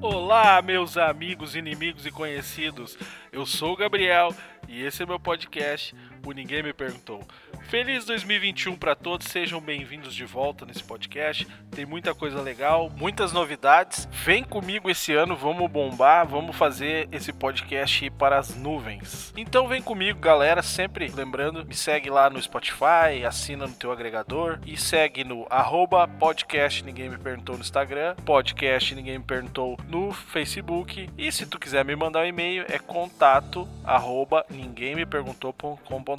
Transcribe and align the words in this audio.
Olá, 0.00 0.60
meus 0.60 0.96
amigos, 0.96 1.54
inimigos 1.54 2.04
e 2.04 2.10
conhecidos. 2.10 2.98
Eu 3.30 3.46
sou 3.46 3.74
o 3.74 3.76
Gabriel 3.76 4.34
e 4.68 4.82
esse 4.82 5.02
é 5.02 5.06
meu 5.06 5.20
podcast, 5.20 5.94
o 6.24 6.32
Ninguém 6.32 6.62
Me 6.62 6.72
Perguntou. 6.72 7.20
Feliz 7.68 8.04
2021 8.04 8.76
para 8.76 8.94
todos, 8.94 9.26
sejam 9.26 9.60
bem-vindos 9.60 10.14
de 10.14 10.24
volta 10.24 10.64
nesse 10.64 10.82
podcast. 10.82 11.46
Tem 11.70 11.84
muita 11.84 12.14
coisa 12.14 12.40
legal, 12.40 12.90
muitas 12.90 13.32
novidades. 13.32 14.08
Vem 14.10 14.44
comigo 14.44 14.90
esse 14.90 15.12
ano, 15.14 15.36
vamos 15.36 15.70
bombar, 15.70 16.26
vamos 16.26 16.56
fazer 16.56 17.08
esse 17.10 17.32
podcast 17.32 18.04
ir 18.04 18.10
para 18.10 18.38
as 18.38 18.54
nuvens. 18.54 19.32
Então 19.36 19.66
vem 19.66 19.82
comigo, 19.82 20.18
galera, 20.18 20.62
sempre 20.62 21.08
lembrando, 21.08 21.64
me 21.64 21.74
segue 21.74 22.10
lá 22.10 22.30
no 22.30 22.40
Spotify, 22.40 23.24
assina 23.26 23.66
no 23.66 23.74
teu 23.74 23.90
agregador 23.92 24.58
e 24.66 24.76
segue 24.76 25.24
no 25.24 25.46
arroba 25.50 26.06
podcast 26.06 26.84
Ninguém 26.84 27.08
Me 27.08 27.18
Perguntou 27.18 27.56
no 27.56 27.62
Instagram, 27.62 28.14
podcast 28.24 28.94
Ninguém 28.94 29.18
Me 29.18 29.24
Perguntou 29.24 29.78
no 29.88 30.12
Facebook 30.12 31.08
e 31.16 31.32
se 31.32 31.46
tu 31.46 31.58
quiser 31.58 31.84
me 31.84 31.96
mandar 31.96 32.20
um 32.20 32.26
e-mail 32.26 32.64
é 32.68 32.78
contato 32.78 33.68
arroba 33.84 34.44
ninguém 34.50 34.94
me 34.94 35.06
perguntou.com.br. 35.06 36.13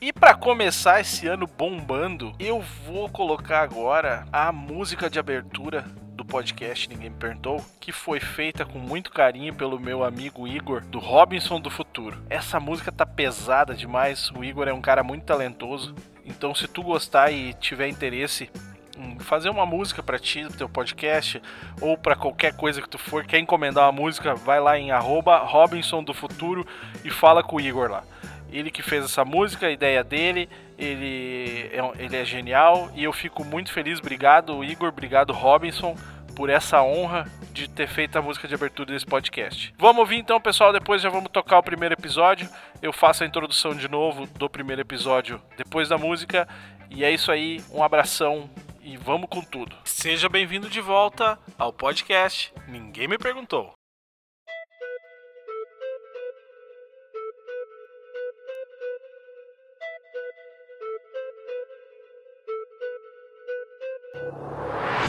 E 0.00 0.12
para 0.12 0.34
começar 0.34 1.00
esse 1.00 1.26
ano 1.26 1.46
bombando, 1.46 2.32
eu 2.38 2.60
vou 2.60 3.08
colocar 3.08 3.60
agora 3.60 4.24
a 4.32 4.52
música 4.52 5.10
de 5.10 5.18
abertura 5.18 5.84
do 6.14 6.24
podcast 6.24 6.88
Ninguém 6.88 7.10
Me 7.10 7.16
Perguntou, 7.16 7.64
que 7.80 7.90
foi 7.90 8.20
feita 8.20 8.64
com 8.64 8.78
muito 8.78 9.10
carinho 9.10 9.52
pelo 9.52 9.80
meu 9.80 10.04
amigo 10.04 10.46
Igor, 10.46 10.82
do 10.82 11.00
Robinson 11.00 11.60
do 11.60 11.70
Futuro. 11.70 12.22
Essa 12.30 12.60
música 12.60 12.92
tá 12.92 13.04
pesada 13.04 13.74
demais, 13.74 14.30
o 14.30 14.44
Igor 14.44 14.68
é 14.68 14.72
um 14.72 14.80
cara 14.80 15.02
muito 15.02 15.24
talentoso, 15.24 15.94
então 16.24 16.54
se 16.54 16.68
tu 16.68 16.82
gostar 16.82 17.32
e 17.32 17.52
tiver 17.54 17.88
interesse 17.88 18.48
em 18.96 19.18
fazer 19.18 19.48
uma 19.48 19.66
música 19.66 20.02
para 20.02 20.18
ti, 20.18 20.44
do 20.44 20.52
teu 20.52 20.68
podcast, 20.68 21.42
ou 21.80 21.98
para 21.98 22.14
qualquer 22.14 22.54
coisa 22.54 22.80
que 22.80 22.88
tu 22.88 22.98
for, 22.98 23.24
quer 23.24 23.38
encomendar 23.38 23.84
uma 23.86 24.00
música, 24.00 24.34
vai 24.34 24.60
lá 24.60 24.78
em 24.78 24.92
arroba 24.92 25.38
Robinson 25.38 26.04
do 26.04 26.14
Futuro 26.14 26.64
e 27.04 27.10
fala 27.10 27.42
com 27.42 27.56
o 27.56 27.60
Igor 27.60 27.90
lá. 27.90 28.04
Ele 28.52 28.70
que 28.70 28.82
fez 28.82 29.04
essa 29.04 29.24
música, 29.24 29.66
a 29.66 29.70
ideia 29.70 30.04
dele, 30.04 30.48
ele 30.78 31.70
é, 31.72 32.04
ele 32.04 32.16
é 32.16 32.24
genial 32.24 32.90
e 32.94 33.02
eu 33.02 33.12
fico 33.12 33.44
muito 33.44 33.72
feliz. 33.72 33.98
Obrigado, 33.98 34.62
Igor, 34.62 34.90
obrigado, 34.90 35.32
Robinson, 35.32 35.96
por 36.36 36.50
essa 36.50 36.82
honra 36.82 37.26
de 37.52 37.68
ter 37.68 37.88
feito 37.88 38.16
a 38.16 38.22
música 38.22 38.46
de 38.46 38.54
abertura 38.54 38.92
desse 38.92 39.06
podcast. 39.06 39.74
Vamos 39.78 40.00
ouvir 40.00 40.16
então, 40.16 40.40
pessoal, 40.40 40.72
depois 40.72 41.00
já 41.00 41.08
vamos 41.08 41.30
tocar 41.30 41.58
o 41.58 41.62
primeiro 41.62 41.94
episódio. 41.94 42.48
Eu 42.80 42.92
faço 42.92 43.24
a 43.24 43.26
introdução 43.26 43.74
de 43.74 43.88
novo 43.88 44.26
do 44.26 44.48
primeiro 44.48 44.82
episódio 44.82 45.40
depois 45.56 45.88
da 45.88 45.96
música. 45.96 46.46
E 46.90 47.04
é 47.04 47.10
isso 47.10 47.32
aí, 47.32 47.62
um 47.70 47.82
abração 47.82 48.50
e 48.82 48.96
vamos 48.96 49.28
com 49.30 49.40
tudo. 49.40 49.74
Seja 49.84 50.28
bem-vindo 50.28 50.68
de 50.68 50.80
volta 50.80 51.38
ao 51.58 51.72
podcast 51.72 52.52
Ninguém 52.68 53.08
Me 53.08 53.16
Perguntou. 53.16 53.72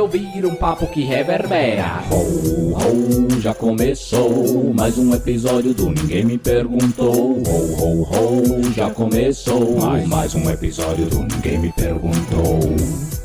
ouvir 0.00 0.46
um 0.46 0.54
papo 0.54 0.86
que 0.86 1.02
reverbera. 1.02 2.02
Ho, 2.10 2.74
ho, 2.74 3.40
já 3.40 3.52
começou 3.52 4.72
mais 4.74 4.96
um 4.96 5.14
episódio 5.14 5.74
do 5.74 5.90
Ninguém 5.90 6.24
Me 6.24 6.38
Perguntou. 6.38 7.38
Ho, 7.38 7.72
ho, 7.78 8.02
ho, 8.02 8.72
já 8.72 8.90
começou 8.90 9.78
mais, 9.78 10.08
mais 10.08 10.34
um 10.34 10.50
episódio 10.50 11.06
do 11.06 11.20
Ninguém 11.20 11.58
Me 11.58 11.72
Perguntou. 11.72 13.19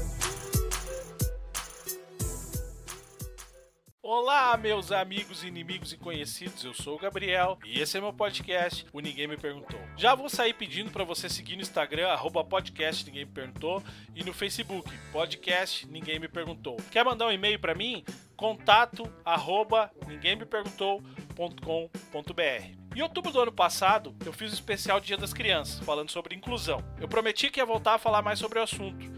Olá, 4.07 4.55
meus 4.55 4.91
amigos, 4.91 5.43
inimigos 5.43 5.91
e 5.91 5.97
conhecidos. 5.97 6.63
Eu 6.63 6.75
sou 6.75 6.95
o 6.95 6.99
Gabriel 6.99 7.57
e 7.65 7.81
esse 7.81 7.97
é 7.97 7.99
meu 7.99 8.13
podcast, 8.13 8.85
o 8.93 8.99
Ninguém 8.99 9.27
Me 9.27 9.35
Perguntou. 9.35 9.79
Já 9.97 10.13
vou 10.13 10.29
sair 10.29 10.53
pedindo 10.53 10.91
para 10.91 11.03
você 11.03 11.27
seguir 11.27 11.55
no 11.55 11.63
Instagram 11.63 12.09
arroba 12.09 12.43
podcast 12.43 13.03
Ninguém 13.03 13.25
Me 13.25 13.31
Perguntou 13.31 13.81
e 14.13 14.23
no 14.23 14.31
Facebook 14.31 14.95
podcast 15.11 15.87
Ninguém 15.87 16.19
Me 16.19 16.27
Perguntou. 16.27 16.77
Quer 16.91 17.03
mandar 17.03 17.25
um 17.25 17.31
e-mail 17.31 17.57
para 17.57 17.73
mim? 17.73 18.05
Contato 18.37 19.11
arroba 19.25 19.89
ninguém 20.07 20.35
me 20.35 20.45
perguntou.com.br. 20.45 22.85
Em 22.95 23.01
outubro 23.01 23.31
do 23.31 23.41
ano 23.41 23.51
passado, 23.51 24.15
eu 24.23 24.31
fiz 24.31 24.51
um 24.51 24.53
especial 24.53 24.99
Dia 24.99 25.17
das 25.17 25.33
Crianças, 25.33 25.79
falando 25.79 26.11
sobre 26.11 26.35
inclusão. 26.35 26.79
Eu 27.01 27.07
prometi 27.07 27.49
que 27.49 27.59
ia 27.59 27.65
voltar 27.65 27.95
a 27.95 27.99
falar 27.99 28.21
mais 28.21 28.37
sobre 28.37 28.59
o 28.59 28.61
assunto. 28.61 29.11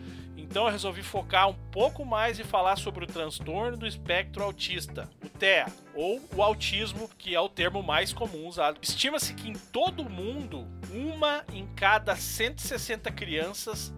Então 0.50 0.66
eu 0.66 0.72
resolvi 0.72 1.04
focar 1.04 1.50
um 1.50 1.54
pouco 1.72 2.06
mais 2.06 2.40
e 2.40 2.44
falar 2.44 2.78
sobre 2.78 3.04
o 3.04 3.08
transtorno 3.08 3.78
do 3.78 3.86
espectro 3.86 4.44
autista, 4.44 5.10
o 5.24 5.30
TEA, 5.30 5.68
ou 5.94 6.22
o 6.36 6.42
autismo, 6.42 7.10
que 7.18 7.36
é 7.36 7.40
o 7.40 7.50
termo 7.50 7.84
mais 7.84 8.14
comum 8.14 8.48
usado. 8.48 8.80
Estima-se 8.82 9.34
que 9.34 9.50
em 9.50 9.54
todo 9.54 10.04
o 10.04 10.10
mundo, 10.10 10.66
uma 10.90 11.44
em 11.54 11.68
cada 11.76 12.16
160 12.16 13.12
crianças 13.12 13.94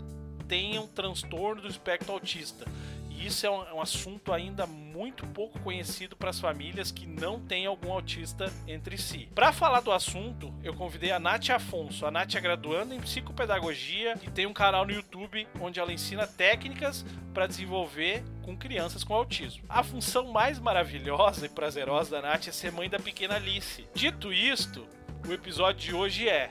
tenham 0.47 0.87
transtorno 0.87 1.61
do 1.61 1.67
espectro 1.67 2.11
autista. 2.11 2.65
Isso 3.19 3.45
é 3.45 3.49
um, 3.49 3.63
é 3.63 3.73
um 3.73 3.81
assunto 3.81 4.31
ainda 4.31 4.65
muito 4.65 5.27
pouco 5.27 5.59
conhecido 5.59 6.15
para 6.15 6.29
as 6.29 6.39
famílias 6.39 6.89
que 6.89 7.05
não 7.05 7.39
têm 7.39 7.65
algum 7.65 7.91
autista 7.91 8.51
entre 8.65 8.97
si. 8.97 9.27
Para 9.35 9.51
falar 9.51 9.81
do 9.81 9.91
assunto, 9.91 10.53
eu 10.63 10.73
convidei 10.73 11.11
a 11.11 11.19
Nath 11.19 11.49
Afonso. 11.49 12.05
A 12.05 12.11
Nath 12.11 12.35
é 12.35 12.41
graduanda 12.41 12.95
em 12.95 12.99
psicopedagogia 13.01 14.17
e 14.23 14.29
tem 14.29 14.45
um 14.45 14.53
canal 14.53 14.85
no 14.85 14.93
YouTube 14.93 15.45
onde 15.59 15.79
ela 15.79 15.91
ensina 15.91 16.25
técnicas 16.25 17.05
para 17.33 17.45
desenvolver 17.45 18.23
com 18.41 18.57
crianças 18.57 19.03
com 19.03 19.13
autismo. 19.13 19.63
A 19.67 19.83
função 19.83 20.31
mais 20.31 20.57
maravilhosa 20.57 21.45
e 21.45 21.49
prazerosa 21.49 22.11
da 22.11 22.21
Nath 22.21 22.47
é 22.47 22.51
ser 22.51 22.71
mãe 22.71 22.89
da 22.89 22.99
pequena 22.99 23.35
Alice. 23.35 23.85
Dito 23.93 24.31
isto, 24.31 24.87
o 25.27 25.33
episódio 25.33 25.81
de 25.81 25.93
hoje 25.93 26.29
é 26.29 26.49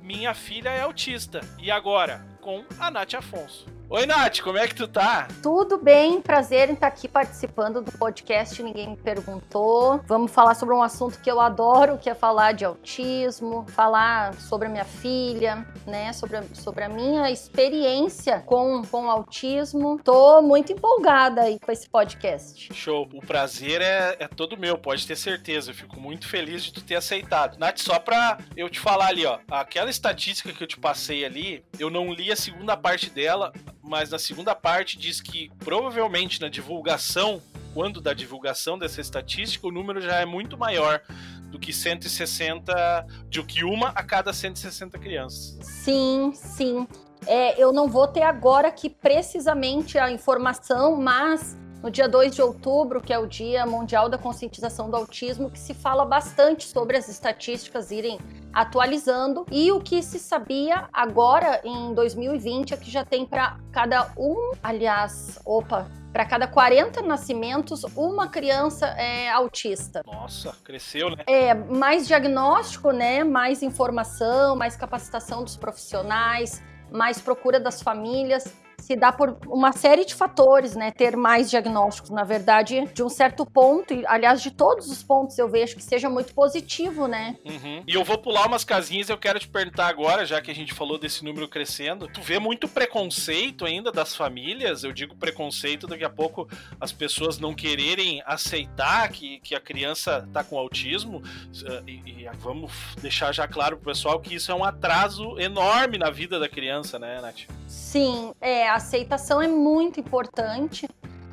Minha 0.00 0.32
filha 0.32 0.68
é 0.68 0.82
autista. 0.82 1.40
E 1.58 1.70
agora, 1.70 2.24
com 2.40 2.64
a 2.78 2.90
Nath 2.90 3.14
Afonso. 3.14 3.73
Oi, 3.96 4.06
Nath, 4.06 4.40
como 4.40 4.58
é 4.58 4.66
que 4.66 4.74
tu 4.74 4.88
tá? 4.88 5.28
Tudo 5.40 5.78
bem, 5.78 6.20
prazer 6.20 6.68
em 6.68 6.72
estar 6.72 6.88
aqui 6.88 7.06
participando 7.06 7.80
do 7.80 7.92
podcast 7.92 8.60
Ninguém 8.60 8.90
Me 8.90 8.96
Perguntou. 8.96 10.00
Vamos 10.04 10.32
falar 10.32 10.56
sobre 10.56 10.74
um 10.74 10.82
assunto 10.82 11.20
que 11.20 11.30
eu 11.30 11.40
adoro, 11.40 11.96
que 11.96 12.10
é 12.10 12.14
falar 12.14 12.54
de 12.54 12.64
autismo, 12.64 13.64
falar 13.68 14.34
sobre 14.34 14.66
a 14.66 14.70
minha 14.72 14.84
filha, 14.84 15.64
né? 15.86 16.12
Sobre 16.12 16.38
a, 16.38 16.42
sobre 16.54 16.82
a 16.82 16.88
minha 16.88 17.30
experiência 17.30 18.40
com, 18.40 18.82
com 18.82 19.06
o 19.06 19.10
autismo. 19.10 20.00
Tô 20.02 20.42
muito 20.42 20.72
empolgada 20.72 21.42
aí 21.42 21.60
com 21.60 21.70
esse 21.70 21.88
podcast. 21.88 22.74
Show. 22.74 23.08
O 23.14 23.24
prazer 23.24 23.80
é, 23.80 24.16
é 24.18 24.26
todo 24.26 24.58
meu, 24.58 24.76
pode 24.76 25.06
ter 25.06 25.14
certeza. 25.14 25.70
Eu 25.70 25.74
fico 25.76 26.00
muito 26.00 26.26
feliz 26.26 26.64
de 26.64 26.72
tu 26.72 26.82
ter 26.82 26.96
aceitado. 26.96 27.60
Nath, 27.60 27.78
só 27.78 28.00
pra 28.00 28.38
eu 28.56 28.68
te 28.68 28.80
falar 28.80 29.10
ali, 29.10 29.24
ó. 29.24 29.38
Aquela 29.48 29.88
estatística 29.88 30.52
que 30.52 30.64
eu 30.64 30.66
te 30.66 30.80
passei 30.80 31.24
ali, 31.24 31.64
eu 31.78 31.88
não 31.88 32.12
li 32.12 32.32
a 32.32 32.36
segunda 32.36 32.76
parte 32.76 33.08
dela, 33.08 33.52
mas 33.84 34.10
na 34.10 34.18
segunda 34.18 34.54
parte 34.54 34.98
diz 34.98 35.20
que 35.20 35.50
provavelmente 35.58 36.40
na 36.40 36.48
divulgação, 36.48 37.40
quando 37.74 38.00
da 38.00 38.14
divulgação 38.14 38.78
dessa 38.78 39.00
estatística, 39.00 39.66
o 39.66 39.70
número 39.70 40.00
já 40.00 40.16
é 40.20 40.24
muito 40.24 40.56
maior 40.56 41.02
do 41.50 41.58
que 41.58 41.72
160, 41.72 43.06
do 43.28 43.44
que 43.44 43.62
uma 43.62 43.90
a 43.90 44.02
cada 44.02 44.32
160 44.32 44.98
crianças. 44.98 45.58
Sim, 45.60 46.32
sim. 46.34 46.88
É, 47.26 47.60
eu 47.62 47.72
não 47.72 47.88
vou 47.88 48.08
ter 48.08 48.22
agora 48.22 48.68
aqui 48.68 48.88
precisamente 48.88 49.98
a 49.98 50.10
informação, 50.10 50.96
mas 50.96 51.56
no 51.84 51.90
dia 51.90 52.08
2 52.08 52.34
de 52.34 52.40
outubro, 52.40 52.98
que 52.98 53.12
é 53.12 53.18
o 53.18 53.26
Dia 53.26 53.66
Mundial 53.66 54.08
da 54.08 54.16
Conscientização 54.16 54.88
do 54.88 54.96
Autismo, 54.96 55.50
que 55.50 55.58
se 55.58 55.74
fala 55.74 56.06
bastante 56.06 56.66
sobre 56.66 56.96
as 56.96 57.10
estatísticas 57.10 57.90
irem 57.90 58.18
atualizando 58.54 59.44
e 59.52 59.70
o 59.70 59.78
que 59.78 60.02
se 60.02 60.18
sabia 60.18 60.88
agora 60.90 61.60
em 61.62 61.92
2020 61.92 62.72
é 62.72 62.76
que 62.78 62.90
já 62.90 63.04
tem 63.04 63.26
para 63.26 63.58
cada 63.70 64.10
um, 64.16 64.52
aliás, 64.62 65.38
opa, 65.44 65.86
para 66.10 66.24
cada 66.24 66.46
40 66.46 67.02
nascimentos, 67.02 67.84
uma 67.94 68.28
criança 68.28 68.86
é 68.86 69.28
autista. 69.30 70.02
Nossa, 70.06 70.54
cresceu, 70.64 71.10
né? 71.10 71.22
É, 71.26 71.52
mais 71.52 72.06
diagnóstico, 72.06 72.92
né? 72.92 73.22
Mais 73.24 73.62
informação, 73.62 74.56
mais 74.56 74.74
capacitação 74.74 75.44
dos 75.44 75.58
profissionais, 75.58 76.62
mais 76.90 77.20
procura 77.20 77.60
das 77.60 77.82
famílias 77.82 78.63
se 78.84 78.94
dá 78.94 79.10
por 79.10 79.38
uma 79.46 79.72
série 79.72 80.04
de 80.04 80.14
fatores, 80.14 80.76
né? 80.76 80.90
Ter 80.90 81.16
mais 81.16 81.48
diagnósticos, 81.48 82.10
na 82.10 82.22
verdade, 82.22 82.86
de 82.92 83.02
um 83.02 83.08
certo 83.08 83.46
ponto, 83.46 83.94
e 83.94 84.06
aliás, 84.06 84.42
de 84.42 84.50
todos 84.50 84.90
os 84.90 85.02
pontos 85.02 85.38
eu 85.38 85.48
vejo 85.48 85.74
que 85.74 85.82
seja 85.82 86.10
muito 86.10 86.34
positivo, 86.34 87.08
né? 87.08 87.34
Uhum. 87.46 87.82
E 87.86 87.94
eu 87.94 88.04
vou 88.04 88.18
pular 88.18 88.46
umas 88.46 88.62
casinhas, 88.62 89.08
eu 89.08 89.16
quero 89.16 89.40
te 89.40 89.48
perguntar 89.48 89.86
agora, 89.86 90.26
já 90.26 90.42
que 90.42 90.50
a 90.50 90.54
gente 90.54 90.74
falou 90.74 90.98
desse 90.98 91.24
número 91.24 91.48
crescendo, 91.48 92.06
tu 92.08 92.20
vê 92.20 92.38
muito 92.38 92.68
preconceito 92.68 93.64
ainda 93.64 93.90
das 93.90 94.14
famílias? 94.14 94.84
Eu 94.84 94.92
digo 94.92 95.16
preconceito, 95.16 95.86
daqui 95.86 96.04
a 96.04 96.10
pouco 96.10 96.46
as 96.78 96.92
pessoas 96.92 97.38
não 97.38 97.54
quererem 97.54 98.22
aceitar 98.26 99.08
que, 99.08 99.40
que 99.40 99.54
a 99.54 99.60
criança 99.60 100.28
tá 100.30 100.44
com 100.44 100.58
autismo, 100.58 101.22
eh, 101.64 101.82
e, 101.86 102.24
e 102.24 102.30
vamos 102.38 102.70
deixar 103.00 103.32
já 103.32 103.48
claro 103.48 103.78
pro 103.78 103.86
pessoal 103.86 104.20
que 104.20 104.34
isso 104.34 104.52
é 104.52 104.54
um 104.54 104.62
atraso 104.62 105.40
enorme 105.40 105.96
na 105.96 106.10
vida 106.10 106.38
da 106.38 106.50
criança, 106.50 106.98
né, 106.98 107.18
Nath? 107.22 107.46
Sim, 107.66 108.34
é, 108.40 108.73
aceitação 108.76 109.40
é 109.40 109.48
muito 109.48 110.00
importante. 110.00 110.88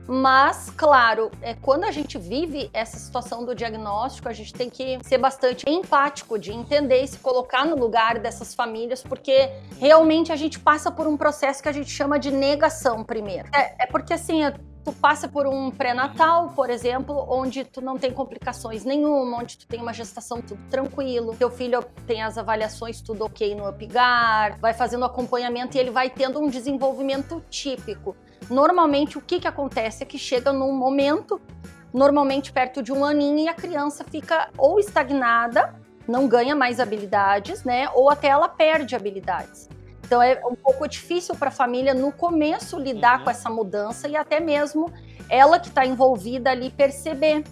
Mas, 0.08 0.70
claro, 0.72 1.32
é, 1.42 1.54
quando 1.54 1.86
a 1.86 1.92
gente 1.92 2.18
vive 2.18 2.70
essa 2.74 2.98
situação 2.98 3.46
do 3.46 3.56
diagnóstico, 3.56 4.28
a 4.28 4.34
gente 4.34 4.54
tem 4.54 4.70
que 4.70 5.00
ser 5.04 5.18
bastante 5.18 5.64
empático 5.70 6.38
de 6.38 6.52
entender 6.52 7.04
e 7.04 7.08
se 7.08 7.20
colocar 7.20 7.66
no 7.66 7.76
lugar 7.78 8.20
dessas 8.20 8.54
famílias, 8.54 9.04
porque 9.04 9.50
realmente 9.80 10.32
a 10.32 10.36
gente 10.36 10.60
passa 10.60 10.92
por 10.92 11.08
um 11.08 11.16
processo 11.16 11.62
que 11.62 11.70
a 11.70 11.72
gente 11.72 11.90
chama 11.90 12.20
de 12.20 12.32
negação 12.32 13.04
primeiro. 13.04 13.48
É, 13.56 13.84
é 13.84 13.86
porque 13.86 14.14
assim, 14.14 14.44
tu 14.84 14.92
passa 14.92 15.28
por 15.28 15.46
um 15.48 15.70
pré-natal, 15.70 16.50
por 16.56 16.70
exemplo, 16.70 17.26
onde 17.30 17.64
tu 17.64 17.82
não 17.82 17.98
tem 17.98 18.12
complicações 18.12 18.84
nenhuma, 18.84 19.38
onde 19.38 19.58
tu 19.58 19.68
tem 19.68 19.82
uma 19.82 19.94
gestação 19.94 20.42
tudo 20.42 20.62
tranquilo, 20.70 21.36
teu 21.36 21.50
filho 21.50 21.84
tem 22.08 22.22
as 22.24 22.38
avaliações 22.38 23.02
tudo 23.02 23.26
ok 23.26 23.54
no 23.56 23.68
UpGar, 23.68 24.60
vai 24.60 24.74
fazendo 24.74 25.06
acompanhamento 25.06 25.78
e 25.78 25.80
ele 25.80 25.92
vai 25.92 26.10
tendo 26.10 26.40
um 26.40 26.48
desenvolvimento 26.48 27.44
típico. 27.50 28.16
Normalmente 28.50 29.18
o 29.18 29.22
que 29.22 29.40
que 29.40 29.48
acontece 29.48 30.04
é 30.04 30.06
que 30.06 30.18
chega 30.18 30.52
num 30.52 30.74
momento, 30.74 31.40
normalmente 31.94 32.52
perto 32.52 32.82
de 32.82 32.92
um 32.92 33.06
aninho, 33.06 33.40
e 33.40 33.48
a 33.48 33.54
criança 33.54 34.04
fica 34.04 34.50
ou 34.58 34.80
estagnada, 34.80 35.76
não 36.08 36.28
ganha 36.28 36.56
mais 36.56 36.80
habilidades, 36.80 37.64
né, 37.64 37.88
ou 37.94 38.10
até 38.10 38.30
ela 38.30 38.50
perde 38.50 38.96
habilidades. 38.96 39.70
Então 40.12 40.22
é 40.22 40.42
um 40.46 40.56
pouco 40.56 40.86
difícil 40.90 41.34
para 41.38 41.48
a 41.48 41.52
família 41.52 41.94
no 41.94 42.12
começo 42.12 42.78
lidar 42.78 43.20
uhum. 43.20 43.24
com 43.24 43.30
essa 43.30 43.50
mudança 43.50 44.10
e 44.10 44.18
até 44.18 44.42
mesmo 44.42 44.92
ela 45.30 45.58
que 45.58 45.70
está 45.70 45.86
envolvida 45.86 46.52
ali 46.52 46.70
perceber, 46.70 47.46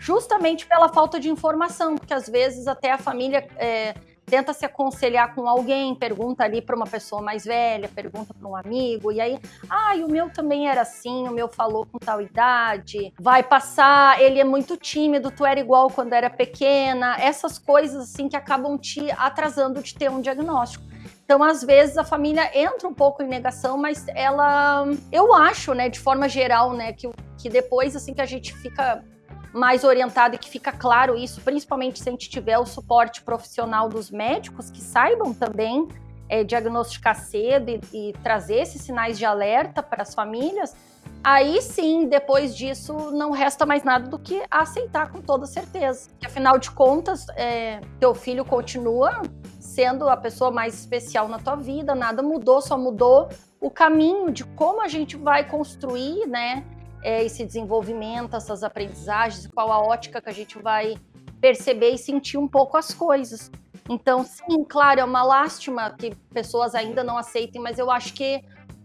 justamente 0.00 0.66
pela 0.66 0.88
falta 0.88 1.20
de 1.20 1.30
informação, 1.30 1.94
porque 1.94 2.12
às 2.12 2.28
vezes 2.28 2.66
até 2.66 2.90
a 2.90 2.98
família 2.98 3.46
é, 3.56 3.94
tenta 4.26 4.52
se 4.52 4.66
aconselhar 4.66 5.36
com 5.36 5.48
alguém, 5.48 5.94
pergunta 5.94 6.42
ali 6.42 6.60
para 6.60 6.74
uma 6.74 6.84
pessoa 6.84 7.22
mais 7.22 7.44
velha, 7.44 7.88
pergunta 7.88 8.34
para 8.34 8.48
um 8.48 8.56
amigo, 8.56 9.12
e 9.12 9.20
aí, 9.20 9.38
ah, 9.68 9.94
o 10.04 10.10
meu 10.10 10.28
também 10.30 10.68
era 10.68 10.80
assim, 10.80 11.28
o 11.28 11.30
meu 11.30 11.46
falou 11.46 11.86
com 11.86 12.00
tal 12.00 12.20
idade, 12.20 13.14
vai 13.20 13.44
passar, 13.44 14.20
ele 14.20 14.40
é 14.40 14.44
muito 14.44 14.76
tímido, 14.76 15.30
tu 15.30 15.46
era 15.46 15.60
igual 15.60 15.88
quando 15.88 16.12
era 16.12 16.28
pequena, 16.28 17.16
essas 17.20 17.56
coisas 17.56 18.02
assim 18.02 18.28
que 18.28 18.34
acabam 18.34 18.76
te 18.76 19.12
atrasando 19.12 19.80
de 19.80 19.94
ter 19.94 20.10
um 20.10 20.20
diagnóstico. 20.20 20.90
Então, 21.30 21.44
às 21.44 21.62
vezes, 21.62 21.96
a 21.96 22.02
família 22.02 22.50
entra 22.52 22.88
um 22.88 22.92
pouco 22.92 23.22
em 23.22 23.28
negação, 23.28 23.78
mas 23.78 24.04
ela. 24.16 24.84
Eu 25.12 25.32
acho, 25.32 25.72
né, 25.74 25.88
de 25.88 26.00
forma 26.00 26.28
geral, 26.28 26.72
né, 26.72 26.92
que, 26.92 27.08
que 27.38 27.48
depois, 27.48 27.94
assim, 27.94 28.12
que 28.12 28.20
a 28.20 28.26
gente 28.26 28.52
fica 28.52 29.04
mais 29.54 29.84
orientado 29.84 30.34
e 30.34 30.38
que 30.38 30.50
fica 30.50 30.72
claro 30.72 31.16
isso, 31.16 31.40
principalmente 31.40 32.02
se 32.02 32.08
a 32.08 32.10
gente 32.10 32.28
tiver 32.28 32.58
o 32.58 32.66
suporte 32.66 33.22
profissional 33.22 33.88
dos 33.88 34.10
médicos, 34.10 34.72
que 34.72 34.80
saibam 34.80 35.32
também 35.32 35.86
é, 36.28 36.42
diagnosticar 36.42 37.14
cedo 37.14 37.70
e, 37.70 38.08
e 38.10 38.12
trazer 38.24 38.62
esses 38.62 38.82
sinais 38.82 39.16
de 39.16 39.24
alerta 39.24 39.84
para 39.84 40.02
as 40.02 40.12
famílias, 40.12 40.74
aí 41.22 41.62
sim, 41.62 42.08
depois 42.08 42.56
disso, 42.56 43.12
não 43.12 43.30
resta 43.30 43.64
mais 43.64 43.84
nada 43.84 44.08
do 44.08 44.18
que 44.18 44.42
aceitar 44.50 45.12
com 45.12 45.20
toda 45.20 45.46
certeza. 45.46 46.10
Que, 46.18 46.26
afinal 46.26 46.58
de 46.58 46.72
contas, 46.72 47.24
é, 47.36 47.80
teu 48.00 48.16
filho 48.16 48.44
continua 48.44 49.22
sendo 49.70 50.08
a 50.08 50.16
pessoa 50.16 50.50
mais 50.50 50.74
especial 50.74 51.28
na 51.28 51.38
tua 51.38 51.54
vida, 51.54 51.94
nada 51.94 52.22
mudou, 52.22 52.60
só 52.60 52.76
mudou 52.76 53.28
o 53.60 53.70
caminho 53.70 54.30
de 54.32 54.44
como 54.44 54.82
a 54.82 54.88
gente 54.88 55.16
vai 55.16 55.48
construir, 55.48 56.26
né, 56.26 56.64
é, 57.02 57.24
esse 57.24 57.44
desenvolvimento, 57.44 58.34
essas 58.34 58.64
aprendizagens, 58.64 59.46
qual 59.46 59.70
a 59.70 59.78
ótica 59.78 60.20
que 60.20 60.28
a 60.28 60.32
gente 60.32 60.58
vai 60.58 60.96
perceber 61.40 61.90
e 61.90 61.98
sentir 61.98 62.36
um 62.36 62.48
pouco 62.48 62.76
as 62.76 62.92
coisas. 62.92 63.50
Então, 63.88 64.24
sim, 64.24 64.64
claro, 64.68 65.00
é 65.00 65.04
uma 65.04 65.22
lástima 65.22 65.94
que 65.96 66.14
pessoas 66.32 66.74
ainda 66.74 67.04
não 67.04 67.16
aceitem, 67.16 67.62
mas 67.62 67.78
eu 67.78 67.90
acho 67.90 68.12
que 68.12 68.42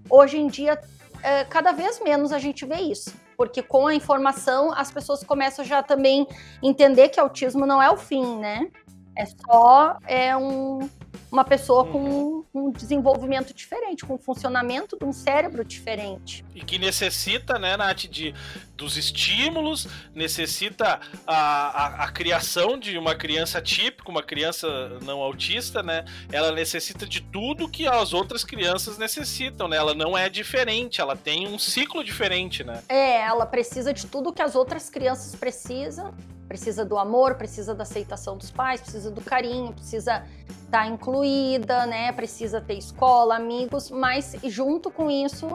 hoje 0.10 0.38
em 0.38 0.48
dia, 0.48 0.80
é, 1.24 1.44
cada 1.46 1.72
vez 1.72 2.00
menos 2.00 2.32
a 2.32 2.38
gente 2.38 2.64
vê 2.66 2.78
isso. 2.78 3.12
Porque 3.36 3.62
com 3.62 3.88
a 3.88 3.94
informação, 3.94 4.72
as 4.72 4.92
pessoas 4.92 5.24
começam 5.24 5.66
já 5.66 5.84
também 5.84 6.26
entender 6.64 7.10
que 7.10 7.20
autismo 7.20 7.66
não 7.66 7.82
é 7.82 7.90
o 7.90 7.98
fim, 7.98 8.38
né? 8.38 8.70
É 9.16 9.26
só 9.26 9.98
é 10.06 10.36
um, 10.36 10.90
uma 11.32 11.44
pessoa 11.44 11.86
com 11.86 12.00
uhum. 12.00 12.46
um, 12.54 12.68
um, 12.68 12.72
desenvolvimento 12.72 13.54
diferente, 13.54 14.06
com 14.06 14.16
um 14.16 14.18
funcionamento 14.18 14.98
de 14.98 15.06
um 15.06 15.12
cérebro 15.12 15.64
diferente. 15.64 16.46
E 16.54 16.62
que 16.62 16.78
necessita, 16.78 17.60
né, 17.60 17.76
Nath, 17.76 18.08
de, 18.08 18.34
dos 18.76 18.98
estímulos, 18.98 19.88
necessita 20.14 21.00
a, 21.28 21.36
a, 21.36 22.04
a, 22.06 22.12
criação 22.12 22.78
de 22.78 22.98
uma 22.98 23.16
criança 23.16 23.62
típica, 23.62 24.10
uma 24.10 24.24
criança 24.24 24.68
não 25.02 25.22
autista, 25.22 25.82
né? 25.82 26.06
Ela 26.32 26.52
necessita 26.52 27.06
de 27.06 27.22
tudo 27.22 27.70
que 27.70 27.88
as 27.88 28.14
outras 28.14 28.44
crianças 28.44 28.98
necessitam, 28.98 29.68
né? 29.68 29.78
Ela 29.78 29.94
não 29.94 30.18
é 30.18 30.30
diferente, 30.30 31.02
ela 31.02 31.16
tem 31.16 31.48
um 31.48 31.60
ciclo 31.60 32.04
diferente, 32.04 32.64
né? 32.64 32.82
É, 32.88 33.22
ela 33.22 33.46
precisa 33.46 33.94
de 33.94 34.06
tudo 34.08 34.32
que 34.32 34.42
as 34.42 34.56
outras 34.56 34.90
crianças 34.90 35.36
precisam 35.36 36.14
precisa 36.48 36.86
do 36.86 36.98
amor, 36.98 37.36
precisa 37.36 37.74
da 37.74 37.84
aceitação 37.84 38.38
dos 38.38 38.52
pais, 38.52 38.82
precisa 38.82 39.10
do 39.12 39.22
carinho, 39.22 39.74
precisa 39.74 40.24
estar 40.48 40.84
tá 40.84 40.88
incluída, 40.88 41.86
né? 41.86 42.12
Precisa 42.12 42.62
ter 42.62 42.76
escola, 42.76 43.36
amigos, 43.36 43.90
mas 43.90 44.36
junto 44.44 44.92
com 44.92 45.10
isso 45.10 45.48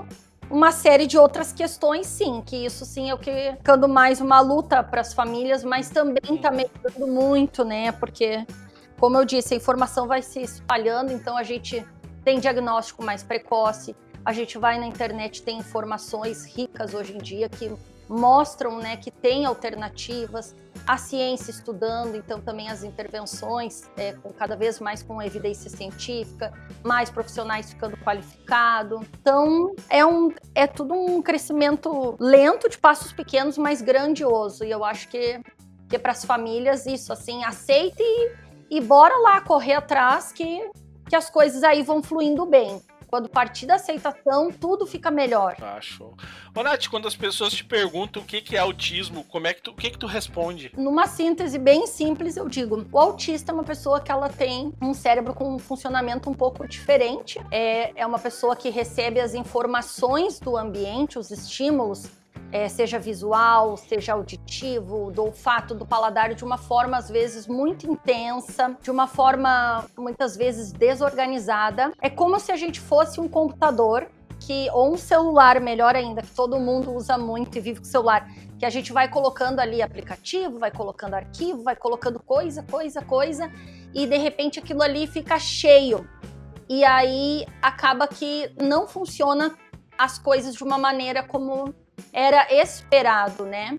uma 0.51 0.73
série 0.73 1.07
de 1.07 1.17
outras 1.17 1.53
questões, 1.53 2.09
sim, 2.09 2.43
que 2.45 2.57
isso 2.57 2.85
sim 2.85 3.09
é 3.09 3.15
o 3.15 3.19
que 3.19 3.53
ficando 3.57 3.89
mais 3.89 4.21
uma 4.21 4.41
luta 4.41 4.83
para 4.83 5.01
as 5.01 5.15
famílias, 5.15 5.63
mas 5.63 5.89
também 5.89 6.35
está 6.35 6.51
melhorando 6.51 7.07
muito, 7.07 7.65
né? 7.65 7.93
Porque, 7.93 8.45
como 8.99 9.17
eu 9.17 9.25
disse, 9.25 9.55
a 9.55 9.57
informação 9.57 10.09
vai 10.09 10.23
se 10.23 10.41
espalhando, 10.41 11.13
então 11.13 11.37
a 11.37 11.45
gente 11.45 11.87
tem 12.25 12.41
diagnóstico 12.41 13.05
mais 13.05 13.23
precoce, 13.23 13.95
a 14.25 14.33
gente 14.33 14.59
vai 14.59 14.79
na 14.79 14.87
internet, 14.87 15.43
tem 15.43 15.59
informações 15.59 16.45
ricas 16.45 16.95
hoje 16.95 17.15
em 17.15 17.19
dia 17.19 17.49
que 17.49 17.73
mostram 18.11 18.79
né, 18.79 18.97
que 18.97 19.11
tem 19.11 19.47
alternativas, 19.47 20.57
a 20.85 20.97
ciência 20.97 21.53
estudando, 21.53 22.17
então 22.17 22.41
também 22.41 22.69
as 22.69 22.83
intervenções 22.83 23.89
é, 23.97 24.13
com 24.15 24.33
cada 24.33 24.57
vez 24.57 24.81
mais 24.81 25.01
com 25.01 25.23
evidência 25.23 25.71
científica, 25.71 26.53
mais 26.83 27.09
profissionais 27.09 27.71
ficando 27.71 27.97
qualificados. 27.99 29.01
Então 29.21 29.75
é, 29.89 30.05
um, 30.05 30.33
é 30.57 30.67
tudo 30.67 30.93
um 30.93 31.23
crescimento 31.23 32.17
lento, 32.19 32.69
de 32.69 32.77
passos 32.77 33.13
pequenos, 33.13 33.57
mas 33.57 33.81
grandioso. 33.81 34.65
E 34.65 34.71
eu 34.71 34.85
acho 34.85 35.09
que, 35.09 35.41
que 35.89 35.97
para 35.97 36.11
as 36.11 36.25
famílias 36.25 36.87
isso, 36.87 37.13
assim, 37.13 37.45
aceite 37.45 38.03
e, 38.03 38.33
e 38.71 38.81
bora 38.81 39.17
lá 39.19 39.41
correr 39.41 39.75
atrás 39.75 40.33
que, 40.33 40.69
que 41.09 41.15
as 41.15 41.31
coisas 41.31 41.63
aí 41.63 41.85
vão 41.85 42.03
fluindo 42.03 42.45
bem. 42.45 42.83
Quando 43.11 43.29
partir 43.29 43.67
da 43.67 43.75
aceitação, 43.75 44.53
tudo 44.53 44.87
fica 44.87 45.11
melhor. 45.11 45.57
Ah, 45.61 45.81
show. 45.81 46.17
Ô, 46.55 46.63
Nath, 46.63 46.87
quando 46.87 47.09
as 47.09 47.17
pessoas 47.17 47.53
te 47.53 47.65
perguntam 47.65 48.23
o 48.23 48.25
que, 48.25 48.41
que 48.41 48.55
é 48.55 48.61
autismo, 48.61 49.25
como 49.25 49.49
é 49.49 49.53
que 49.53 49.61
tu, 49.61 49.73
o 49.73 49.75
que, 49.75 49.91
que 49.91 49.99
tu 49.99 50.07
responde? 50.07 50.71
Numa 50.77 51.09
síntese 51.09 51.59
bem 51.59 51.89
simples, 51.89 52.37
eu 52.37 52.49
digo: 52.49 52.87
o 52.93 52.99
autista 53.01 53.51
é 53.51 53.55
uma 53.55 53.65
pessoa 53.65 54.01
que 54.01 54.13
ela 54.13 54.29
tem 54.29 54.73
um 54.81 54.95
cérebro 54.95 55.35
com 55.35 55.53
um 55.53 55.59
funcionamento 55.59 56.31
um 56.31 56.35
pouco 56.35 56.69
diferente. 56.69 57.41
É, 57.51 58.01
é 58.01 58.07
uma 58.07 58.19
pessoa 58.21 58.55
que 58.55 58.71
recebe 58.71 59.19
as 59.19 59.35
informações 59.35 60.39
do 60.39 60.57
ambiente, 60.57 61.19
os 61.19 61.33
estímulos 61.33 62.09
é, 62.53 62.69
seja 62.69 62.99
visual, 62.99 63.77
seja 63.77 64.13
auditivo, 64.13 65.11
do 65.11 65.23
olfato, 65.25 65.75
do 65.75 65.87
paladar, 65.87 66.35
de 66.35 66.45
uma 66.45 66.59
forma 66.59 66.97
às 66.97 67.09
vezes 67.09 67.47
muito 67.47 67.91
intensa, 67.91 68.77
de 68.83 68.91
uma 68.91 69.07
forma 69.07 69.85
muitas 69.97 70.37
vezes 70.37 70.73
desorganizada. 70.73 71.93
É 72.01 72.11
como 72.11 72.39
se 72.41 72.51
a 72.51 72.57
gente 72.57 72.81
fosse 72.81 73.21
um 73.21 73.29
computador 73.29 74.09
que, 74.41 74.69
ou 74.73 74.95
um 74.95 74.97
celular, 74.97 75.61
melhor 75.61 75.95
ainda, 75.95 76.23
que 76.23 76.35
todo 76.35 76.59
mundo 76.59 76.93
usa 76.93 77.17
muito 77.17 77.57
e 77.59 77.61
vive 77.61 77.81
com 77.81 77.85
celular, 77.85 78.27
que 78.59 78.65
a 78.65 78.71
gente 78.71 78.93
vai 78.93 79.09
colocando 79.09 79.61
ali 79.61 79.83
aplicativo, 79.83 80.59
vai 80.59 80.71
colocando 80.71 81.15
arquivo, 81.15 81.63
vai 81.63 81.77
colocando 81.77 82.19
coisa, 82.19 82.63
coisa, 82.63 83.03
coisa, 83.03 83.53
e 83.95 84.07
de 84.07 84.17
repente 84.17 84.59
aquilo 84.59 84.83
ali 84.83 85.07
fica 85.07 85.39
cheio. 85.39 86.09
E 86.69 86.85
aí 86.85 87.47
acaba 87.61 88.09
que 88.09 88.51
não 88.61 88.87
funciona 88.87 89.55
as 89.99 90.19
coisas 90.19 90.55
de 90.55 90.65
uma 90.65 90.79
maneira 90.79 91.23
como 91.23 91.75
era 92.13 92.53
esperado, 92.53 93.45
né? 93.45 93.77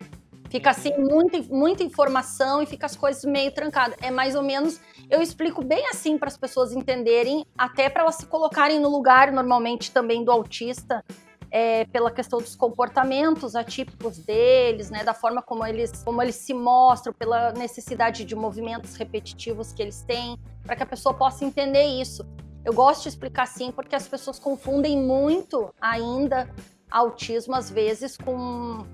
Fica 0.49 0.71
assim, 0.71 0.91
muita, 0.97 1.41
muita 1.43 1.83
informação 1.83 2.61
e 2.61 2.65
fica 2.65 2.85
as 2.85 2.95
coisas 2.95 3.23
meio 3.23 3.53
trancadas. 3.53 3.95
É 4.01 4.11
mais 4.11 4.35
ou 4.35 4.43
menos 4.43 4.81
eu 5.09 5.21
explico 5.21 5.63
bem 5.63 5.87
assim 5.87 6.17
para 6.17 6.27
as 6.27 6.37
pessoas 6.37 6.73
entenderem, 6.73 7.45
até 7.57 7.89
para 7.89 8.03
elas 8.03 8.15
se 8.15 8.25
colocarem 8.25 8.79
no 8.79 8.89
lugar, 8.89 9.31
normalmente 9.31 9.91
também 9.91 10.23
do 10.23 10.31
autista, 10.31 11.03
é, 11.51 11.83
pela 11.85 12.09
questão 12.09 12.39
dos 12.39 12.55
comportamentos 12.55 13.55
atípicos 13.55 14.19
deles, 14.19 14.89
né, 14.89 15.03
da 15.03 15.13
forma 15.13 15.41
como 15.41 15.65
eles, 15.65 16.01
como 16.03 16.21
eles 16.21 16.35
se 16.35 16.53
mostram, 16.53 17.13
pela 17.13 17.51
necessidade 17.51 18.23
de 18.23 18.35
movimentos 18.35 18.95
repetitivos 18.95 19.73
que 19.73 19.81
eles 19.81 20.01
têm, 20.03 20.37
para 20.63 20.77
que 20.77 20.83
a 20.83 20.85
pessoa 20.85 21.13
possa 21.13 21.43
entender 21.43 21.83
isso. 21.83 22.25
Eu 22.63 22.73
gosto 22.73 23.03
de 23.03 23.09
explicar 23.09 23.43
assim 23.43 23.71
porque 23.71 23.95
as 23.95 24.07
pessoas 24.07 24.39
confundem 24.39 24.97
muito 24.97 25.73
ainda 25.81 26.49
autismo 26.91 27.55
às 27.55 27.69
vezes 27.69 28.17
com 28.17 28.85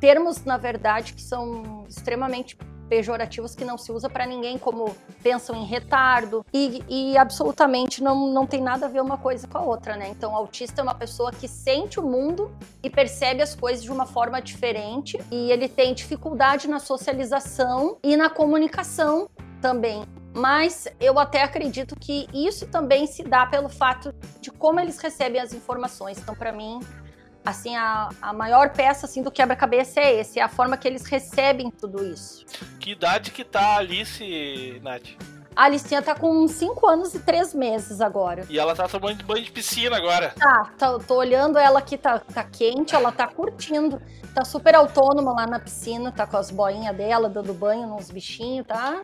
termos, 0.00 0.44
na 0.44 0.56
verdade, 0.56 1.14
que 1.14 1.22
são 1.22 1.84
extremamente 1.88 2.56
pejorativos 2.88 3.54
que 3.54 3.64
não 3.64 3.76
se 3.76 3.90
usa 3.90 4.08
para 4.08 4.26
ninguém, 4.26 4.58
como 4.58 4.94
pensam 5.22 5.56
em 5.56 5.64
retardo, 5.64 6.44
e, 6.52 6.82
e, 6.88 7.18
absolutamente 7.18 8.02
não, 8.02 8.32
não 8.32 8.46
tem 8.46 8.62
nada 8.62 8.86
a 8.86 8.88
ver 8.88 9.00
uma 9.00 9.18
coisa 9.18 9.46
com 9.46 9.58
a 9.58 9.62
outra, 9.62 9.96
né? 9.96 10.08
Então, 10.08 10.34
autista 10.34 10.80
é 10.80 10.82
uma 10.82 10.94
pessoa 10.94 11.32
que 11.32 11.48
sente 11.48 11.98
o 11.98 12.02
mundo 12.02 12.50
e 12.82 12.90
percebe 12.90 13.42
as 13.42 13.54
coisas 13.54 13.82
de 13.82 13.90
uma 13.90 14.06
forma 14.06 14.40
diferente, 14.40 15.18
e 15.30 15.50
ele 15.50 15.68
tem 15.68 15.94
dificuldade 15.94 16.68
na 16.68 16.78
socialização 16.78 17.98
e 18.02 18.16
na 18.16 18.30
comunicação 18.30 19.28
também. 19.60 20.04
Mas 20.32 20.86
eu 21.00 21.18
até 21.18 21.42
acredito 21.42 21.96
que 21.98 22.28
isso 22.32 22.66
também 22.66 23.06
se 23.06 23.22
dá 23.22 23.46
pelo 23.46 23.70
fato 23.70 24.14
de 24.40 24.50
como 24.50 24.78
eles 24.78 24.98
recebem 24.98 25.40
as 25.40 25.54
informações. 25.54 26.18
Então, 26.18 26.34
para 26.34 26.52
mim, 26.52 26.78
assim, 27.46 27.76
a, 27.76 28.08
a 28.20 28.32
maior 28.32 28.70
peça 28.70 29.06
assim 29.06 29.22
do 29.22 29.30
quebra-cabeça 29.30 30.00
é 30.00 30.20
esse, 30.20 30.40
é 30.40 30.42
a 30.42 30.48
forma 30.48 30.76
que 30.76 30.86
eles 30.86 31.06
recebem 31.06 31.70
tudo 31.70 32.04
isso. 32.04 32.44
Que 32.80 32.90
idade 32.90 33.30
que 33.30 33.44
tá 33.44 33.60
a 33.60 33.76
Alice, 33.78 34.80
Nath? 34.82 35.16
A 35.54 35.64
Alicinha 35.64 36.02
tá 36.02 36.14
com 36.14 36.46
5 36.46 36.86
anos 36.86 37.14
e 37.14 37.18
3 37.18 37.54
meses 37.54 38.02
agora. 38.02 38.44
E 38.50 38.58
ela 38.58 38.74
tá 38.74 38.86
tomando 38.86 39.24
banho 39.24 39.42
de 39.42 39.50
piscina 39.50 39.96
agora. 39.96 40.34
Tá, 40.38 40.70
tá, 40.76 40.98
tô 40.98 41.14
olhando 41.14 41.58
ela 41.58 41.78
aqui, 41.78 41.96
tá, 41.96 42.18
tá 42.18 42.44
quente, 42.44 42.94
ela 42.94 43.10
tá 43.10 43.26
curtindo. 43.26 44.02
Tá 44.34 44.44
super 44.44 44.74
autônoma 44.74 45.32
lá 45.32 45.46
na 45.46 45.58
piscina, 45.58 46.12
tá 46.12 46.26
com 46.26 46.36
as 46.36 46.50
boinhas 46.50 46.94
dela, 46.94 47.30
dando 47.30 47.54
banho 47.54 47.86
nos 47.86 48.10
bichinhos, 48.10 48.66
tá? 48.66 49.02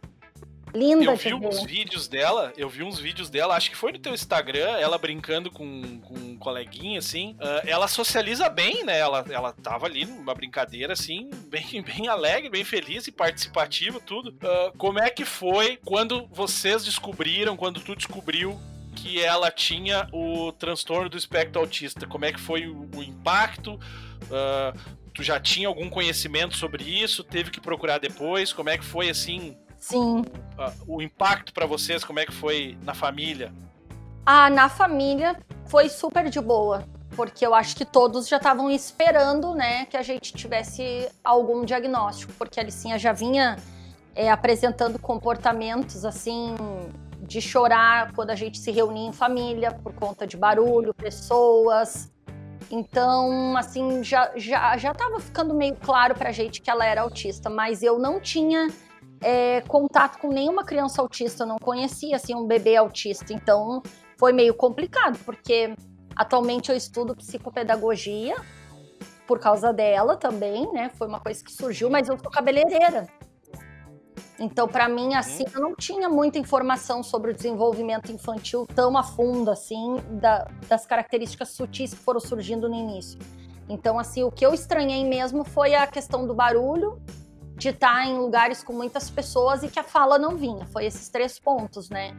Linda 0.75 1.05
Eu 1.05 1.17
vi 1.17 1.35
uns 1.35 1.63
vídeos 1.65 2.09
dela, 2.09 2.53
eu 2.57 2.69
vi 2.69 2.83
uns 2.83 2.99
vídeos 2.99 3.29
dela, 3.29 3.57
acho 3.57 3.71
que 3.71 3.77
foi 3.77 3.93
no 3.93 3.99
teu 3.99 4.15
Instagram, 4.15 4.71
ela 4.79 4.97
brincando 4.97 5.51
com, 5.51 6.01
com 6.01 6.15
um 6.15 6.37
coleguinha, 6.37 6.99
assim. 6.99 7.33
Uh, 7.35 7.67
ela 7.67 7.87
socializa 7.87 8.49
bem, 8.49 8.83
né? 8.85 8.99
Ela, 8.99 9.25
ela 9.31 9.53
tava 9.53 9.87
ali 9.87 10.05
numa 10.05 10.35
brincadeira, 10.35 10.95
assim, 10.95 11.31
bem, 11.49 11.83
bem 11.83 12.09
alegre, 12.09 12.49
bem 12.49 12.65
feliz 12.65 13.07
e 13.07 13.13
participativa, 13.13 14.01
tudo. 14.01 14.31
Uh, 14.31 14.77
como 14.79 14.99
é 14.99 15.11
que 15.11 15.25
foi 15.25 15.79
quando 15.85 16.27
vocês 16.29 16.85
descobriram, 16.85 17.57
quando 17.57 17.81
tu 17.81 17.95
descobriu 17.95 18.59
que 18.95 19.23
ela 19.23 19.51
tinha 19.51 20.09
o 20.13 20.53
transtorno 20.53 21.09
do 21.09 21.17
espectro 21.17 21.61
autista? 21.61 22.07
Como 22.07 22.25
é 22.25 22.33
que 22.33 22.41
foi 22.41 22.67
o, 22.67 22.89
o 22.97 23.03
impacto? 23.03 23.75
Uh, 23.75 24.79
tu 25.13 25.23
já 25.23 25.39
tinha 25.39 25.69
algum 25.69 25.89
conhecimento 25.91 26.57
sobre 26.57 26.85
isso? 26.85 27.23
Teve 27.23 27.51
que 27.51 27.61
procurar 27.61 27.99
depois? 27.99 28.53
Como 28.53 28.71
é 28.71 28.79
que 28.79 28.85
foi 28.85 29.11
assim? 29.11 29.57
Sim. 29.83 30.21
Uh, 30.21 30.97
o 30.97 31.03
impacto 31.03 31.53
para 31.53 31.67
vocês, 31.67 32.05
como 32.05 32.21
é 32.21 32.25
que 32.25 32.33
foi 32.33 32.79
na 32.85 32.95
família? 32.95 33.53
Ah, 34.25 34.49
na 34.49 34.69
família 34.69 35.37
foi 35.67 35.89
super 35.89 36.31
de 36.31 36.41
boa, 36.41 36.87
porque 37.17 37.45
eu 37.45 37.53
acho 37.53 37.75
que 37.75 37.85
todos 37.85 38.29
já 38.29 38.37
estavam 38.37 38.71
esperando, 38.71 39.57
né, 39.57 39.85
que 39.87 39.97
a 39.97 40.03
gente 40.03 40.33
tivesse 40.35 41.11
algum 41.25 41.65
diagnóstico, 41.65 42.33
porque 42.35 42.61
a 42.61 42.63
Alicinha 42.63 42.97
já 42.97 43.13
vinha 43.13 43.57
é, 44.15 44.31
apresentando 44.31 45.01
comportamentos 45.01 46.05
assim 46.05 46.55
de 47.21 47.41
chorar 47.41 48.13
quando 48.13 48.31
a 48.31 48.37
gente 48.37 48.61
se 48.61 48.71
reunia 48.71 49.09
em 49.09 49.13
família 49.13 49.73
por 49.73 49.93
conta 49.95 50.29
de 50.29 50.37
barulho, 50.37 50.95
pessoas. 50.95 52.09
Então, 52.71 53.57
assim, 53.57 54.05
já 54.05 54.31
já 54.37 54.77
já 54.77 54.93
estava 54.93 55.19
ficando 55.19 55.53
meio 55.53 55.75
claro 55.75 56.15
para 56.15 56.29
a 56.29 56.33
gente 56.33 56.63
que 56.63 56.71
ela 56.71 56.87
era 56.87 57.01
autista, 57.01 57.51
mas 57.51 57.83
eu 57.83 57.99
não 57.99 58.21
tinha 58.21 58.69
é, 59.23 59.61
contato 59.63 60.19
com 60.19 60.29
nenhuma 60.29 60.65
criança 60.65 61.01
autista, 61.01 61.45
eu 61.45 61.47
não 61.47 61.59
conhecia 61.59 62.17
assim 62.17 62.35
um 62.35 62.47
bebê 62.47 62.77
autista, 62.77 63.33
então 63.33 63.83
foi 64.19 64.33
meio 64.33 64.55
complicado, 64.55 65.19
porque 65.25 65.75
atualmente 66.15 66.71
eu 66.71 66.77
estudo 66.77 67.15
psicopedagogia 67.17 68.37
por 69.27 69.39
causa 69.39 69.73
dela 69.73 70.17
também, 70.17 70.71
né? 70.73 70.91
Foi 70.95 71.07
uma 71.07 71.21
coisa 71.21 71.43
que 71.43 71.53
surgiu, 71.53 71.89
mas 71.89 72.09
eu 72.09 72.19
sou 72.19 72.31
cabeleireira. 72.31 73.07
Então, 74.39 74.67
para 74.67 74.89
mim, 74.89 75.15
assim, 75.15 75.45
eu 75.55 75.61
não 75.61 75.75
tinha 75.75 76.09
muita 76.09 76.39
informação 76.39 77.03
sobre 77.03 77.31
o 77.31 77.35
desenvolvimento 77.35 78.11
infantil 78.11 78.67
tão 78.67 78.99
a 78.99 79.03
fundo, 79.03 79.51
assim, 79.51 79.97
da, 80.21 80.49
das 80.69 80.85
características 80.85 81.51
sutis 81.51 81.95
que 81.95 82.01
foram 82.01 82.19
surgindo 82.19 82.69
no 82.69 82.75
início. 82.75 83.19
Então, 83.69 83.99
assim, 83.99 84.25
o 84.25 84.31
que 84.31 84.45
eu 84.45 84.53
estranhei 84.53 85.05
mesmo 85.05 85.45
foi 85.45 85.75
a 85.75 85.87
questão 85.87 86.27
do 86.27 86.35
barulho 86.35 87.01
de 87.63 87.69
estar 87.69 88.07
em 88.07 88.19
lugares 88.19 88.63
com 88.63 88.73
muitas 88.73 89.09
pessoas 89.09 89.63
e 89.63 89.69
que 89.69 89.79
a 89.79 89.85
fala 89.85 90.19
não 90.19 90.37
vinha. 90.37 90.67
Foi 90.67 90.85
esses 90.85 91.09
três 91.09 91.39
pontos, 91.39 91.89
né? 91.89 92.15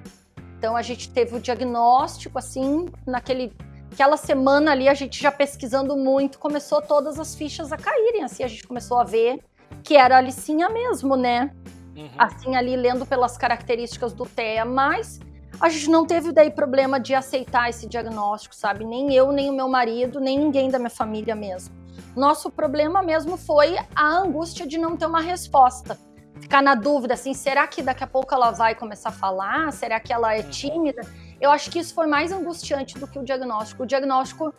Então 0.57 0.75
a 0.77 0.81
gente 0.81 1.09
teve 1.09 1.35
o 1.35 1.39
diagnóstico 1.39 2.39
assim, 2.39 2.85
naquele 3.05 3.53
aquela 3.91 4.17
semana 4.17 4.71
ali 4.71 4.89
a 4.89 4.93
gente 4.93 5.21
já 5.21 5.31
pesquisando 5.31 5.95
muito, 5.95 6.39
começou 6.39 6.81
todas 6.81 7.19
as 7.19 7.35
fichas 7.35 7.71
a 7.71 7.77
caírem, 7.77 8.23
assim 8.23 8.43
a 8.43 8.47
gente 8.47 8.65
começou 8.65 8.97
a 8.97 9.03
ver 9.03 9.43
que 9.83 9.95
era 9.95 10.15
a 10.15 10.17
Alicinha 10.19 10.69
mesmo, 10.69 11.15
né? 11.15 11.51
Uhum. 11.95 12.09
Assim 12.17 12.55
ali 12.55 12.75
lendo 12.75 13.05
pelas 13.05 13.38
características 13.38 14.13
do 14.13 14.25
TEA, 14.25 14.65
mas 14.65 15.19
a 15.59 15.69
gente 15.69 15.89
não 15.89 16.05
teve 16.05 16.31
daí 16.31 16.50
problema 16.50 17.00
de 17.00 17.13
aceitar 17.13 17.69
esse 17.69 17.88
diagnóstico, 17.88 18.55
sabe? 18.55 18.83
Nem 18.83 19.13
eu, 19.13 19.31
nem 19.31 19.50
o 19.50 19.53
meu 19.53 19.67
marido, 19.67 20.19
nem 20.19 20.39
ninguém 20.39 20.69
da 20.69 20.79
minha 20.79 20.89
família 20.89 21.35
mesmo. 21.35 21.83
Nosso 22.15 22.51
problema 22.51 23.01
mesmo 23.01 23.38
foi 23.38 23.75
a 23.95 24.05
angústia 24.05 24.67
de 24.67 24.77
não 24.77 24.95
ter 24.95 25.05
uma 25.05 25.21
resposta. 25.21 25.97
Ficar 26.39 26.62
na 26.62 26.75
dúvida, 26.75 27.13
assim, 27.13 27.33
será 27.33 27.65
que 27.67 27.81
daqui 27.81 28.03
a 28.03 28.07
pouco 28.07 28.33
ela 28.33 28.51
vai 28.51 28.75
começar 28.75 29.09
a 29.09 29.12
falar? 29.12 29.71
Será 29.71 30.00
que 30.00 30.12
ela 30.12 30.35
é 30.35 30.41
uhum. 30.41 30.50
tímida? 30.50 31.01
Eu 31.39 31.51
acho 31.51 31.69
que 31.69 31.79
isso 31.79 31.93
foi 31.93 32.05
mais 32.05 32.31
angustiante 32.31 32.97
do 32.97 33.07
que 33.07 33.17
o 33.17 33.23
diagnóstico. 33.23 33.83
O 33.83 33.85
diagnóstico, 33.85 34.53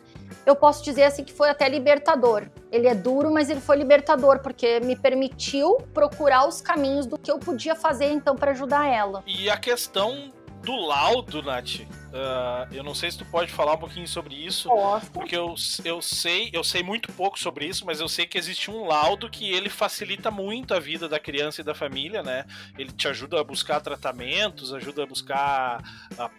eu 0.45 0.55
posso 0.55 0.83
dizer 0.83 1.03
assim 1.03 1.23
que 1.23 1.33
foi 1.33 1.49
até 1.49 1.67
libertador. 1.69 2.47
Ele 2.71 2.87
é 2.87 2.95
duro, 2.95 3.31
mas 3.31 3.49
ele 3.49 3.61
foi 3.61 3.77
libertador 3.77 4.39
porque 4.39 4.79
me 4.79 4.95
permitiu 4.95 5.77
procurar 5.93 6.47
os 6.47 6.61
caminhos 6.61 7.05
do 7.05 7.17
que 7.17 7.31
eu 7.31 7.39
podia 7.39 7.75
fazer 7.75 8.11
então 8.11 8.35
para 8.35 8.51
ajudar 8.51 8.87
ela. 8.87 9.23
E 9.25 9.49
a 9.49 9.57
questão 9.57 10.31
do 10.65 10.75
laudo, 10.75 11.41
Nath. 11.43 11.79
Uh, 11.79 12.73
eu 12.73 12.83
não 12.83 12.95
sei 12.95 13.11
se 13.11 13.17
tu 13.17 13.25
pode 13.25 13.51
falar 13.51 13.73
um 13.73 13.77
pouquinho 13.77 14.07
sobre 14.07 14.35
isso, 14.35 14.69
Posso. 14.69 15.11
porque 15.11 15.35
eu, 15.35 15.53
eu 15.83 16.01
sei, 16.01 16.49
eu 16.53 16.63
sei 16.63 16.81
muito 16.81 17.11
pouco 17.11 17.37
sobre 17.37 17.65
isso, 17.65 17.85
mas 17.85 17.99
eu 17.99 18.07
sei 18.07 18.25
que 18.25 18.37
existe 18.37 18.71
um 18.71 18.85
laudo 18.85 19.29
que 19.29 19.51
ele 19.51 19.69
facilita 19.69 20.31
muito 20.31 20.73
a 20.73 20.79
vida 20.79 21.07
da 21.07 21.19
criança 21.19 21.61
e 21.61 21.63
da 21.63 21.75
família, 21.75 22.23
né? 22.23 22.45
Ele 22.77 22.91
te 22.91 23.07
ajuda 23.07 23.39
a 23.39 23.43
buscar 23.43 23.79
tratamentos, 23.79 24.73
ajuda 24.73 25.03
a 25.03 25.05
buscar 25.05 25.83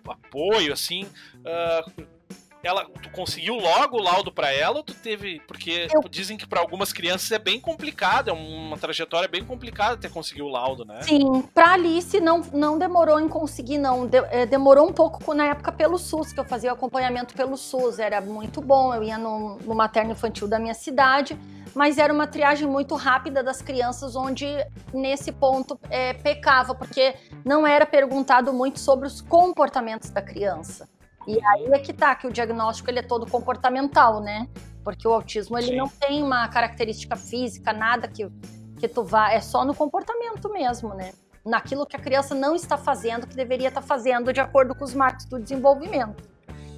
apoio, 0.09 0.73
assim. 0.73 1.05
Uh, 1.37 2.16
ela, 2.63 2.85
tu 3.03 3.11
conseguiu 3.11 3.55
logo 3.55 3.97
o 3.97 4.03
laudo 4.03 4.33
para 4.33 4.53
ela 4.53 4.79
ou 4.79 4.83
tu 4.83 4.95
teve. 4.95 5.41
Porque 5.47 5.89
eu... 5.93 6.09
dizem 6.09 6.37
que 6.37 6.47
para 6.47 6.61
algumas 6.61 6.93
crianças 6.93 7.31
é 7.31 7.39
bem 7.39 7.61
complicado, 7.61 8.31
é 8.31 8.33
uma 8.33 8.77
trajetória 8.77 9.29
bem 9.29 9.45
complicada 9.45 9.97
ter 9.97 10.11
conseguido 10.11 10.47
o 10.47 10.51
laudo, 10.51 10.85
né? 10.85 11.03
Sim, 11.03 11.43
pra 11.55 11.75
Alice 11.75 12.21
não, 12.21 12.41
não 12.53 12.79
demorou 12.79 13.21
em 13.21 13.29
conseguir, 13.29 13.79
não. 13.79 14.07
De, 14.07 14.19
é, 14.31 14.47
demorou 14.47 14.89
um 14.89 14.93
pouco 14.93 15.35
na 15.35 15.47
época 15.47 15.71
pelo 15.73 15.99
SUS, 15.99 16.33
que 16.33 16.41
eu 16.41 16.45
fazia 16.45 16.71
o 16.71 16.75
acompanhamento 16.75 17.35
pelo 17.35 17.57
SUS. 17.57 17.99
Era 17.99 18.21
muito 18.21 18.61
bom, 18.61 18.95
eu 18.95 19.03
ia 19.03 19.19
no, 19.19 19.57
no 19.59 19.75
materno 19.75 20.13
infantil 20.13 20.49
da 20.49 20.59
minha 20.59 20.75
cidade 20.75 21.39
mas 21.77 21.99
era 21.99 22.11
uma 22.11 22.27
triagem 22.27 22.67
muito 22.67 22.95
rápida 22.95 23.43
das 23.43 23.61
crianças, 23.61 24.17
onde 24.17 24.47
nesse 24.95 25.31
ponto 25.31 25.79
é, 25.91 26.15
pecava, 26.15 26.75
porque 26.75 27.15
não 27.45 27.67
era 27.67 27.85
perguntado 27.85 28.51
muito 28.51 28.81
sobre 28.81 29.07
os 29.07 29.21
comportamentos 29.21 30.09
da 30.09 30.23
criança. 30.23 30.89
E 31.27 31.45
aí 31.45 31.67
é 31.73 31.79
que 31.79 31.93
tá, 31.93 32.15
que 32.15 32.27
o 32.27 32.33
diagnóstico 32.33 32.89
ele 32.89 33.01
é 33.01 33.03
todo 33.03 33.29
comportamental, 33.29 34.21
né? 34.21 34.49
Porque 34.85 35.07
o 35.09 35.13
autismo 35.13 35.59
ele 35.59 35.69
Sim. 35.69 35.77
não 35.77 35.89
tem 35.89 36.23
uma 36.23 36.47
característica 36.49 37.17
física, 37.17 37.73
nada 37.73 38.07
que, 38.07 38.31
que 38.79 38.87
tu 38.87 39.03
vá, 39.03 39.33
é 39.33 39.41
só 39.41 39.65
no 39.65 39.75
comportamento 39.75 40.49
mesmo, 40.53 40.95
né? 40.95 41.13
Naquilo 41.45 41.85
que 41.85 41.97
a 41.97 41.99
criança 41.99 42.35
não 42.35 42.55
está 42.55 42.77
fazendo, 42.77 43.27
que 43.27 43.35
deveria 43.35 43.69
estar 43.69 43.83
fazendo 43.83 44.33
de 44.33 44.41
acordo 44.41 44.75
com 44.75 44.85
os 44.85 44.95
marcos 44.95 45.25
do 45.25 45.41
desenvolvimento. 45.41 46.23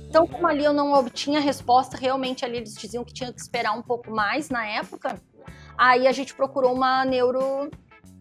Então, 0.09 0.27
como 0.27 0.47
ali 0.47 0.65
eu 0.65 0.73
não 0.73 0.93
obtinha 0.95 1.39
resposta, 1.39 1.99
realmente 1.99 2.43
ali 2.43 2.57
eles 2.57 2.75
diziam 2.75 3.05
que 3.05 3.13
tinha 3.13 3.31
que 3.31 3.41
esperar 3.41 3.73
um 3.73 3.83
pouco 3.83 4.11
mais 4.11 4.49
na 4.49 4.67
época. 4.67 5.21
Aí 5.77 6.07
a 6.07 6.13
gente 6.13 6.35
procurou 6.35 6.75
uma 6.75 7.05
neuro, 7.05 7.71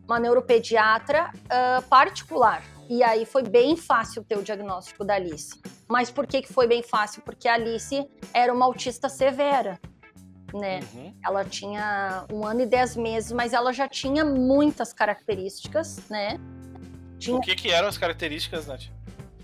uma 0.05 0.19
neuropediatra 0.19 1.31
uh, 1.33 1.81
particular. 1.83 2.61
E 2.89 3.03
aí 3.03 3.25
foi 3.25 3.43
bem 3.43 3.75
fácil 3.75 4.23
ter 4.23 4.37
o 4.37 4.43
diagnóstico 4.43 5.03
da 5.03 5.15
Alice. 5.15 5.61
Mas 5.87 6.09
por 6.09 6.25
que, 6.25 6.41
que 6.41 6.51
foi 6.51 6.67
bem 6.67 6.81
fácil? 6.81 7.21
Porque 7.21 7.47
a 7.47 7.55
Alice 7.55 8.07
era 8.33 8.53
uma 8.53 8.65
autista 8.65 9.09
severa. 9.09 9.79
Né? 10.53 10.79
Uhum. 10.93 11.13
Ela 11.25 11.43
tinha 11.43 12.25
um 12.31 12.45
ano 12.45 12.61
e 12.61 12.65
dez 12.65 12.95
meses, 12.95 13.31
mas 13.33 13.51
ela 13.51 13.73
já 13.73 13.87
tinha 13.87 14.23
muitas 14.23 14.93
características, 14.93 15.99
né? 16.09 16.39
Tinha... 17.19 17.35
O 17.35 17.41
que, 17.41 17.53
que 17.53 17.69
eram 17.69 17.89
as 17.89 17.97
características, 17.97 18.65
Nath? 18.65 18.83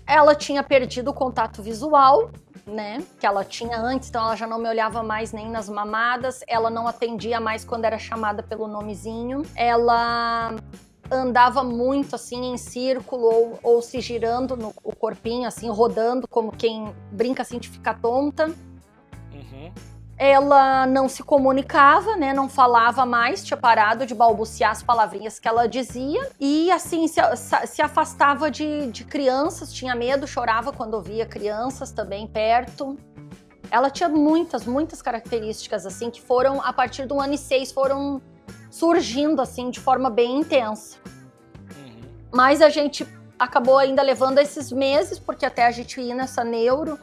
Ela 0.06 0.34
tinha 0.34 0.62
perdido 0.62 1.10
o 1.10 1.14
contato 1.14 1.62
visual, 1.62 2.30
né? 2.66 3.04
Que 3.20 3.26
ela 3.26 3.44
tinha 3.44 3.78
antes, 3.78 4.08
então 4.08 4.22
ela 4.22 4.36
já 4.36 4.46
não 4.46 4.58
me 4.58 4.68
olhava 4.68 5.02
mais 5.02 5.32
nem 5.32 5.50
nas 5.50 5.68
mamadas. 5.68 6.40
Ela 6.46 6.70
não 6.70 6.88
atendia 6.88 7.38
mais 7.38 7.64
quando 7.64 7.84
era 7.84 7.98
chamada 7.98 8.42
pelo 8.42 8.66
nomezinho. 8.66 9.42
Ela 9.54 10.56
andava 11.10 11.62
muito 11.62 12.14
assim 12.14 12.52
em 12.52 12.56
círculo 12.56 13.24
ou, 13.24 13.58
ou 13.62 13.82
se 13.82 14.00
girando 14.00 14.56
no 14.56 14.74
o 14.82 14.94
corpinho, 14.94 15.46
assim, 15.46 15.68
rodando, 15.68 16.26
como 16.28 16.52
quem 16.52 16.94
brinca 17.12 17.42
assim 17.42 17.58
de 17.58 17.68
ficar 17.68 18.00
tonta. 18.00 18.46
Uhum 19.32 19.72
ela 20.16 20.86
não 20.86 21.08
se 21.08 21.22
comunicava, 21.22 22.16
né, 22.16 22.32
não 22.32 22.48
falava 22.48 23.04
mais, 23.04 23.44
tinha 23.44 23.56
parado 23.56 24.06
de 24.06 24.14
balbuciar 24.14 24.70
as 24.70 24.82
palavrinhas 24.82 25.38
que 25.38 25.48
ela 25.48 25.66
dizia 25.66 26.30
e 26.38 26.70
assim 26.70 27.08
se, 27.08 27.20
se 27.66 27.82
afastava 27.82 28.50
de, 28.50 28.86
de 28.92 29.04
crianças, 29.04 29.72
tinha 29.72 29.94
medo, 29.94 30.26
chorava 30.26 30.72
quando 30.72 31.00
via 31.00 31.26
crianças 31.26 31.90
também 31.90 32.26
perto. 32.26 32.96
Ela 33.70 33.90
tinha 33.90 34.08
muitas, 34.08 34.66
muitas 34.66 35.02
características 35.02 35.84
assim 35.84 36.10
que 36.10 36.22
foram 36.22 36.62
a 36.62 36.72
partir 36.72 37.06
do 37.06 37.20
ano 37.20 37.34
e 37.34 37.38
seis 37.38 37.72
foram 37.72 38.22
surgindo 38.74 39.40
assim 39.40 39.70
de 39.70 39.78
forma 39.78 40.10
bem 40.10 40.40
intensa. 40.40 40.98
Uhum. 41.06 42.02
Mas 42.32 42.60
a 42.60 42.68
gente 42.68 43.06
acabou 43.38 43.78
ainda 43.78 44.02
levando 44.02 44.38
esses 44.38 44.72
meses 44.72 45.16
porque 45.16 45.46
até 45.46 45.64
a 45.64 45.70
gente 45.70 46.00
ir 46.00 46.12
nessa 46.12 46.42
neuro 46.42 46.98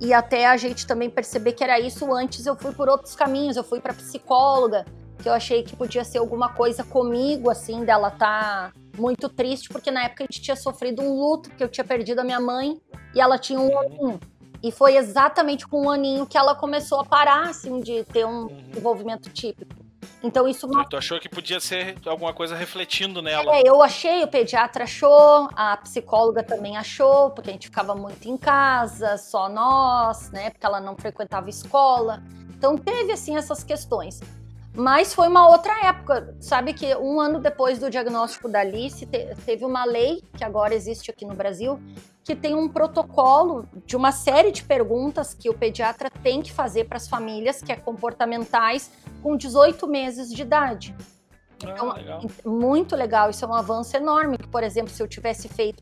e 0.00 0.14
até 0.14 0.46
a 0.46 0.56
gente 0.56 0.86
também 0.86 1.10
perceber 1.10 1.52
que 1.52 1.64
era 1.64 1.80
isso 1.80 2.14
antes 2.14 2.46
eu 2.46 2.54
fui 2.54 2.72
por 2.72 2.88
outros 2.88 3.16
caminhos, 3.16 3.56
eu 3.56 3.64
fui 3.64 3.80
para 3.80 3.92
psicóloga, 3.92 4.84
que 5.20 5.28
eu 5.28 5.32
achei 5.32 5.64
que 5.64 5.74
podia 5.74 6.04
ser 6.04 6.18
alguma 6.18 6.50
coisa 6.50 6.84
comigo 6.84 7.50
assim 7.50 7.84
dela 7.84 8.08
tá 8.08 8.72
muito 8.96 9.28
triste 9.28 9.68
porque 9.68 9.90
na 9.90 10.04
época 10.04 10.22
a 10.22 10.26
gente 10.26 10.40
tinha 10.40 10.56
sofrido 10.56 11.02
um 11.02 11.12
luto, 11.12 11.48
porque 11.48 11.64
eu 11.64 11.68
tinha 11.68 11.84
perdido 11.84 12.20
a 12.20 12.24
minha 12.24 12.40
mãe 12.40 12.80
e 13.12 13.20
ela 13.20 13.36
tinha 13.36 13.58
um 13.58 13.76
aninho. 13.80 14.20
E 14.62 14.70
foi 14.70 14.96
exatamente 14.96 15.66
com 15.66 15.86
um 15.86 15.90
aninho 15.90 16.24
que 16.24 16.38
ela 16.38 16.54
começou 16.54 17.00
a 17.00 17.04
parar 17.04 17.48
assim 17.48 17.80
de 17.80 18.04
ter 18.04 18.24
um 18.24 18.42
uhum. 18.42 18.70
envolvimento 18.76 19.28
típico. 19.30 19.85
Então 20.22 20.48
isso. 20.48 20.66
Tu 20.88 20.96
achou 20.96 21.20
que 21.20 21.28
podia 21.28 21.60
ser 21.60 21.96
alguma 22.06 22.32
coisa 22.32 22.56
refletindo 22.56 23.20
nela? 23.22 23.54
É, 23.54 23.62
eu 23.64 23.82
achei, 23.82 24.24
o 24.24 24.28
pediatra 24.28 24.84
achou, 24.84 25.48
a 25.54 25.76
psicóloga 25.76 26.42
também 26.42 26.76
achou, 26.76 27.30
porque 27.30 27.50
a 27.50 27.52
gente 27.52 27.66
ficava 27.66 27.94
muito 27.94 28.26
em 28.28 28.36
casa, 28.36 29.16
só 29.18 29.48
nós, 29.48 30.30
né? 30.30 30.50
Porque 30.50 30.66
ela 30.66 30.80
não 30.80 30.96
frequentava 30.96 31.50
escola. 31.50 32.22
Então 32.56 32.76
teve 32.76 33.12
assim 33.12 33.36
essas 33.36 33.62
questões. 33.62 34.20
Mas 34.74 35.14
foi 35.14 35.26
uma 35.28 35.48
outra 35.48 35.86
época, 35.86 36.36
sabe 36.38 36.74
que 36.74 36.94
um 36.96 37.18
ano 37.18 37.40
depois 37.40 37.78
do 37.78 37.88
diagnóstico 37.88 38.46
da 38.46 38.60
Alice, 38.60 39.06
teve 39.06 39.64
uma 39.64 39.86
lei 39.86 40.22
que 40.36 40.44
agora 40.44 40.74
existe 40.74 41.10
aqui 41.10 41.24
no 41.24 41.34
Brasil, 41.34 41.80
que 42.26 42.34
tem 42.34 42.56
um 42.56 42.68
protocolo 42.68 43.68
de 43.86 43.96
uma 43.96 44.10
série 44.10 44.50
de 44.50 44.64
perguntas 44.64 45.32
que 45.32 45.48
o 45.48 45.54
pediatra 45.54 46.10
tem 46.10 46.42
que 46.42 46.52
fazer 46.52 46.88
para 46.88 46.96
as 46.96 47.06
famílias, 47.06 47.62
que 47.62 47.70
é 47.70 47.76
comportamentais, 47.76 48.90
com 49.22 49.36
18 49.36 49.86
meses 49.86 50.32
de 50.32 50.42
idade. 50.42 50.92
Ah, 51.64 51.70
então, 51.70 51.92
legal. 51.92 52.20
muito 52.44 52.96
legal, 52.96 53.30
isso 53.30 53.44
é 53.44 53.48
um 53.48 53.54
avanço 53.54 53.96
enorme. 53.96 54.36
Que, 54.38 54.48
por 54.48 54.64
exemplo, 54.64 54.90
se 54.92 55.00
eu 55.00 55.06
tivesse 55.06 55.48
feito, 55.48 55.80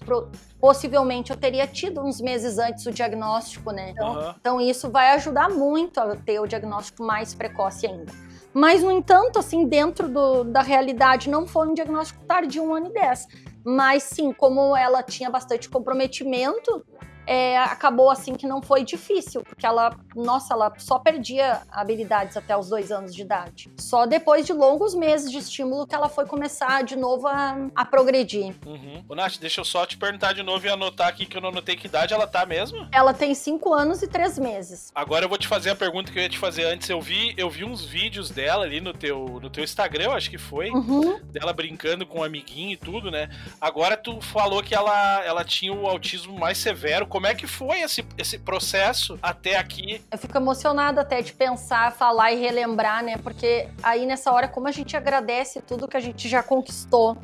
possivelmente 0.60 1.30
eu 1.30 1.36
teria 1.36 1.66
tido 1.66 2.02
uns 2.02 2.20
meses 2.20 2.58
antes 2.58 2.84
o 2.84 2.92
diagnóstico, 2.92 3.70
né? 3.70 3.92
Então, 3.92 4.12
uhum. 4.12 4.34
então, 4.38 4.60
isso 4.60 4.90
vai 4.90 5.12
ajudar 5.12 5.48
muito 5.48 5.98
a 5.98 6.14
ter 6.14 6.40
o 6.40 6.46
diagnóstico 6.46 7.02
mais 7.02 7.34
precoce 7.34 7.86
ainda. 7.86 8.12
Mas, 8.52 8.82
no 8.82 8.92
entanto, 8.92 9.38
assim, 9.38 9.66
dentro 9.66 10.10
do, 10.10 10.44
da 10.44 10.60
realidade, 10.60 11.30
não 11.30 11.46
foi 11.46 11.68
um 11.68 11.72
diagnóstico 11.74 12.22
tardio, 12.26 12.62
um 12.64 12.74
ano 12.74 12.88
e 12.88 12.92
dez. 12.92 13.26
Mas 13.64 14.02
sim, 14.02 14.32
como 14.32 14.76
ela 14.76 15.02
tinha 15.02 15.30
bastante 15.30 15.68
comprometimento, 15.68 16.84
é, 17.26 17.58
acabou 17.58 18.10
assim 18.10 18.34
que 18.34 18.46
não 18.46 18.62
foi 18.62 18.84
difícil, 18.84 19.42
porque 19.42 19.66
ela, 19.66 19.96
nossa, 20.14 20.54
ela 20.54 20.72
só 20.78 20.98
perdia 20.98 21.62
habilidades 21.70 22.36
até 22.36 22.56
os 22.56 22.68
dois 22.68 22.90
anos 22.90 23.14
de 23.14 23.22
idade. 23.22 23.70
Só 23.78 24.06
depois 24.06 24.46
de 24.46 24.52
longos 24.52 24.94
meses 24.94 25.30
de 25.30 25.38
estímulo 25.38 25.86
que 25.86 25.94
ela 25.94 26.08
foi 26.08 26.26
começar 26.26 26.82
de 26.82 26.96
novo 26.96 27.26
a, 27.26 27.56
a 27.74 27.84
progredir. 27.84 28.54
Uhum. 28.66 29.04
Ô, 29.08 29.14
Nath, 29.14 29.38
deixa 29.38 29.60
eu 29.60 29.64
só 29.64 29.86
te 29.86 29.96
perguntar 29.96 30.32
de 30.32 30.42
novo 30.42 30.66
e 30.66 30.68
anotar 30.68 31.08
aqui 31.08 31.26
que 31.26 31.36
eu 31.36 31.40
não 31.40 31.48
anotei 31.48 31.76
que 31.76 31.86
idade 31.86 32.12
ela 32.12 32.26
tá 32.26 32.44
mesmo? 32.46 32.86
Ela 32.92 33.14
tem 33.14 33.34
cinco 33.34 33.72
anos 33.72 34.02
e 34.02 34.08
três 34.08 34.38
meses. 34.38 34.90
Agora 34.94 35.24
eu 35.24 35.28
vou 35.28 35.38
te 35.38 35.48
fazer 35.48 35.70
a 35.70 35.76
pergunta 35.76 36.12
que 36.12 36.18
eu 36.18 36.22
ia 36.22 36.28
te 36.28 36.38
fazer 36.38 36.64
antes. 36.64 36.88
Eu 36.88 37.00
vi, 37.00 37.34
eu 37.36 37.48
vi 37.48 37.64
uns 37.64 37.84
vídeos 37.84 38.30
dela 38.30 38.64
ali 38.64 38.80
no 38.80 38.92
teu, 38.92 39.38
no 39.40 39.50
teu 39.50 39.64
Instagram, 39.64 40.12
acho 40.12 40.30
que 40.30 40.38
foi, 40.38 40.70
uhum. 40.70 41.20
dela 41.24 41.52
brincando 41.52 42.06
com 42.06 42.20
um 42.20 42.24
amiguinho 42.24 42.72
e 42.72 42.76
tudo, 42.76 43.10
né? 43.10 43.28
Agora 43.60 43.96
tu 43.96 44.20
falou 44.20 44.62
que 44.62 44.74
ela, 44.74 45.22
ela 45.24 45.44
tinha 45.44 45.72
o 45.72 45.86
autismo 45.86 46.38
mais 46.38 46.58
severo 46.58 47.06
como 47.14 47.28
é 47.28 47.34
que 47.36 47.46
foi 47.46 47.80
esse, 47.80 48.04
esse 48.18 48.40
processo 48.40 49.16
até 49.22 49.56
aqui? 49.56 50.04
Eu 50.10 50.18
fico 50.18 50.36
emocionada 50.36 51.00
até 51.00 51.22
de 51.22 51.32
pensar, 51.32 51.92
falar 51.92 52.32
e 52.32 52.40
relembrar, 52.40 53.04
né? 53.04 53.16
Porque 53.18 53.68
aí 53.84 54.04
nessa 54.04 54.32
hora, 54.32 54.48
como 54.48 54.66
a 54.66 54.72
gente 54.72 54.96
agradece 54.96 55.62
tudo 55.62 55.86
que 55.86 55.96
a 55.96 56.00
gente 56.00 56.28
já 56.28 56.42
conquistou. 56.42 57.16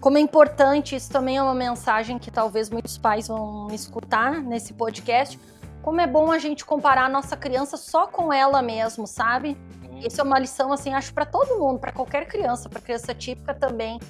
Como 0.00 0.18
é 0.18 0.20
importante, 0.20 0.96
isso 0.96 1.12
também 1.12 1.36
é 1.36 1.42
uma 1.44 1.54
mensagem 1.54 2.18
que 2.18 2.28
talvez 2.28 2.70
muitos 2.70 2.98
pais 2.98 3.28
vão 3.28 3.68
escutar 3.70 4.32
nesse 4.42 4.72
podcast. 4.72 5.38
Como 5.80 6.00
é 6.00 6.08
bom 6.08 6.32
a 6.32 6.40
gente 6.40 6.64
comparar 6.64 7.04
a 7.04 7.08
nossa 7.08 7.36
criança 7.36 7.76
só 7.76 8.08
com 8.08 8.32
ela 8.32 8.60
mesmo, 8.60 9.06
sabe? 9.06 9.56
Isso 10.04 10.20
é 10.20 10.24
uma 10.24 10.40
lição, 10.40 10.72
assim, 10.72 10.92
acho 10.92 11.14
para 11.14 11.24
todo 11.24 11.56
mundo, 11.56 11.78
para 11.78 11.92
qualquer 11.92 12.26
criança, 12.26 12.68
para 12.68 12.80
criança 12.80 13.14
típica 13.14 13.54
também 13.54 14.00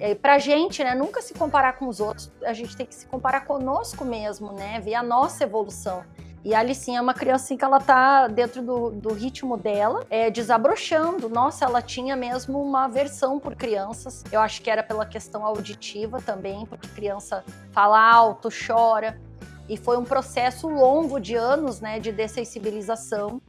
é, 0.00 0.14
pra 0.14 0.38
gente, 0.38 0.82
né, 0.82 0.94
nunca 0.94 1.20
se 1.20 1.34
comparar 1.34 1.74
com 1.74 1.86
os 1.86 2.00
outros, 2.00 2.32
a 2.42 2.54
gente 2.54 2.74
tem 2.76 2.86
que 2.86 2.94
se 2.94 3.06
comparar 3.06 3.42
conosco 3.42 4.04
mesmo, 4.04 4.52
né, 4.52 4.80
ver 4.80 4.94
a 4.94 5.02
nossa 5.02 5.44
evolução. 5.44 6.02
E 6.42 6.54
a 6.54 6.60
Alicinha 6.60 7.00
é 7.00 7.02
uma 7.02 7.14
assim, 7.34 7.54
que 7.54 7.62
ela 7.62 7.78
tá 7.78 8.26
dentro 8.26 8.62
do, 8.62 8.90
do 8.90 9.12
ritmo 9.12 9.58
dela, 9.58 10.06
é, 10.08 10.30
desabrochando. 10.30 11.28
Nossa, 11.28 11.66
ela 11.66 11.82
tinha 11.82 12.16
mesmo 12.16 12.62
uma 12.62 12.86
aversão 12.86 13.38
por 13.38 13.54
crianças. 13.54 14.24
Eu 14.32 14.40
acho 14.40 14.62
que 14.62 14.70
era 14.70 14.82
pela 14.82 15.04
questão 15.04 15.44
auditiva 15.44 16.18
também, 16.22 16.64
porque 16.64 16.88
criança 16.88 17.44
fala 17.72 18.00
alto, 18.00 18.48
chora. 18.48 19.20
E 19.68 19.76
foi 19.76 19.98
um 19.98 20.04
processo 20.04 20.66
longo 20.66 21.20
de 21.20 21.34
anos, 21.34 21.78
né, 21.82 22.00
de 22.00 22.10
dessensibilização 22.10 23.42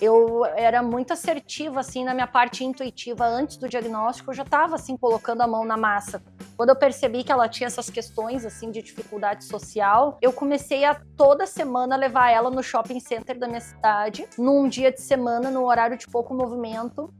eu 0.00 0.44
era 0.44 0.82
muito 0.82 1.12
assertiva 1.12 1.80
assim 1.80 2.04
na 2.04 2.14
minha 2.14 2.26
parte 2.26 2.64
intuitiva 2.64 3.24
antes 3.24 3.56
do 3.56 3.68
diagnóstico, 3.68 4.30
eu 4.30 4.34
já 4.34 4.42
estava 4.42 4.74
assim 4.74 4.96
colocando 4.96 5.42
a 5.42 5.46
mão 5.46 5.64
na 5.64 5.76
massa. 5.76 6.22
Quando 6.56 6.70
eu 6.70 6.76
percebi 6.76 7.22
que 7.24 7.32
ela 7.32 7.48
tinha 7.48 7.66
essas 7.66 7.90
questões 7.90 8.44
assim 8.44 8.70
de 8.70 8.82
dificuldade 8.82 9.44
social, 9.44 10.18
eu 10.20 10.32
comecei 10.32 10.84
a 10.84 11.00
toda 11.16 11.46
semana 11.46 11.96
levar 11.96 12.30
ela 12.30 12.50
no 12.50 12.62
shopping 12.62 13.00
center 13.00 13.38
da 13.38 13.46
minha 13.46 13.60
cidade, 13.60 14.26
num 14.38 14.68
dia 14.68 14.92
de 14.92 15.00
semana, 15.00 15.50
no 15.50 15.64
horário 15.64 15.96
de 15.96 16.06
pouco 16.06 16.34
movimento. 16.34 17.12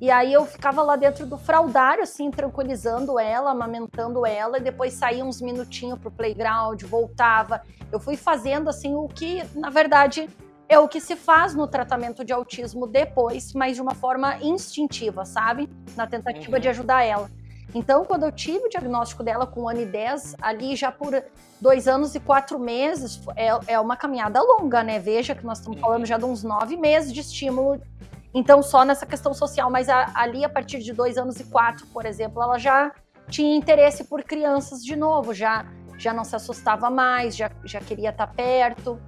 E 0.00 0.10
aí 0.10 0.32
eu 0.32 0.46
ficava 0.46 0.82
lá 0.82 0.96
dentro 0.96 1.26
do 1.26 1.36
fraldário, 1.36 2.02
assim, 2.02 2.30
tranquilizando 2.30 3.18
ela, 3.18 3.50
amamentando 3.50 4.24
ela, 4.24 4.56
e 4.56 4.62
depois 4.62 4.94
saía 4.94 5.22
uns 5.22 5.42
minutinhos 5.42 5.98
pro 5.98 6.10
playground, 6.10 6.82
voltava. 6.84 7.60
Eu 7.92 8.00
fui 8.00 8.16
fazendo, 8.16 8.70
assim, 8.70 8.94
o 8.94 9.06
que, 9.08 9.44
na 9.54 9.68
verdade, 9.68 10.26
é 10.70 10.78
o 10.78 10.88
que 10.88 11.00
se 11.00 11.16
faz 11.16 11.52
no 11.52 11.66
tratamento 11.66 12.24
de 12.24 12.32
autismo 12.32 12.86
depois, 12.86 13.52
mas 13.52 13.74
de 13.74 13.82
uma 13.82 13.92
forma 13.92 14.36
instintiva, 14.40 15.24
sabe? 15.24 15.68
Na 15.96 16.06
tentativa 16.06 16.56
uhum. 16.56 16.62
de 16.62 16.68
ajudar 16.68 17.02
ela. 17.02 17.28
Então, 17.74 18.04
quando 18.04 18.22
eu 18.22 18.30
tive 18.30 18.66
o 18.66 18.68
diagnóstico 18.68 19.24
dela 19.24 19.48
com 19.48 19.62
um 19.62 19.68
ano 19.68 19.80
e 19.80 19.86
dez, 19.86 20.36
ali 20.40 20.76
já 20.76 20.92
por 20.92 21.24
dois 21.60 21.88
anos 21.88 22.14
e 22.14 22.20
quatro 22.20 22.56
meses, 22.56 23.20
é, 23.34 23.48
é 23.66 23.80
uma 23.80 23.96
caminhada 23.96 24.40
longa, 24.40 24.84
né? 24.84 25.00
Veja 25.00 25.34
que 25.34 25.44
nós 25.44 25.58
estamos 25.58 25.76
uhum. 25.78 25.82
falando 25.82 26.06
já 26.06 26.16
de 26.16 26.24
uns 26.24 26.44
nove 26.44 26.76
meses 26.76 27.12
de 27.12 27.18
estímulo. 27.18 27.82
Então, 28.32 28.62
só 28.62 28.84
nessa 28.84 29.04
questão 29.04 29.34
social, 29.34 29.68
mas 29.70 29.88
a, 29.88 30.12
ali, 30.14 30.44
a 30.44 30.48
partir 30.48 30.78
de 30.78 30.92
dois 30.92 31.18
anos 31.18 31.40
e 31.40 31.44
quatro, 31.44 31.84
por 31.88 32.06
exemplo, 32.06 32.40
ela 32.40 32.58
já 32.58 32.92
tinha 33.28 33.56
interesse 33.56 34.04
por 34.04 34.22
crianças 34.22 34.84
de 34.84 34.94
novo, 34.94 35.34
já, 35.34 35.66
já 35.98 36.12
não 36.12 36.22
se 36.22 36.36
assustava 36.36 36.88
mais, 36.90 37.34
já, 37.34 37.50
já 37.64 37.80
queria 37.80 38.10
estar 38.10 38.28
perto. 38.28 39.00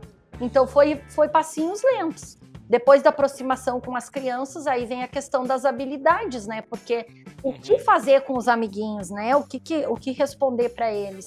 Então 0.42 0.66
foi, 0.66 1.00
foi 1.10 1.28
passinhos 1.28 1.80
lentos. 1.84 2.36
Depois 2.68 3.00
da 3.00 3.10
aproximação 3.10 3.80
com 3.80 3.94
as 3.96 4.10
crianças, 4.10 4.66
aí 4.66 4.84
vem 4.84 5.04
a 5.04 5.08
questão 5.08 5.44
das 5.44 5.64
habilidades, 5.64 6.46
né? 6.48 6.62
Porque 6.62 7.06
o 7.42 7.52
que 7.52 7.74
uhum. 7.74 7.78
fazer 7.78 8.22
com 8.22 8.36
os 8.36 8.48
amiguinhos, 8.48 9.08
né? 9.08 9.36
O 9.36 9.44
que, 9.44 9.60
que 9.60 9.86
o 9.86 9.94
que 9.94 10.10
responder 10.10 10.70
para 10.70 10.92
eles. 10.92 11.26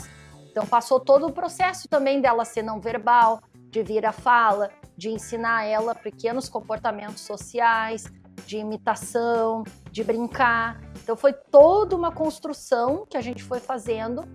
Então 0.52 0.66
passou 0.66 1.00
todo 1.00 1.28
o 1.28 1.32
processo 1.32 1.88
também 1.88 2.20
dela 2.20 2.44
ser 2.44 2.62
não 2.62 2.82
verbal, 2.82 3.42
de 3.70 3.82
vir 3.84 4.06
à 4.06 4.12
fala, 4.12 4.70
de 4.98 5.10
ensinar 5.10 5.64
ela 5.66 5.96
pequenos 5.96 6.50
comportamentos 6.50 7.22
sociais, 7.22 8.06
de 8.46 8.58
imitação, 8.58 9.64
de 9.92 10.04
brincar. 10.04 10.82
Então 11.02 11.16
foi 11.16 11.32
toda 11.32 11.96
uma 11.96 12.12
construção 12.12 13.06
que 13.10 13.16
a 13.16 13.22
gente 13.22 13.44
foi 13.44 13.60
fazendo 13.60 14.26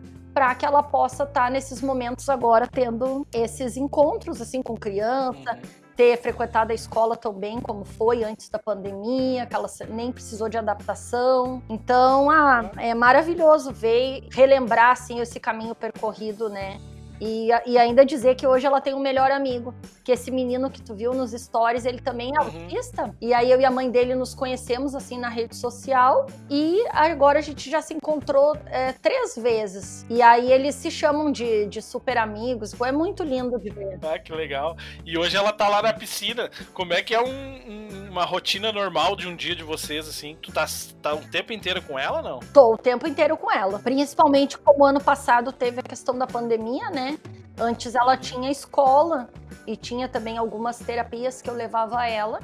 para 0.40 0.55
que 0.55 0.64
ela 0.64 0.83
possa 0.83 1.24
estar 1.24 1.44
tá 1.44 1.50
nesses 1.50 1.83
momentos 1.83 2.31
agora 2.31 2.66
tendo 2.66 3.26
esses 3.31 3.76
encontros 3.76 4.40
assim 4.40 4.62
com 4.62 4.74
criança, 4.74 5.53
uhum. 5.53 5.61
ter 5.94 6.16
frequentado 6.16 6.72
a 6.72 6.74
escola 6.74 7.14
tão 7.14 7.35
bem 7.35 7.61
como 7.61 7.85
foi 7.85 8.24
antes 8.24 8.48
da 8.48 8.59
pandemia, 8.59 9.44
que 9.44 9.55
ela 9.55 9.68
nem 9.90 10.11
precisou 10.11 10.48
de 10.48 10.57
adaptação. 10.57 11.62
Então, 11.68 12.31
ah, 12.31 12.70
é 12.79 12.94
maravilhoso 12.94 13.70
ver 13.70 14.29
relembrar 14.33 14.92
assim 14.92 15.20
esse 15.20 15.38
caminho 15.38 15.74
percorrido, 15.74 16.48
né? 16.48 16.81
E, 17.20 17.50
e, 17.66 17.76
ainda 17.76 18.04
dizer 18.04 18.35
que 18.35 18.46
hoje 18.46 18.66
ela 18.66 18.80
tem 18.80 18.94
um 18.94 18.98
melhor 18.98 19.30
amigo. 19.30 19.74
Que 20.02 20.12
esse 20.12 20.30
menino 20.30 20.70
que 20.70 20.80
tu 20.80 20.94
viu 20.94 21.12
nos 21.12 21.33
stories, 21.33 21.85
ele 21.85 22.00
também 22.00 22.33
é 22.35 22.40
uhum. 22.40 22.46
autista. 22.46 23.14
E 23.20 23.35
aí 23.35 23.50
eu 23.50 23.61
e 23.61 23.64
a 23.64 23.70
mãe 23.70 23.90
dele 23.90 24.14
nos 24.14 24.35
conhecemos 24.35 24.94
assim 24.94 25.18
na 25.18 25.28
rede 25.28 25.54
social. 25.54 26.26
E 26.48 26.83
agora 26.90 27.38
a 27.38 27.42
gente 27.42 27.70
já 27.70 27.83
se 27.83 27.92
encontrou 27.92 28.56
é, 28.66 28.92
três 28.92 29.37
vezes. 29.37 30.06
E 30.09 30.22
aí 30.22 30.50
eles 30.50 30.74
se 30.74 30.90
chamam 30.90 31.30
de, 31.30 31.66
de 31.66 31.83
super 31.83 32.16
amigos. 32.16 32.74
Pô, 32.74 32.87
é 32.87 32.92
muito 32.92 33.22
lindo 33.22 33.59
de 33.59 33.68
ver. 33.68 33.98
Ah, 34.02 34.18
que 34.18 34.33
legal. 34.33 34.76
E 35.04 35.18
hoje 35.18 35.37
ela 35.37 35.52
tá 35.52 35.68
lá 35.68 35.83
na 35.83 35.92
piscina. 35.92 36.50
Como 36.72 36.94
é 36.94 37.02
que 37.02 37.14
é 37.14 37.20
um, 37.20 37.28
um, 37.28 38.11
uma 38.11 38.24
rotina 38.24 38.72
normal 38.72 39.14
de 39.14 39.28
um 39.28 39.37
dia 39.37 39.54
de 39.54 39.62
vocês, 39.62 40.09
assim? 40.09 40.37
Tu 40.40 40.50
tá, 40.52 40.64
tá 41.02 41.14
o 41.14 41.20
tempo 41.30 41.52
inteiro 41.52 41.83
com 41.83 41.98
ela, 41.98 42.22
não? 42.22 42.40
Tô 42.54 42.72
o 42.72 42.78
tempo 42.78 43.06
inteiro 43.06 43.37
com 43.37 43.52
ela. 43.52 43.78
Principalmente 43.78 44.56
como 44.56 44.85
ano 44.85 45.00
passado 45.00 45.52
teve 45.52 45.80
a 45.80 45.83
questão 45.83 46.16
da 46.16 46.26
pandemia, 46.26 46.88
né? 46.90 47.10
Antes 47.59 47.94
ela 47.94 48.16
tinha 48.16 48.51
escola 48.51 49.29
e 49.66 49.77
tinha 49.77 50.09
também 50.09 50.38
algumas 50.38 50.79
terapias 50.79 51.42
que 51.42 51.51
eu 51.51 51.55
levava 51.55 51.99
a 52.01 52.09
ela, 52.09 52.40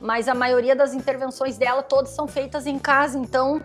mas 0.00 0.28
a 0.28 0.34
maioria 0.34 0.74
das 0.74 0.94
intervenções 0.94 1.58
dela 1.58 1.82
todas 1.82 2.10
são 2.10 2.26
feitas 2.26 2.66
em 2.66 2.78
casa, 2.78 3.18
então 3.18 3.60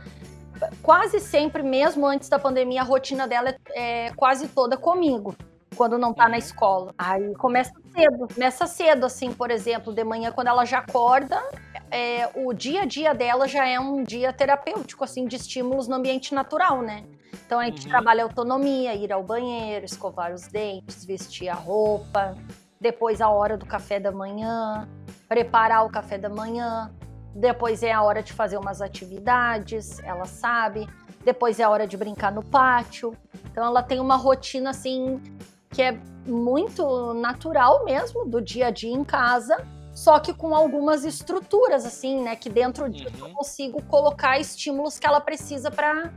quase 0.82 1.20
sempre, 1.20 1.64
mesmo 1.64 2.06
antes 2.06 2.30
da 2.30 2.38
pandemia, 2.38 2.82
a 2.82 2.84
rotina 2.84 3.28
dela 3.28 3.56
é, 3.74 4.08
é 4.08 4.12
quase 4.14 4.48
toda 4.50 4.78
comigo, 4.78 5.36
quando 5.76 5.98
não 5.98 6.14
tá 6.14 6.26
na 6.26 6.32
uhum. 6.32 6.38
escola. 6.38 6.94
Aí 6.98 7.34
começa 7.36 7.74
cedo, 7.94 8.28
começa 8.34 8.68
cedo, 8.68 9.06
assim, 9.06 9.32
por 9.34 9.50
exemplo, 9.50 9.94
de 9.94 10.04
manhã, 10.04 10.32
quando 10.32 10.48
ela 10.48 10.66
já 10.66 10.80
acorda, 10.80 11.42
é, 11.90 12.30
o 12.36 12.54
dia 12.54 12.84
a 12.84 12.86
dia 12.86 13.14
dela 13.14 13.48
já 13.48 13.68
é 13.68 13.80
um 13.80 14.04
dia 14.04 14.32
terapêutico, 14.32 15.04
assim, 15.04 15.26
de 15.26 15.36
estímulos 15.36 15.88
no 15.88 15.96
ambiente 15.96 16.34
natural, 16.34 16.82
né? 16.82 17.04
Então 17.46 17.60
a 17.60 17.65
gente 17.65 17.86
uhum. 17.86 17.89
trabalha 17.89 18.24
autonomia, 18.24 18.94
ir 18.96 19.12
ao 19.12 19.24
banheiro, 19.24 19.86
escovar 19.86 20.34
os 20.34 20.48
dentes, 20.48 21.06
vestir 21.06 21.50
a 21.50 21.54
roupa, 21.54 22.36
depois 22.80 23.22
a 23.22 23.30
hora 23.30 23.58
do 23.58 23.65
café 23.65 24.00
da 24.00 24.12
manhã, 24.12 24.88
preparar 25.28 25.86
o 25.86 25.89
café 25.89 26.17
da 26.17 26.30
manhã, 26.30 26.91
depois 27.36 27.84
é 27.84 27.91
a 27.91 28.02
hora 28.02 28.22
de 28.22 28.34
fazer 28.34 28.58
umas 28.58 28.82
atividades, 28.82 30.00
ela 30.00 30.26
sabe, 30.26 30.89
depois 31.24 31.60
é 31.60 31.63
a 31.63 31.70
hora 31.70 31.88
de 31.88 31.96
brincar 31.96 32.32
no 32.32 32.44
pátio. 32.44 33.15
Então 33.52 33.65
ela 33.65 33.84
tem 33.84 34.00
uma 34.00 34.15
rotina 34.15 34.72
assim 34.72 35.22
que 35.70 35.82
é 35.82 35.98
muito 36.26 37.13
natural 37.13 37.86
mesmo 37.86 38.26
do 38.26 38.41
dia 38.41 38.67
a 38.67 38.72
dia 38.72 38.91
em 38.91 39.04
casa, 39.04 39.65
só 39.94 40.20
que 40.20 40.34
com 40.34 40.56
algumas 40.56 41.06
estruturas 41.06 41.86
assim, 41.86 42.22
né, 42.22 42.36
que 42.36 42.50
dentro 42.50 42.89
disso 42.89 43.24
uhum. 43.24 43.30
eu 43.30 43.36
consigo 43.36 43.82
colocar 43.84 44.39
estímulos 44.39 45.00
que 45.00 45.08
ela 45.08 45.22
precisa 45.22 45.72
para 45.72 46.12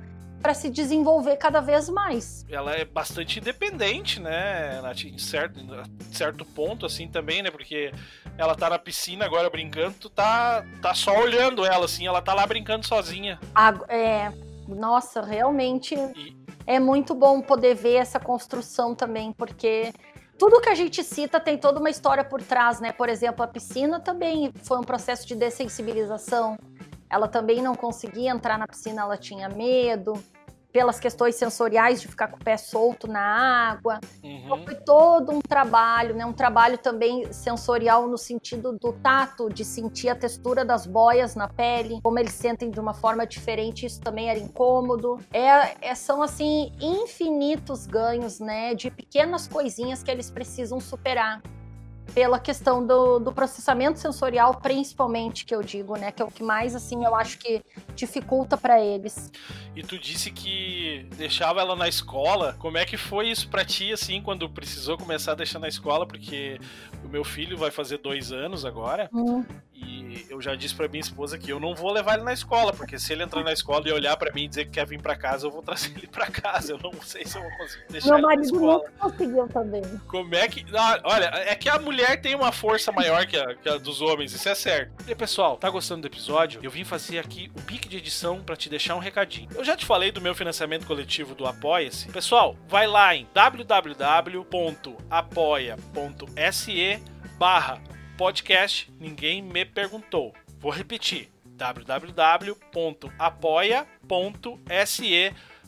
para 0.44 0.52
se 0.52 0.68
desenvolver 0.68 1.38
cada 1.38 1.58
vez 1.58 1.88
mais. 1.88 2.44
Ela 2.50 2.76
é 2.76 2.84
bastante 2.84 3.38
independente, 3.38 4.20
né, 4.20 4.78
Nath? 4.82 5.04
Em 5.06 5.16
certo, 5.16 5.58
certo 6.12 6.44
ponto, 6.44 6.84
assim, 6.84 7.08
também, 7.08 7.42
né? 7.42 7.50
Porque 7.50 7.90
ela 8.36 8.54
tá 8.54 8.68
na 8.68 8.78
piscina 8.78 9.24
agora 9.24 9.48
brincando, 9.48 9.94
tu 9.98 10.10
tá, 10.10 10.62
tá 10.82 10.92
só 10.92 11.18
olhando 11.18 11.64
ela, 11.64 11.86
assim, 11.86 12.06
ela 12.06 12.20
tá 12.20 12.34
lá 12.34 12.46
brincando 12.46 12.86
sozinha. 12.86 13.40
é, 13.88 14.30
nossa, 14.68 15.22
realmente 15.22 15.94
e... 15.94 16.36
é 16.66 16.78
muito 16.78 17.14
bom 17.14 17.40
poder 17.40 17.74
ver 17.74 17.94
essa 17.94 18.20
construção 18.20 18.94
também, 18.94 19.32
porque 19.32 19.94
tudo 20.38 20.60
que 20.60 20.68
a 20.68 20.74
gente 20.74 21.02
cita 21.02 21.40
tem 21.40 21.56
toda 21.56 21.80
uma 21.80 21.88
história 21.88 22.22
por 22.22 22.42
trás, 22.42 22.80
né? 22.80 22.92
Por 22.92 23.08
exemplo, 23.08 23.42
a 23.42 23.48
piscina 23.48 23.98
também 23.98 24.52
foi 24.62 24.76
um 24.76 24.84
processo 24.84 25.26
de 25.26 25.34
dessensibilização. 25.34 26.58
Ela 27.08 27.28
também 27.28 27.62
não 27.62 27.74
conseguia 27.74 28.30
entrar 28.30 28.58
na 28.58 28.66
piscina, 28.66 29.00
ela 29.00 29.16
tinha 29.16 29.48
medo 29.48 30.22
pelas 30.74 30.98
questões 30.98 31.36
sensoriais 31.36 32.00
de 32.00 32.08
ficar 32.08 32.26
com 32.26 32.36
o 32.36 32.44
pé 32.44 32.56
solto 32.56 33.06
na 33.06 33.20
água. 33.20 34.00
Uhum. 34.24 34.42
Então 34.44 34.64
foi 34.64 34.74
todo 34.74 35.30
um 35.30 35.40
trabalho, 35.40 36.16
né? 36.16 36.26
Um 36.26 36.32
trabalho 36.32 36.76
também 36.76 37.32
sensorial 37.32 38.08
no 38.08 38.18
sentido 38.18 38.72
do 38.72 38.92
tato, 38.92 39.48
de 39.48 39.64
sentir 39.64 40.08
a 40.08 40.16
textura 40.16 40.64
das 40.64 40.84
boias 40.84 41.36
na 41.36 41.46
pele, 41.46 42.00
como 42.02 42.18
eles 42.18 42.32
sentem 42.32 42.72
de 42.72 42.80
uma 42.80 42.92
forma 42.92 43.24
diferente, 43.24 43.86
isso 43.86 44.00
também 44.00 44.28
era 44.28 44.38
incômodo. 44.40 45.20
É, 45.32 45.90
é 45.90 45.94
são 45.94 46.20
assim 46.20 46.72
infinitos 46.80 47.86
ganhos, 47.86 48.40
né? 48.40 48.74
De 48.74 48.90
pequenas 48.90 49.46
coisinhas 49.46 50.02
que 50.02 50.10
eles 50.10 50.28
precisam 50.28 50.80
superar 50.80 51.40
pela 52.12 52.38
questão 52.38 52.86
do, 52.86 53.18
do, 53.18 53.32
processamento 53.32 53.98
sensorial, 53.98 54.54
principalmente, 54.54 55.44
que 55.44 55.54
eu 55.54 55.62
digo, 55.62 55.96
né? 55.96 56.12
Que 56.12 56.22
é 56.22 56.24
o 56.24 56.30
que 56.30 56.42
mais, 56.42 56.74
assim, 56.74 57.04
eu 57.04 57.14
acho 57.14 57.38
que 57.38 57.62
dificulta 57.94 58.56
para 58.56 58.80
eles. 58.80 59.32
E 59.74 59.82
tu 59.82 59.98
disse 59.98 60.30
que 60.30 61.06
deixava 61.16 61.60
ela 61.60 61.74
na 61.74 61.88
escola. 61.88 62.54
Como 62.58 62.78
é 62.78 62.84
que 62.84 62.96
foi 62.96 63.28
isso 63.28 63.48
para 63.48 63.64
ti, 63.64 63.92
assim, 63.92 64.20
quando 64.20 64.48
precisou 64.48 64.96
começar 64.96 65.32
a 65.32 65.34
deixar 65.34 65.58
na 65.58 65.68
escola? 65.68 66.06
Porque 66.06 66.60
o 67.04 67.08
meu 67.08 67.24
filho 67.24 67.56
vai 67.56 67.70
fazer 67.70 67.98
dois 67.98 68.32
anos 68.32 68.64
agora. 68.64 69.08
Hum. 69.12 69.44
E 69.74 70.24
eu 70.30 70.40
já 70.40 70.54
disse 70.54 70.74
para 70.74 70.86
minha 70.86 71.00
esposa 71.00 71.36
que 71.36 71.50
eu 71.50 71.58
não 71.58 71.74
vou 71.74 71.92
levar 71.92 72.14
ele 72.14 72.22
na 72.22 72.32
escola, 72.32 72.72
porque 72.72 72.98
se 72.98 73.12
ele 73.12 73.24
entrar 73.24 73.42
na 73.42 73.52
escola 73.52 73.88
e 73.88 73.92
olhar 73.92 74.16
para 74.16 74.32
mim 74.32 74.44
e 74.44 74.48
dizer 74.48 74.66
que 74.66 74.72
quer 74.72 74.86
vir 74.86 75.02
para 75.02 75.16
casa, 75.16 75.46
eu 75.46 75.50
vou 75.50 75.62
trazer 75.62 75.90
ele 75.96 76.06
para 76.06 76.26
casa. 76.26 76.72
Eu 76.72 76.78
não 76.78 76.92
sei 77.02 77.24
se 77.24 77.36
eu 77.36 77.42
vou 77.42 77.50
conseguir 77.58 77.84
deixar 77.90 78.18
meu 78.18 78.30
ele 78.30 78.36
na 78.36 78.42
escola. 78.42 78.60
Meu 78.60 78.70
marido 78.70 78.92
não 78.92 79.10
conseguiu 79.10 79.48
também. 79.48 79.82
Como 80.06 80.34
é 80.34 80.48
que. 80.48 80.64
Ah, 80.74 81.00
olha, 81.04 81.24
é 81.34 81.54
que 81.56 81.68
a 81.68 81.78
mulher 81.78 82.20
tem 82.20 82.34
uma 82.34 82.52
força 82.52 82.92
maior 82.92 83.26
que 83.26 83.36
a, 83.36 83.54
que 83.54 83.68
a, 83.68 83.76
dos 83.76 84.00
homens, 84.00 84.32
isso 84.32 84.48
é 84.48 84.54
certo. 84.54 84.92
E 85.08 85.14
pessoal, 85.14 85.56
tá 85.56 85.68
gostando 85.68 86.02
do 86.02 86.06
episódio? 86.06 86.60
Eu 86.62 86.70
vim 86.70 86.84
fazer 86.84 87.18
aqui 87.18 87.50
o 87.56 87.62
pique 87.62 87.88
de 87.88 87.96
edição 87.96 88.40
para 88.40 88.54
te 88.56 88.68
deixar 88.70 88.94
um 88.94 89.00
recadinho. 89.00 89.48
Eu 89.54 89.64
já 89.64 89.76
te 89.76 89.84
falei 89.84 90.12
do 90.12 90.20
meu 90.20 90.34
financiamento 90.34 90.86
coletivo 90.86 91.34
do 91.34 91.46
Apoia-se. 91.46 92.08
Pessoal, 92.08 92.56
vai 92.68 92.86
lá 92.86 93.14
em 93.14 93.26
www.apoia.se 93.34 94.44
barra 97.36 97.82
podcast 98.16 98.92
Ninguém 98.98 99.42
Me 99.42 99.64
Perguntou. 99.64 100.32
Vou 100.58 100.70
repetir, 100.70 101.30
www.apoia.se 101.44 102.54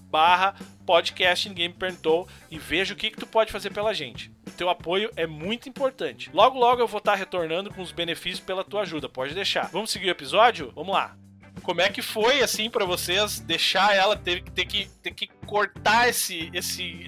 barra 0.08 0.54
podcast 0.86 1.48
Ninguém 1.48 1.68
Me 1.68 1.74
Perguntou 1.74 2.28
e 2.50 2.58
veja 2.58 2.94
o 2.94 2.96
que, 2.96 3.10
que 3.10 3.16
tu 3.18 3.26
pode 3.26 3.50
fazer 3.50 3.70
pela 3.70 3.92
gente. 3.92 4.30
O 4.46 4.50
teu 4.52 4.70
apoio 4.70 5.10
é 5.16 5.26
muito 5.26 5.68
importante. 5.68 6.30
Logo, 6.32 6.58
logo 6.58 6.80
eu 6.80 6.86
vou 6.86 6.98
estar 6.98 7.16
retornando 7.16 7.72
com 7.74 7.82
os 7.82 7.90
benefícios 7.92 8.40
pela 8.40 8.62
tua 8.64 8.82
ajuda, 8.82 9.08
pode 9.08 9.34
deixar. 9.34 9.68
Vamos 9.70 9.90
seguir 9.90 10.06
o 10.06 10.10
episódio? 10.10 10.72
Vamos 10.74 10.94
lá. 10.94 11.16
Como 11.62 11.80
é 11.80 11.88
que 11.88 12.02
foi 12.02 12.42
assim 12.42 12.70
para 12.70 12.84
vocês 12.84 13.40
deixar 13.40 13.96
ela 13.96 14.16
ter, 14.16 14.42
ter, 14.50 14.66
que, 14.66 14.88
ter 15.02 15.10
que 15.12 15.26
cortar 15.46 16.08
esse, 16.08 16.48
esse, 16.54 17.04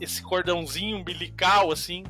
esse 0.00 0.22
cordãozinho 0.22 0.96
umbilical 0.96 1.70
assim 1.70 2.04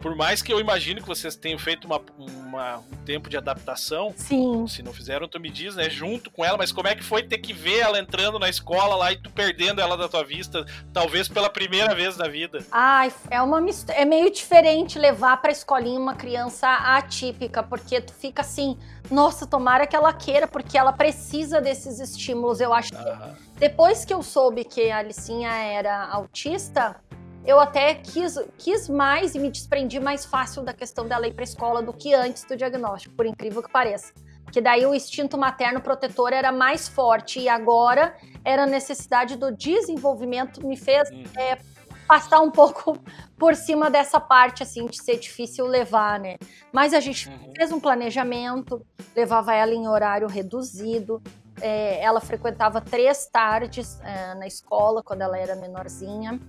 por 0.00 0.16
mais 0.16 0.40
que 0.40 0.52
eu 0.52 0.58
imagine 0.58 1.00
que 1.00 1.06
vocês 1.06 1.36
tenham 1.36 1.58
feito 1.58 1.84
uma, 1.84 2.00
uma, 2.18 2.78
um 2.78 2.96
tempo 3.04 3.28
de 3.28 3.36
adaptação, 3.36 4.12
Sim. 4.16 4.66
se 4.66 4.82
não 4.82 4.94
fizeram, 4.94 5.28
tu 5.28 5.38
me 5.38 5.50
diz, 5.50 5.76
né, 5.76 5.90
junto 5.90 6.30
com 6.30 6.42
ela, 6.42 6.56
mas 6.56 6.72
como 6.72 6.88
é 6.88 6.94
que 6.94 7.04
foi 7.04 7.22
ter 7.22 7.38
que 7.38 7.52
ver 7.52 7.80
ela 7.80 7.98
entrando 7.98 8.38
na 8.38 8.48
escola 8.48 8.96
lá 8.96 9.12
e 9.12 9.16
tu 9.16 9.30
perdendo 9.30 9.80
ela 9.80 9.96
da 9.96 10.08
tua 10.08 10.24
vista, 10.24 10.64
talvez 10.92 11.28
pela 11.28 11.50
primeira 11.50 11.94
vez 11.94 12.16
na 12.16 12.26
vida? 12.26 12.64
Ai, 12.72 13.12
é 13.30 13.42
uma 13.42 13.60
é 13.88 14.04
meio 14.06 14.30
diferente 14.32 14.98
levar 14.98 15.36
pra 15.36 15.52
escolinha 15.52 16.00
uma 16.00 16.14
criança 16.14 16.66
atípica, 16.68 17.62
porque 17.62 18.00
tu 18.00 18.14
fica 18.14 18.40
assim, 18.40 18.78
nossa, 19.10 19.46
tomara 19.46 19.86
que 19.86 19.94
ela 19.94 20.12
queira, 20.14 20.48
porque 20.48 20.78
ela 20.78 20.92
precisa 20.92 21.60
desses 21.60 22.00
estímulos. 22.00 22.58
Eu 22.58 22.72
acho 22.72 22.90
que 22.90 23.58
depois 23.58 24.06
que 24.06 24.14
eu 24.14 24.22
soube 24.22 24.64
que 24.64 24.90
a 24.90 24.98
Alicinha 24.98 25.50
era 25.50 26.06
autista, 26.06 26.96
eu 27.44 27.58
até 27.58 27.94
quis, 27.94 28.36
quis 28.58 28.88
mais 28.88 29.34
e 29.34 29.38
me 29.38 29.50
desprendi 29.50 29.98
mais 29.98 30.24
fácil 30.24 30.62
da 30.62 30.72
questão 30.72 31.06
dela 31.06 31.26
ir 31.26 31.34
para 31.34 31.44
escola 31.44 31.82
do 31.82 31.92
que 31.92 32.12
antes 32.14 32.44
do 32.44 32.56
diagnóstico, 32.56 33.14
por 33.14 33.26
incrível 33.26 33.62
que 33.62 33.70
pareça. 33.70 34.12
Que 34.52 34.60
daí 34.60 34.84
o 34.84 34.94
instinto 34.94 35.38
materno 35.38 35.80
protetor 35.80 36.32
era 36.32 36.52
mais 36.52 36.88
forte 36.88 37.40
e 37.40 37.48
agora 37.48 38.14
era 38.44 38.64
a 38.64 38.66
necessidade 38.66 39.36
do 39.36 39.50
desenvolvimento 39.50 40.66
me 40.66 40.76
fez 40.76 41.08
uhum. 41.10 41.24
é, 41.36 41.58
passar 42.06 42.40
um 42.40 42.50
pouco 42.50 42.98
por 43.38 43.54
cima 43.54 43.88
dessa 43.88 44.20
parte, 44.20 44.62
assim, 44.62 44.86
de 44.86 45.02
ser 45.02 45.18
difícil 45.18 45.66
levar, 45.66 46.18
né? 46.18 46.36
Mas 46.72 46.92
a 46.92 47.00
gente 47.00 47.28
uhum. 47.28 47.52
fez 47.56 47.72
um 47.72 47.80
planejamento, 47.80 48.84
levava 49.14 49.54
ela 49.54 49.72
em 49.72 49.88
horário 49.88 50.26
reduzido, 50.26 51.22
é, 51.60 52.02
ela 52.02 52.20
frequentava 52.20 52.80
três 52.80 53.26
tardes 53.26 54.00
é, 54.00 54.34
na 54.34 54.46
escola 54.46 55.02
quando 55.02 55.22
ela 55.22 55.38
era 55.38 55.54
menorzinha. 55.54 56.40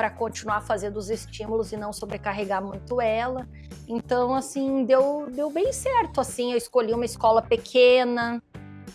Para 0.00 0.08
continuar 0.08 0.62
fazendo 0.62 0.96
os 0.96 1.10
estímulos 1.10 1.72
e 1.72 1.76
não 1.76 1.92
sobrecarregar 1.92 2.64
muito 2.64 3.02
ela. 3.02 3.46
Então, 3.86 4.34
assim, 4.34 4.82
deu, 4.86 5.26
deu 5.30 5.50
bem 5.50 5.74
certo. 5.74 6.22
Assim, 6.22 6.52
eu 6.52 6.56
escolhi 6.56 6.94
uma 6.94 7.04
escola 7.04 7.42
pequena, 7.42 8.42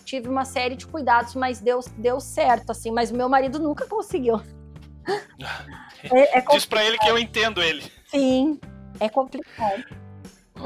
tive 0.03 0.27
uma 0.27 0.45
série 0.45 0.75
de 0.75 0.87
cuidados, 0.87 1.35
mas 1.35 1.59
deu, 1.59 1.79
deu 1.95 2.19
certo, 2.19 2.71
assim. 2.71 2.89
Mas 2.89 3.11
meu 3.11 3.29
marido 3.29 3.59
nunca 3.59 3.85
conseguiu. 3.85 4.41
É, 6.11 6.37
é 6.37 6.41
Diz 6.41 6.67
para 6.67 6.85
ele 6.85 6.99
que 6.99 7.07
eu 7.07 7.17
entendo 7.17 7.63
ele. 7.63 7.83
Sim, 8.05 8.59
é 8.99 9.09
complicado. 9.09 9.83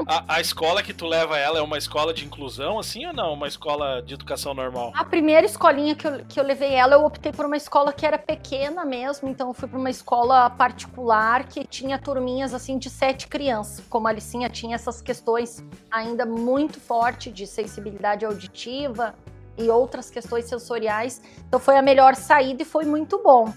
A, 0.06 0.36
a, 0.36 0.40
escola 0.40 0.82
que 0.82 0.94
tu 0.94 1.04
leva 1.04 1.36
ela 1.36 1.58
é 1.58 1.62
uma 1.62 1.76
escola 1.76 2.14
de 2.14 2.24
inclusão, 2.24 2.78
assim, 2.78 3.04
ou 3.06 3.12
não? 3.12 3.32
Uma 3.32 3.48
escola 3.48 4.00
de 4.00 4.14
educação 4.14 4.54
normal? 4.54 4.92
A 4.94 5.04
primeira 5.04 5.44
escolinha 5.44 5.94
que 5.96 6.06
eu, 6.06 6.24
que 6.26 6.38
eu 6.38 6.44
levei 6.44 6.72
ela, 6.74 6.94
eu 6.94 7.04
optei 7.04 7.32
por 7.32 7.44
uma 7.44 7.56
escola 7.56 7.92
que 7.92 8.06
era 8.06 8.16
pequena 8.16 8.84
mesmo, 8.84 9.28
então 9.28 9.48
eu 9.48 9.54
fui 9.54 9.68
para 9.68 9.78
uma 9.78 9.90
escola 9.90 10.48
particular 10.48 11.44
que 11.44 11.66
tinha 11.66 11.98
turminhas, 11.98 12.54
assim, 12.54 12.78
de 12.78 12.88
sete 12.88 13.26
crianças. 13.26 13.84
Como 13.88 14.06
a 14.06 14.10
Alicinha 14.10 14.48
tinha 14.48 14.76
essas 14.76 15.02
questões 15.02 15.62
ainda 15.90 16.24
muito 16.24 16.80
forte 16.80 17.30
de 17.30 17.46
sensibilidade 17.46 18.24
auditiva 18.24 19.14
e 19.58 19.68
outras 19.68 20.08
questões 20.08 20.44
sensoriais, 20.44 21.20
então 21.46 21.58
foi 21.58 21.76
a 21.76 21.82
melhor 21.82 22.14
saída 22.14 22.62
e 22.62 22.64
foi 22.64 22.84
muito 22.84 23.20
bom. 23.22 23.52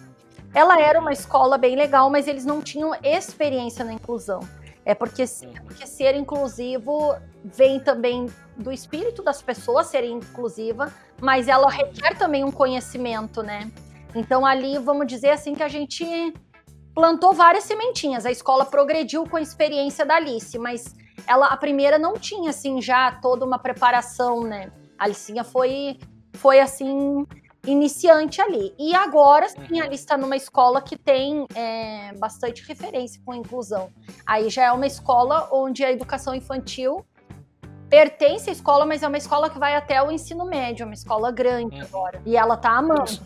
Ela 0.53 0.79
era 0.79 0.99
uma 0.99 1.11
escola 1.11 1.57
bem 1.57 1.75
legal, 1.75 2.09
mas 2.09 2.27
eles 2.27 2.45
não 2.45 2.61
tinham 2.61 2.93
experiência 3.03 3.85
na 3.85 3.93
inclusão. 3.93 4.41
É 4.85 4.93
porque, 4.93 5.23
é 5.23 5.59
porque 5.61 5.87
ser 5.87 6.15
inclusivo 6.15 7.15
vem 7.43 7.79
também 7.79 8.27
do 8.57 8.71
espírito 8.71 9.23
das 9.23 9.41
pessoas 9.41 9.87
serem 9.87 10.17
inclusiva, 10.17 10.91
mas 11.21 11.47
ela 11.47 11.69
requer 11.69 12.17
também 12.17 12.43
um 12.43 12.51
conhecimento, 12.51 13.41
né? 13.41 13.71
Então 14.13 14.45
ali, 14.45 14.77
vamos 14.77 15.07
dizer 15.07 15.29
assim, 15.29 15.55
que 15.55 15.63
a 15.63 15.69
gente 15.69 16.33
plantou 16.93 17.33
várias 17.33 17.63
sementinhas. 17.63 18.25
A 18.25 18.31
escola 18.31 18.65
progrediu 18.65 19.25
com 19.25 19.37
a 19.37 19.41
experiência 19.41 20.05
da 20.05 20.15
Alice, 20.15 20.57
mas 20.59 20.93
ela 21.25 21.47
a 21.47 21.57
primeira 21.57 21.97
não 21.97 22.13
tinha 22.13 22.49
assim 22.49 22.81
já 22.81 23.11
toda 23.11 23.45
uma 23.45 23.57
preparação, 23.57 24.43
né? 24.43 24.71
A 24.97 25.05
Alicinha 25.05 25.43
foi 25.43 25.97
foi 26.33 26.59
assim 26.59 27.25
iniciante 27.65 28.41
ali. 28.41 28.73
E 28.77 28.93
agora 28.93 29.47
sim, 29.49 29.57
uhum. 29.71 29.83
ali 29.83 29.95
está 29.95 30.17
numa 30.17 30.35
escola 30.35 30.81
que 30.81 30.97
tem 30.97 31.45
é, 31.55 32.13
bastante 32.13 32.65
referência 32.67 33.21
com 33.25 33.33
inclusão. 33.33 33.91
Aí 34.25 34.49
já 34.49 34.65
é 34.65 34.71
uma 34.71 34.87
escola 34.87 35.49
onde 35.51 35.83
a 35.83 35.91
educação 35.91 36.35
infantil 36.35 37.05
pertence 37.89 38.49
à 38.49 38.53
escola, 38.53 38.85
mas 38.85 39.03
é 39.03 39.07
uma 39.07 39.17
escola 39.17 39.49
que 39.49 39.59
vai 39.59 39.75
até 39.75 40.01
o 40.01 40.11
ensino 40.11 40.45
médio, 40.45 40.83
é 40.83 40.85
uma 40.85 40.95
escola 40.95 41.31
grande 41.31 41.77
uhum. 41.77 41.83
agora. 41.83 42.21
E 42.25 42.35
ela 42.35 42.57
tá 42.57 42.71
amando. 42.71 43.19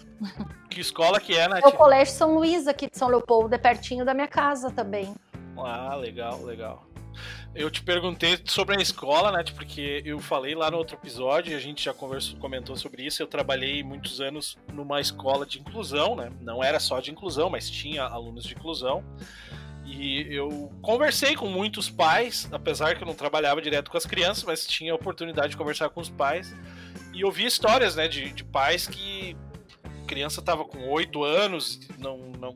Que 0.70 0.82
escola 0.82 1.20
que 1.20 1.36
é, 1.36 1.48
né? 1.48 1.62
É 1.64 1.68
o 1.68 1.72
Colégio 1.72 2.14
São 2.14 2.36
Luís 2.36 2.68
aqui 2.68 2.90
de 2.90 2.98
São 2.98 3.08
Leopoldo, 3.08 3.56
é 3.56 3.58
pertinho 3.58 4.04
da 4.04 4.14
minha 4.14 4.28
casa 4.28 4.70
também. 4.70 5.16
Ah, 5.58 5.96
legal, 5.96 6.44
legal 6.44 6.87
eu 7.56 7.72
te 7.72 7.82
perguntei 7.82 8.40
sobre 8.46 8.76
a 8.76 8.82
escola, 8.82 9.32
né? 9.32 9.44
Porque 9.56 10.02
eu 10.06 10.20
falei 10.20 10.56
lá 10.56 10.70
no 10.70 10.78
outro 10.78 10.96
episódio, 10.96 11.56
a 11.56 11.60
gente 11.60 11.84
já 11.84 11.94
conversou, 11.94 12.38
comentou 12.40 12.76
sobre 12.76 13.06
isso. 13.06 13.22
Eu 13.22 13.28
trabalhei 13.28 13.84
muitos 13.84 14.22
anos 14.22 14.58
numa 14.72 15.02
escola 15.02 15.46
de 15.46 15.60
inclusão, 15.60 16.16
né? 16.16 16.32
Não 16.42 16.64
era 16.64 16.80
só 16.80 17.00
de 17.00 17.12
inclusão, 17.12 17.50
mas 17.50 17.70
tinha 17.70 18.04
alunos 18.04 18.44
de 18.44 18.54
inclusão. 18.54 19.04
E 19.86 20.28
eu 20.30 20.72
conversei 20.82 21.36
com 21.36 21.48
muitos 21.48 21.90
pais, 21.90 22.48
apesar 22.52 22.96
que 22.96 23.04
eu 23.04 23.08
não 23.08 23.16
trabalhava 23.16 23.62
direto 23.62 23.90
com 23.90 23.98
as 23.98 24.06
crianças, 24.06 24.44
mas 24.44 24.68
tinha 24.68 24.92
a 24.92 24.96
oportunidade 24.96 25.50
de 25.50 25.58
conversar 25.58 25.90
com 25.90 26.02
os 26.02 26.10
pais. 26.10 26.54
E 27.14 27.24
ouvi 27.24 27.46
histórias, 27.46 27.96
né, 27.96 28.08
de, 28.08 28.32
de 28.34 28.44
pais 28.44 28.86
que 28.86 29.36
criança 30.08 30.40
estava 30.40 30.64
com 30.66 30.88
oito 30.90 31.24
anos, 31.24 31.80
não, 32.00 32.18
não 32.40 32.56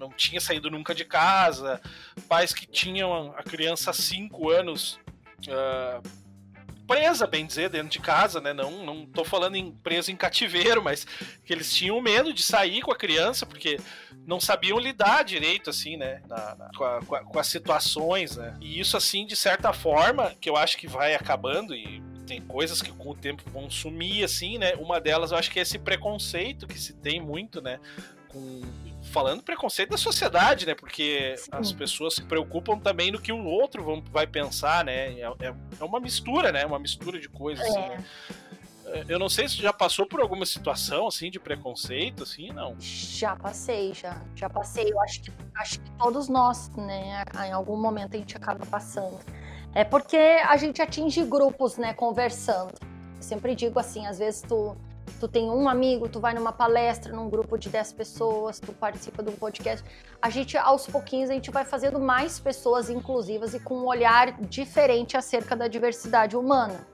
não 0.00 0.10
tinha 0.10 0.40
saído 0.40 0.70
nunca 0.70 0.94
de 0.94 1.04
casa, 1.04 1.80
pais 2.26 2.54
que 2.54 2.66
tinham 2.66 3.34
a 3.36 3.42
criança 3.42 3.90
há 3.90 3.94
cinco 3.94 4.48
anos 4.48 4.98
uh, 5.46 6.02
presa, 6.86 7.26
bem 7.26 7.46
dizer, 7.46 7.68
dentro 7.68 7.90
de 7.90 8.00
casa, 8.00 8.40
né? 8.40 8.52
Não, 8.52 8.84
não 8.84 9.06
tô 9.06 9.24
falando 9.24 9.54
em 9.54 9.70
presa 9.70 10.10
em 10.10 10.16
cativeiro, 10.16 10.82
mas 10.82 11.04
que 11.44 11.52
eles 11.52 11.72
tinham 11.72 12.00
medo 12.00 12.32
de 12.32 12.42
sair 12.42 12.80
com 12.80 12.90
a 12.90 12.96
criança 12.96 13.44
porque 13.44 13.78
não 14.26 14.40
sabiam 14.40 14.78
lidar 14.78 15.22
direito, 15.22 15.70
assim, 15.70 15.96
né? 15.96 16.22
Na, 16.26 16.56
na, 16.56 16.70
com, 16.76 16.84
a, 16.84 17.00
com, 17.04 17.14
a, 17.14 17.20
com, 17.24 17.38
as 17.38 17.46
situações, 17.46 18.36
né? 18.36 18.56
E 18.60 18.80
isso, 18.80 18.96
assim, 18.96 19.24
de 19.24 19.36
certa 19.36 19.72
forma, 19.72 20.34
que 20.40 20.48
eu 20.48 20.56
acho 20.56 20.78
que 20.78 20.88
vai 20.88 21.14
acabando 21.14 21.76
e 21.76 22.02
tem 22.26 22.40
coisas 22.40 22.80
que 22.80 22.92
com 22.92 23.10
o 23.10 23.14
tempo 23.14 23.42
vão 23.50 23.70
sumir, 23.70 24.24
assim, 24.24 24.58
né? 24.58 24.74
Uma 24.74 25.00
delas 25.00 25.30
eu 25.30 25.38
acho 25.38 25.50
que 25.50 25.58
é 25.58 25.62
esse 25.62 25.78
preconceito 25.78 26.66
que 26.66 26.78
se 26.78 26.92
tem 26.94 27.20
muito, 27.20 27.60
né? 27.60 27.78
Com 28.32 28.62
falando 29.10 29.42
preconceito 29.42 29.90
da 29.90 29.96
sociedade, 29.96 30.66
né? 30.66 30.74
Porque 30.74 31.34
Sim. 31.36 31.50
as 31.52 31.72
pessoas 31.72 32.14
se 32.14 32.22
preocupam 32.22 32.78
também 32.78 33.10
no 33.10 33.20
que 33.20 33.32
o 33.32 33.44
outro 33.44 33.82
vão, 33.82 34.02
vai 34.12 34.26
pensar, 34.26 34.84
né? 34.84 35.18
É, 35.18 35.32
é, 35.40 35.54
é 35.80 35.84
uma 35.84 35.98
mistura, 35.98 36.52
né? 36.52 36.64
Uma 36.64 36.78
mistura 36.78 37.18
de 37.18 37.28
coisas. 37.28 37.66
Assim, 37.66 37.78
é. 37.78 37.82
Assim, 37.82 37.96
né? 37.96 38.04
Eu 39.08 39.18
não 39.18 39.28
sei 39.28 39.48
se 39.48 39.56
já 39.56 39.72
passou 39.72 40.04
por 40.04 40.20
alguma 40.20 40.44
situação 40.44 41.06
assim 41.06 41.30
de 41.30 41.38
preconceito, 41.38 42.24
assim, 42.24 42.48
não. 42.52 42.74
Já 42.80 43.36
passei, 43.36 43.94
já, 43.94 44.20
já 44.34 44.50
passei. 44.50 44.92
Eu 44.92 45.00
acho 45.00 45.22
que 45.22 45.32
acho 45.54 45.80
que 45.80 45.90
todos 45.92 46.28
nós, 46.28 46.70
né, 46.70 47.22
em 47.46 47.52
algum 47.52 47.76
momento 47.76 48.16
a 48.16 48.18
gente 48.18 48.36
acaba 48.36 48.66
passando. 48.66 49.18
É 49.74 49.84
porque 49.84 50.16
a 50.16 50.56
gente 50.56 50.82
atinge 50.82 51.22
grupos, 51.24 51.76
né, 51.76 51.94
conversando. 51.94 52.72
Eu 53.16 53.22
sempre 53.22 53.54
digo 53.54 53.78
assim, 53.78 54.06
às 54.06 54.18
vezes 54.18 54.42
tu 54.42 54.76
tu 55.18 55.28
tem 55.28 55.50
um 55.50 55.68
amigo, 55.68 56.08
tu 56.08 56.20
vai 56.20 56.34
numa 56.34 56.52
palestra 56.52 57.12
num 57.12 57.28
grupo 57.28 57.58
de 57.58 57.68
10 57.68 57.92
pessoas, 57.94 58.60
tu 58.60 58.72
participa 58.72 59.22
de 59.22 59.30
um 59.30 59.36
podcast. 59.36 59.84
A 60.20 60.30
gente, 60.30 60.56
aos 60.56 60.86
pouquinhos, 60.86 61.30
a 61.30 61.34
gente 61.34 61.50
vai 61.50 61.64
fazendo 61.64 61.98
mais 61.98 62.38
pessoas 62.38 62.90
inclusivas 62.90 63.54
e 63.54 63.60
com 63.60 63.78
um 63.78 63.86
olhar 63.86 64.40
diferente 64.42 65.16
acerca 65.16 65.56
da 65.56 65.68
diversidade 65.68 66.36
humana. 66.36 66.86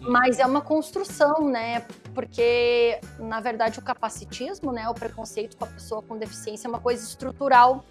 Mas 0.00 0.38
é 0.38 0.46
uma 0.46 0.60
construção, 0.60 1.48
né? 1.48 1.80
Porque, 2.14 3.00
na 3.18 3.40
verdade, 3.40 3.78
o 3.78 3.82
capacitismo, 3.82 4.72
né, 4.72 4.88
o 4.88 4.94
preconceito 4.94 5.56
com 5.56 5.64
a 5.64 5.68
pessoa 5.68 6.02
com 6.02 6.16
deficiência 6.16 6.68
é 6.68 6.70
uma 6.70 6.80
coisa 6.80 7.04
estrutural. 7.04 7.84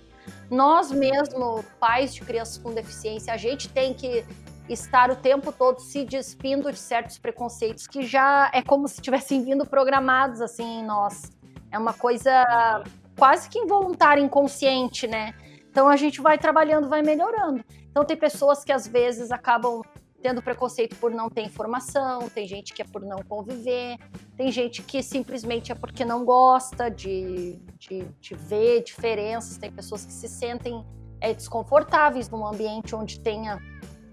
Nós 0.50 0.92
mesmo, 0.92 1.64
pais 1.80 2.14
de 2.14 2.22
crianças 2.22 2.58
com 2.58 2.74
deficiência, 2.74 3.34
a 3.34 3.38
gente 3.38 3.70
tem 3.70 3.94
que 3.94 4.24
estar 4.68 5.12
o 5.12 5.16
tempo 5.16 5.52
todo 5.52 5.80
se 5.80 6.04
despindo 6.04 6.72
de 6.72 6.80
certos 6.80 7.18
preconceitos 7.18 7.88
que 7.88 8.04
já 8.04 8.50
é 8.54 8.62
como 8.62 8.88
se 8.88 9.02
tivessem 9.02 9.44
vindo 9.44 9.66
programados 9.66 10.42
assim 10.42 10.80
em 10.80 10.86
nós. 10.86 11.32
É 11.72 11.78
uma 11.78 11.94
coisa 11.94 12.84
quase 13.18 13.50
que 13.50 13.60
involuntária, 13.60 14.22
inconsciente, 14.22 15.08
né? 15.08 15.34
Então 15.70 15.88
a 15.88 15.96
gente 15.96 16.22
vai 16.22 16.38
trabalhando, 16.38 16.88
vai 16.88 17.02
melhorando. 17.02 17.64
Então 17.90 18.04
tem 18.04 18.18
pessoas 18.18 18.64
que 18.64 18.72
às 18.72 18.88
vezes 18.88 19.32
acabam 19.32 19.82
tendo 20.22 20.42
preconceito 20.42 20.96
por 20.96 21.12
não 21.12 21.30
ter 21.30 21.42
informação, 21.42 22.28
tem 22.30 22.48
gente 22.48 22.74
que 22.74 22.82
é 22.82 22.86
por 22.86 23.02
não 23.02 23.20
conviver, 23.22 23.98
tem 24.36 24.52
gente 24.52 24.82
que 24.82 25.04
simplesmente 25.04 25.72
é 25.72 25.76
porque 25.76 26.04
não 26.04 26.26
gosta 26.26 26.90
de, 26.90 27.60
de, 27.78 28.08
de 28.20 28.34
ver 28.34 28.82
diferenças, 28.82 29.58
tem 29.58 29.72
pessoas 29.72 30.04
que 30.04 30.12
se 30.12 30.28
sentem 30.28 30.84
é, 31.22 31.32
desconfortáveis 31.32 32.28
num 32.28 32.46
ambiente 32.46 32.96
onde 32.96 33.20
tenha 33.20 33.62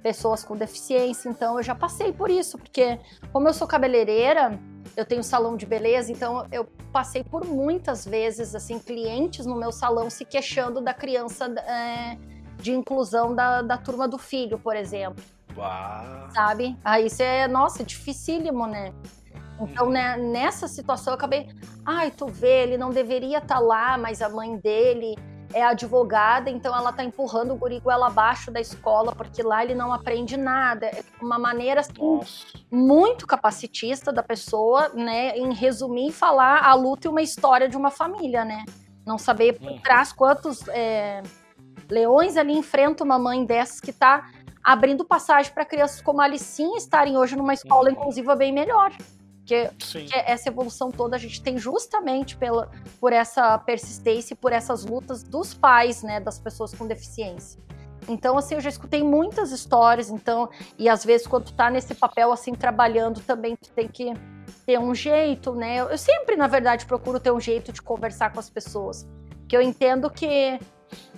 pessoas 0.02 0.42
com 0.42 0.56
deficiência, 0.56 1.28
então 1.28 1.56
eu 1.58 1.62
já 1.62 1.74
passei 1.74 2.12
por 2.12 2.30
isso, 2.30 2.58
porque 2.58 2.98
como 3.32 3.48
eu 3.48 3.54
sou 3.54 3.66
cabeleireira, 3.66 4.58
eu 4.96 5.04
tenho 5.04 5.22
salão 5.22 5.56
de 5.56 5.64
beleza, 5.64 6.12
então 6.12 6.46
eu 6.50 6.66
passei 6.92 7.24
por 7.24 7.46
muitas 7.46 8.04
vezes, 8.04 8.54
assim, 8.54 8.78
clientes 8.78 9.46
no 9.46 9.56
meu 9.56 9.72
salão 9.72 10.10
se 10.10 10.24
queixando 10.24 10.80
da 10.80 10.92
criança 10.92 11.46
é, 11.46 12.18
de 12.58 12.72
inclusão 12.72 13.34
da, 13.34 13.62
da 13.62 13.78
turma 13.78 14.06
do 14.06 14.18
filho, 14.18 14.58
por 14.58 14.76
exemplo. 14.76 15.22
Uau. 15.56 16.30
Sabe? 16.34 16.76
Aí 16.84 17.06
isso 17.06 17.22
é, 17.22 17.46
nossa, 17.46 17.84
dificílimo, 17.84 18.66
né? 18.66 18.92
Então, 19.60 19.86
uhum. 19.86 19.92
né, 19.92 20.16
nessa 20.16 20.66
situação, 20.66 21.12
eu 21.12 21.16
acabei, 21.16 21.48
ai, 21.84 22.10
tu 22.10 22.26
vê, 22.26 22.62
ele 22.62 22.76
não 22.76 22.90
deveria 22.90 23.38
estar 23.38 23.56
tá 23.56 23.60
lá, 23.60 23.96
mas 23.96 24.20
a 24.20 24.28
mãe 24.28 24.56
dele 24.56 25.16
é 25.52 25.62
advogada, 25.62 26.50
então 26.50 26.76
ela 26.76 26.92
tá 26.92 27.04
empurrando 27.04 27.52
o 27.52 27.56
guri 27.56 27.80
goela 27.80 28.06
abaixo 28.06 28.50
da 28.50 28.60
escola, 28.60 29.14
porque 29.14 29.42
lá 29.42 29.62
ele 29.62 29.74
não 29.74 29.92
aprende 29.92 30.36
nada. 30.36 30.86
É 30.86 31.02
uma 31.20 31.38
maneira 31.38 31.80
assim, 31.80 32.20
muito 32.70 33.26
capacitista 33.26 34.12
da 34.12 34.22
pessoa, 34.22 34.88
né, 34.90 35.36
em 35.36 35.52
resumir 35.52 36.08
e 36.08 36.12
falar 36.12 36.64
a 36.64 36.74
luta 36.74 37.06
e 37.06 37.10
uma 37.10 37.22
história 37.22 37.68
de 37.68 37.76
uma 37.76 37.90
família, 37.90 38.44
né? 38.44 38.64
Não 39.06 39.18
saber 39.18 39.58
por 39.58 39.70
uhum. 39.70 39.78
trás 39.80 40.12
quantos 40.12 40.66
é, 40.68 41.22
leões 41.90 42.36
ali 42.36 42.56
enfrentam 42.56 43.04
uma 43.04 43.18
mãe 43.18 43.44
dessas 43.44 43.80
que 43.80 43.92
tá 43.92 44.30
abrindo 44.62 45.04
passagem 45.04 45.52
para 45.52 45.64
crianças 45.64 46.00
como 46.00 46.20
a 46.20 46.24
Alicinha 46.24 46.78
estarem 46.78 47.16
hoje 47.16 47.36
numa 47.36 47.52
escola 47.52 47.88
uhum. 47.88 47.96
inclusiva 47.96 48.36
bem 48.36 48.52
melhor. 48.52 48.92
Porque, 49.52 49.70
porque, 49.92 50.18
essa 50.26 50.48
evolução 50.48 50.90
toda 50.90 51.16
a 51.16 51.18
gente 51.18 51.42
tem 51.42 51.58
justamente 51.58 52.36
pela, 52.36 52.70
por 52.98 53.12
essa 53.12 53.58
persistência 53.58 54.32
e 54.32 54.36
por 54.36 54.52
essas 54.52 54.84
lutas 54.84 55.22
dos 55.22 55.52
pais, 55.52 56.02
né, 56.02 56.20
das 56.20 56.38
pessoas 56.38 56.72
com 56.74 56.86
deficiência. 56.86 57.60
Então, 58.08 58.36
assim, 58.36 58.54
eu 58.54 58.60
já 58.60 58.68
escutei 58.68 59.02
muitas 59.02 59.52
histórias, 59.52 60.10
então, 60.10 60.48
e 60.78 60.88
às 60.88 61.04
vezes 61.04 61.26
quando 61.26 61.44
tu 61.44 61.52
tá 61.52 61.70
nesse 61.70 61.94
papel, 61.94 62.32
assim, 62.32 62.52
trabalhando 62.52 63.20
também, 63.20 63.54
tu 63.54 63.70
tem 63.70 63.86
que 63.86 64.12
ter 64.66 64.78
um 64.78 64.94
jeito, 64.94 65.54
né? 65.54 65.78
Eu 65.78 65.98
sempre, 65.98 66.34
na 66.34 66.46
verdade, 66.46 66.86
procuro 66.86 67.20
ter 67.20 67.30
um 67.30 67.40
jeito 67.40 67.72
de 67.72 67.80
conversar 67.80 68.32
com 68.32 68.40
as 68.40 68.50
pessoas. 68.50 69.06
Que 69.48 69.56
eu 69.56 69.62
entendo 69.62 70.10
que 70.10 70.58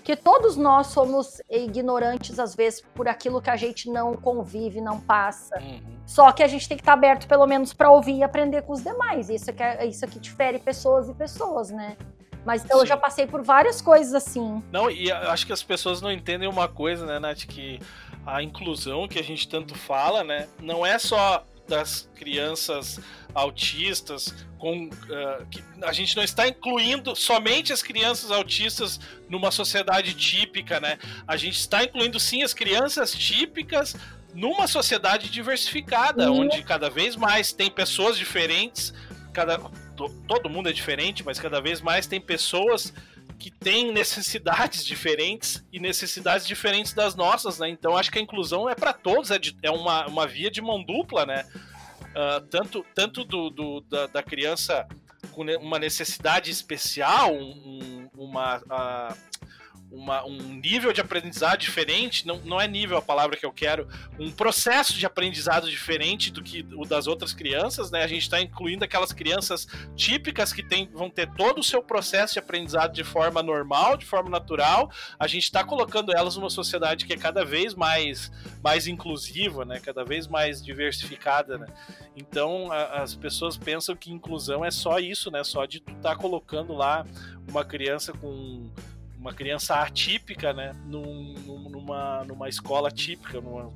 que 0.02 0.14
todos 0.14 0.56
nós 0.56 0.88
somos 0.88 1.40
ignorantes 1.50 2.38
às 2.38 2.54
vezes 2.54 2.82
por 2.94 3.08
aquilo 3.08 3.40
que 3.40 3.50
a 3.50 3.56
gente 3.56 3.90
não 3.90 4.14
convive, 4.14 4.80
não 4.80 5.00
passa. 5.00 5.58
Uhum. 5.58 5.80
Só 6.06 6.30
que 6.32 6.42
a 6.42 6.46
gente 6.46 6.68
tem 6.68 6.76
que 6.76 6.82
estar 6.82 6.92
aberto 6.92 7.26
pelo 7.26 7.46
menos 7.46 7.72
para 7.72 7.90
ouvir 7.90 8.16
e 8.18 8.22
aprender 8.22 8.62
com 8.62 8.72
os 8.72 8.82
demais. 8.82 9.30
Isso 9.30 9.52
que 9.52 9.62
é 9.62 9.86
isso 9.86 10.06
que 10.06 10.18
difere 10.18 10.58
pessoas 10.58 11.08
e 11.08 11.14
pessoas, 11.14 11.70
né? 11.70 11.96
Mas 12.44 12.62
então, 12.64 12.80
eu 12.80 12.86
já 12.86 12.96
passei 12.96 13.26
por 13.26 13.42
várias 13.42 13.80
coisas 13.80 14.12
assim. 14.12 14.62
Não, 14.70 14.90
e 14.90 15.10
acho 15.10 15.46
que 15.46 15.52
as 15.52 15.62
pessoas 15.62 16.02
não 16.02 16.12
entendem 16.12 16.46
uma 16.46 16.68
coisa, 16.68 17.06
né, 17.06 17.18
Nath, 17.18 17.46
que 17.46 17.80
a 18.26 18.42
inclusão 18.42 19.08
que 19.08 19.18
a 19.18 19.22
gente 19.22 19.48
tanto 19.48 19.74
fala, 19.74 20.22
né, 20.22 20.46
não 20.60 20.84
é 20.84 20.98
só 20.98 21.42
das 21.68 22.08
crianças 22.14 23.00
autistas, 23.34 24.34
com 24.58 24.86
uh, 24.86 25.46
que 25.50 25.62
a 25.82 25.92
gente 25.92 26.16
não 26.16 26.22
está 26.22 26.46
incluindo 26.46 27.14
somente 27.16 27.72
as 27.72 27.82
crianças 27.82 28.30
autistas 28.30 29.00
numa 29.28 29.50
sociedade 29.50 30.14
típica, 30.14 30.78
né? 30.80 30.98
A 31.26 31.36
gente 31.36 31.58
está 31.58 31.82
incluindo 31.82 32.20
sim 32.20 32.42
as 32.42 32.54
crianças 32.54 33.12
típicas 33.12 33.96
numa 34.32 34.66
sociedade 34.66 35.30
diversificada, 35.30 36.30
uhum. 36.30 36.42
onde 36.42 36.62
cada 36.62 36.90
vez 36.90 37.16
mais 37.16 37.52
tem 37.52 37.70
pessoas 37.70 38.18
diferentes, 38.18 38.92
cada 39.32 39.58
to, 39.96 40.08
todo 40.26 40.50
mundo 40.50 40.68
é 40.68 40.72
diferente, 40.72 41.24
mas 41.24 41.38
cada 41.38 41.60
vez 41.60 41.80
mais 41.80 42.06
tem 42.06 42.20
pessoas 42.20 42.92
que 43.38 43.50
têm 43.50 43.92
necessidades 43.92 44.84
diferentes 44.86 45.64
e 45.72 45.80
necessidades 45.80 46.46
diferentes 46.46 46.92
das 46.92 47.14
nossas, 47.14 47.58
né? 47.58 47.68
Então 47.68 47.96
acho 47.96 48.10
que 48.10 48.18
a 48.18 48.22
inclusão 48.22 48.68
é 48.68 48.74
para 48.74 48.92
todos, 48.92 49.30
é, 49.30 49.38
de, 49.38 49.56
é 49.62 49.70
uma, 49.70 50.06
uma 50.06 50.26
via 50.26 50.50
de 50.50 50.60
mão 50.60 50.82
dupla, 50.82 51.26
né? 51.26 51.46
Uh, 52.14 52.40
tanto 52.46 52.86
tanto 52.94 53.24
do, 53.24 53.50
do 53.50 53.80
da, 53.82 54.06
da, 54.06 54.22
criança 54.22 54.86
com 55.32 55.42
uma 55.42 55.80
necessidade 55.80 56.48
especial, 56.48 57.34
um, 57.34 58.08
uma, 58.16 58.58
uh, 58.58 59.16
uma, 59.94 60.24
um 60.26 60.38
nível 60.54 60.92
de 60.92 61.00
aprendizado 61.00 61.58
diferente, 61.60 62.26
não, 62.26 62.38
não 62.38 62.60
é 62.60 62.66
nível 62.66 62.96
a 62.96 63.02
palavra 63.02 63.36
que 63.36 63.46
eu 63.46 63.52
quero, 63.52 63.88
um 64.18 64.30
processo 64.30 64.94
de 64.94 65.06
aprendizado 65.06 65.70
diferente 65.70 66.32
do 66.32 66.42
que 66.42 66.66
o 66.74 66.84
das 66.84 67.06
outras 67.06 67.32
crianças, 67.32 67.90
né? 67.90 68.02
A 68.02 68.06
gente 68.06 68.22
está 68.22 68.40
incluindo 68.40 68.84
aquelas 68.84 69.12
crianças 69.12 69.66
típicas 69.94 70.52
que 70.52 70.62
tem, 70.62 70.88
vão 70.92 71.08
ter 71.08 71.30
todo 71.34 71.60
o 71.60 71.62
seu 71.62 71.82
processo 71.82 72.34
de 72.34 72.38
aprendizado 72.40 72.92
de 72.92 73.04
forma 73.04 73.42
normal, 73.42 73.96
de 73.96 74.04
forma 74.04 74.28
natural. 74.28 74.90
A 75.18 75.26
gente 75.26 75.44
está 75.44 75.62
colocando 75.62 76.12
elas 76.14 76.36
numa 76.36 76.50
sociedade 76.50 77.06
que 77.06 77.12
é 77.12 77.16
cada 77.16 77.44
vez 77.44 77.74
mais, 77.74 78.32
mais 78.62 78.86
inclusiva, 78.86 79.64
né? 79.64 79.80
Cada 79.80 80.04
vez 80.04 80.26
mais 80.26 80.62
diversificada, 80.62 81.56
né? 81.56 81.66
Então 82.16 82.70
a, 82.72 83.02
as 83.02 83.14
pessoas 83.14 83.56
pensam 83.56 83.94
que 83.94 84.10
inclusão 84.10 84.64
é 84.64 84.70
só 84.70 84.98
isso, 84.98 85.30
né? 85.30 85.44
Só 85.44 85.64
de 85.66 85.80
tu 85.80 85.92
estar 85.92 86.10
tá 86.10 86.16
colocando 86.16 86.72
lá 86.72 87.06
uma 87.48 87.64
criança 87.64 88.12
com 88.12 88.70
uma 89.24 89.32
criança 89.32 89.76
atípica, 89.76 90.52
né, 90.52 90.72
num, 90.84 91.32
numa, 91.70 92.22
numa 92.24 92.46
escola 92.46 92.90
típica, 92.90 93.40
numa, 93.40 93.72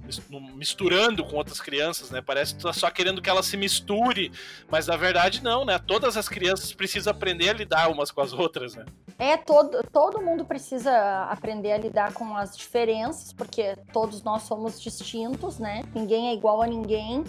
misturando 0.54 1.24
com 1.24 1.37
outras 1.37 1.58
crianças, 1.58 2.11
né? 2.11 2.20
Parece 2.20 2.54
que 2.54 2.62
tá 2.62 2.70
só 2.70 2.90
querendo 2.90 3.22
que 3.22 3.30
ela 3.30 3.42
se 3.42 3.56
misture, 3.56 4.30
mas 4.70 4.87
na 4.87 4.96
verdade 4.96 5.42
não, 5.42 5.64
né? 5.64 5.78
Todas 5.78 6.18
as 6.18 6.28
crianças 6.28 6.74
precisam 6.74 7.11
aprender 7.11 7.48
a 7.48 7.54
lidar 7.54 7.90
umas 7.90 8.11
com 8.11 8.20
as 8.20 8.34
outras, 8.34 8.74
né? 8.74 8.84
É, 9.18 9.38
todo, 9.38 9.82
todo 9.90 10.20
mundo 10.20 10.44
precisa 10.44 11.24
aprender 11.30 11.72
a 11.72 11.78
lidar 11.78 12.12
com 12.12 12.37
as 12.37 12.54
diferenças, 12.54 13.32
porque 13.32 13.74
todos 13.90 14.22
nós 14.22 14.42
somos 14.42 14.78
distintos, 14.78 15.58
né? 15.58 15.82
Ninguém 15.94 16.28
é 16.28 16.34
igual 16.34 16.61
a 16.61 16.66
ninguém. 16.66 17.24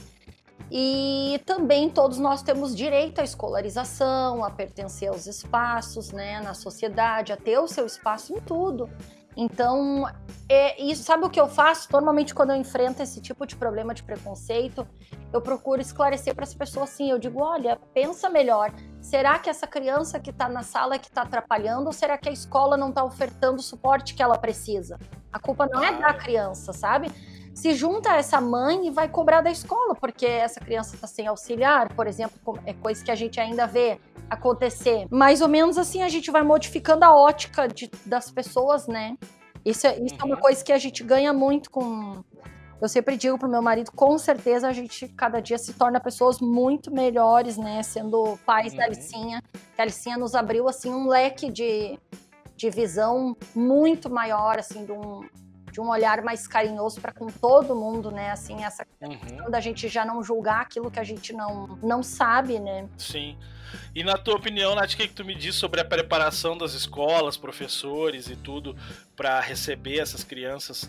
E 0.71 1.41
também 1.45 1.89
todos 1.89 2.19
nós 2.19 2.43
temos 2.43 2.75
direito 2.75 3.19
à 3.19 3.23
escolarização, 3.23 4.43
a 4.43 4.51
pertencer 4.51 5.09
aos 5.09 5.25
espaços, 5.25 6.11
né, 6.11 6.39
na 6.41 6.53
sociedade, 6.53 7.33
a 7.33 7.37
ter 7.37 7.57
o 7.57 7.67
seu 7.67 7.85
espaço 7.85 8.33
em 8.33 8.39
tudo. 8.39 8.89
Então, 9.41 10.05
é, 10.49 10.81
isso, 10.81 11.03
sabe 11.03 11.25
o 11.25 11.29
que 11.29 11.39
eu 11.39 11.47
faço? 11.47 11.87
Normalmente, 11.93 12.35
quando 12.35 12.49
eu 12.49 12.57
enfrento 12.57 13.01
esse 13.01 13.21
tipo 13.21 13.45
de 13.45 13.55
problema 13.55 13.93
de 13.93 14.03
preconceito, 14.03 14.85
eu 15.31 15.41
procuro 15.41 15.79
esclarecer 15.79 16.35
para 16.35 16.43
as 16.43 16.53
pessoas 16.53 16.89
assim. 16.89 17.09
Eu 17.09 17.17
digo: 17.17 17.41
olha, 17.41 17.79
pensa 17.93 18.29
melhor. 18.29 18.73
Será 18.99 19.39
que 19.39 19.49
essa 19.49 19.65
criança 19.65 20.19
que 20.19 20.31
está 20.31 20.49
na 20.49 20.61
sala 20.61 20.99
que 20.99 21.07
está 21.07 21.21
atrapalhando 21.21 21.85
ou 21.85 21.93
será 21.93 22.17
que 22.17 22.27
a 22.27 22.31
escola 22.31 22.75
não 22.75 22.89
está 22.89 23.03
ofertando 23.03 23.59
o 23.59 23.63
suporte 23.63 24.13
que 24.13 24.21
ela 24.21 24.37
precisa? 24.37 24.99
A 25.31 25.39
culpa 25.39 25.67
não 25.71 25.81
é 25.81 25.97
da 25.97 26.13
criança, 26.13 26.73
sabe? 26.73 27.09
Se 27.53 27.73
junta 27.73 28.11
a 28.11 28.17
essa 28.17 28.39
mãe 28.39 28.87
e 28.87 28.91
vai 28.91 29.07
cobrar 29.07 29.41
da 29.41 29.51
escola, 29.51 29.95
porque 29.95 30.25
essa 30.25 30.59
criança 30.59 30.95
está 30.95 31.07
sem 31.07 31.27
auxiliar, 31.27 31.93
por 31.93 32.07
exemplo, 32.07 32.59
é 32.65 32.73
coisa 32.73 33.03
que 33.03 33.11
a 33.11 33.15
gente 33.15 33.39
ainda 33.39 33.65
vê 33.65 33.99
acontecer. 34.29 35.07
Mais 35.09 35.41
ou 35.41 35.47
menos 35.47 35.77
assim 35.77 36.01
a 36.01 36.09
gente 36.09 36.31
vai 36.31 36.43
modificando 36.43 37.03
a 37.03 37.13
ótica 37.13 37.67
de, 37.67 37.89
das 38.05 38.31
pessoas, 38.31 38.87
né? 38.87 39.17
Isso, 39.65 39.87
é, 39.87 39.99
isso 39.99 40.15
é 40.19 40.23
uma 40.23 40.35
uhum. 40.35 40.41
coisa 40.41 40.63
que 40.63 40.71
a 40.71 40.77
gente 40.77 41.03
ganha 41.03 41.33
muito 41.33 41.69
com. 41.69 42.23
Eu 42.81 42.87
sempre 42.87 43.17
digo 43.17 43.37
pro 43.37 43.49
meu 43.49 43.61
marido, 43.61 43.91
com 43.91 44.17
certeza 44.17 44.69
a 44.69 44.71
gente 44.71 45.07
cada 45.09 45.41
dia 45.41 45.57
se 45.57 45.73
torna 45.73 45.99
pessoas 45.99 46.39
muito 46.39 46.89
melhores, 46.89 47.57
né? 47.57 47.83
Sendo 47.83 48.37
pais 48.45 48.71
uhum. 48.71 48.77
da 48.77 48.85
Alicinha. 48.85 49.43
Que 49.75 49.81
a 49.81 49.83
Alicinha 49.83 50.17
nos 50.17 50.33
abriu 50.33 50.69
assim 50.69 50.89
um 50.89 51.07
leque 51.07 51.51
de, 51.51 51.99
de 52.55 52.69
visão 52.69 53.35
muito 53.53 54.09
maior, 54.09 54.57
assim, 54.57 54.85
de 54.85 54.93
um, 54.93 55.27
de 55.71 55.79
um 55.79 55.89
olhar 55.89 56.21
mais 56.21 56.47
carinhoso 56.47 57.01
para 57.01 57.11
com 57.11 57.27
todo 57.27 57.75
mundo, 57.75 58.11
né? 58.11 58.31
Assim, 58.31 58.63
essa 58.63 58.85
uhum. 59.01 59.17
questão 59.17 59.51
da 59.51 59.59
gente 59.59 59.87
já 59.87 60.05
não 60.05 60.23
julgar 60.23 60.61
aquilo 60.61 60.89
que 60.89 60.99
a 60.99 61.03
gente 61.03 61.33
não, 61.33 61.79
não 61.81 62.03
sabe, 62.03 62.59
né? 62.59 62.87
Sim. 62.97 63.37
E 63.93 64.03
na 64.03 64.17
tua 64.17 64.35
opinião, 64.35 64.75
Nath, 64.75 64.93
o 64.93 64.97
que, 64.97 65.07
que 65.07 65.13
tu 65.13 65.23
me 65.23 65.35
diz 65.35 65.55
sobre 65.55 65.79
a 65.79 65.85
preparação 65.85 66.57
das 66.57 66.73
escolas, 66.73 67.37
professores 67.37 68.27
e 68.29 68.35
tudo 68.35 68.75
para 69.15 69.39
receber 69.39 69.99
essas 69.99 70.23
crianças? 70.23 70.83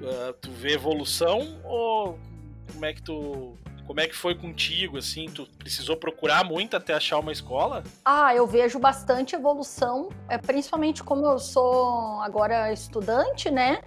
Uh, 0.00 0.32
tu 0.40 0.50
vê 0.50 0.74
evolução 0.74 1.60
ou 1.64 2.18
como 2.72 2.84
é 2.84 2.92
que 2.92 3.02
tu 3.02 3.56
como 3.86 4.00
é 4.00 4.06
que 4.06 4.14
foi 4.14 4.34
contigo, 4.34 4.96
assim? 4.96 5.26
Tu 5.26 5.46
precisou 5.58 5.96
procurar 5.96 6.44
muito 6.44 6.76
até 6.76 6.94
achar 6.94 7.18
uma 7.18 7.32
escola? 7.32 7.82
Ah, 8.04 8.34
eu 8.34 8.46
vejo 8.46 8.78
bastante 8.78 9.34
evolução, 9.34 10.08
é, 10.28 10.38
principalmente 10.38 11.02
como 11.02 11.26
eu 11.26 11.38
sou 11.38 12.20
agora 12.20 12.72
estudante, 12.72 13.50
né? 13.50 13.82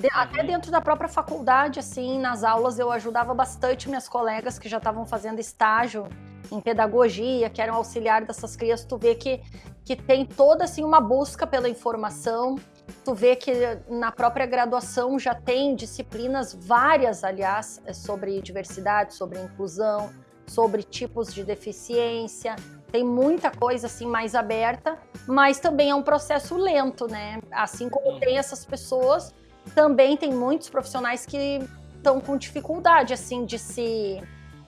De. 0.00 0.08
Até 0.12 0.42
dentro 0.42 0.70
da 0.70 0.80
própria 0.80 1.08
faculdade, 1.08 1.78
assim, 1.78 2.18
nas 2.18 2.42
aulas 2.42 2.78
eu 2.78 2.90
ajudava 2.90 3.34
bastante 3.34 3.88
minhas 3.88 4.08
colegas 4.08 4.58
que 4.58 4.68
já 4.68 4.78
estavam 4.78 5.04
fazendo 5.04 5.38
estágio 5.38 6.08
em 6.50 6.58
pedagogia, 6.58 7.50
que 7.50 7.60
eram 7.60 7.74
auxiliares 7.74 8.26
dessas 8.26 8.56
crianças. 8.56 8.86
Tu 8.86 8.96
vê 8.96 9.14
que, 9.14 9.42
que 9.84 9.94
tem 9.94 10.24
toda, 10.24 10.64
assim, 10.64 10.82
uma 10.82 11.00
busca 11.00 11.46
pela 11.46 11.68
informação. 11.68 12.56
Tu 13.04 13.14
vê 13.14 13.36
que 13.36 13.52
na 13.88 14.10
própria 14.10 14.46
graduação 14.46 15.18
já 15.18 15.34
tem 15.34 15.76
disciplinas 15.76 16.54
várias, 16.54 17.22
aliás, 17.22 17.80
é, 17.84 17.92
sobre 17.92 18.40
diversidade, 18.40 19.14
sobre 19.14 19.38
inclusão, 19.38 20.10
sobre 20.46 20.82
tipos 20.82 21.32
de 21.32 21.44
deficiência. 21.44 22.56
Tem 22.90 23.04
muita 23.04 23.50
coisa 23.50 23.86
assim 23.86 24.06
mais 24.06 24.34
aberta, 24.34 24.98
mas 25.28 25.60
também 25.60 25.90
é 25.90 25.94
um 25.94 26.02
processo 26.02 26.56
lento, 26.56 27.06
né? 27.06 27.38
Assim 27.52 27.88
como 27.88 28.18
tem 28.18 28.38
essas 28.38 28.64
pessoas 28.64 29.32
também 29.74 30.16
tem 30.16 30.32
muitos 30.32 30.68
profissionais 30.68 31.26
que 31.26 31.60
estão 31.96 32.20
com 32.20 32.36
dificuldade, 32.36 33.12
assim, 33.12 33.44
de 33.44 33.58
se 33.58 34.22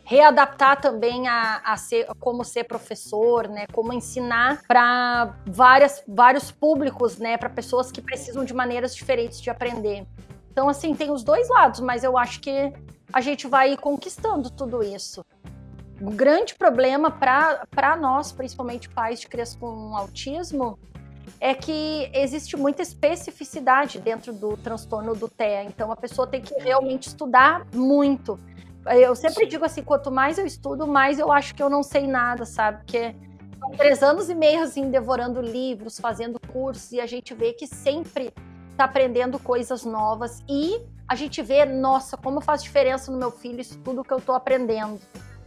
readaptar 0.05 0.81
também 0.81 1.29
a, 1.29 1.61
a 1.65 1.77
ser 1.77 2.07
como 2.19 2.45
ser 2.45 2.65
professor, 2.65 3.49
né? 3.49 3.67
Como 3.73 3.93
ensinar 3.93 4.62
para 4.67 5.35
vários 6.07 6.51
públicos, 6.51 7.19
né? 7.19 7.37
Para 7.37 7.49
pessoas 7.49 7.91
que 7.91 8.03
precisam 8.03 8.45
de 8.45 8.53
maneiras 8.53 8.95
diferentes 8.95 9.41
de 9.41 9.49
aprender. 9.49 10.07
Então, 10.51 10.69
assim, 10.69 10.95
tem 10.95 11.11
os 11.11 11.25
dois 11.25 11.49
lados, 11.49 11.81
mas 11.81 12.05
eu 12.05 12.19
acho 12.19 12.41
que 12.41 12.73
a 13.12 13.21
gente 13.21 13.47
vai 13.47 13.77
conquistando 13.77 14.51
tudo 14.51 14.83
isso. 14.83 15.25
O 16.01 16.11
grande 16.11 16.55
problema 16.55 17.11
para 17.11 17.97
nós, 17.97 18.33
principalmente 18.33 18.88
pais 18.88 19.21
de 19.21 19.29
crianças 19.29 19.57
com 19.57 19.97
autismo, 19.97 20.79
é 21.41 21.55
que 21.55 22.11
existe 22.15 22.57
muita 22.57 22.83
especificidade 22.83 23.99
dentro 23.99 24.33
do 24.33 24.57
transtorno 24.57 25.15
do 25.15 25.29
TEA. 25.29 25.65
Então 25.65 25.91
a 25.91 25.97
pessoa 25.97 26.27
tem 26.27 26.41
que 26.41 26.55
realmente 26.55 27.09
estudar 27.09 27.67
muito. 27.75 28.39
Eu 28.87 29.15
sempre 29.15 29.45
Sim. 29.45 29.49
digo 29.49 29.65
assim, 29.65 29.83
quanto 29.83 30.11
mais 30.11 30.39
eu 30.39 30.47
estudo, 30.47 30.87
mais 30.87 31.19
eu 31.19 31.31
acho 31.31 31.55
que 31.55 31.63
eu 31.63 31.71
não 31.71 31.83
sei 31.83 32.07
nada, 32.07 32.45
sabe? 32.45 32.79
Porque 32.79 33.15
são 33.59 33.71
três 33.71 34.03
anos 34.03 34.29
e 34.29 34.35
meio 34.35 34.63
assim, 34.63 34.91
devorando 34.91 35.41
livros, 35.41 36.01
fazendo 36.01 36.41
cursos, 36.41 36.91
e 36.91 37.01
a 37.01 37.07
gente 37.07 37.33
vê 37.33 37.53
que 37.53 37.67
sempre 37.67 38.33
está 38.71 38.85
aprendendo 38.85 39.39
coisas 39.39 39.85
novas. 39.85 40.43
E 40.49 40.81
a 41.07 41.15
gente 41.15 41.41
vê, 41.43 41.65
nossa, 41.65 42.17
como 42.17 42.41
faz 42.41 42.63
diferença 42.63 43.13
no 43.13 43.19
meu 43.19 43.31
filho 43.31 43.61
isso 43.61 43.79
tudo 43.79 44.03
que 44.03 44.13
eu 44.13 44.19
estou 44.19 44.35
aprendendo, 44.35 45.01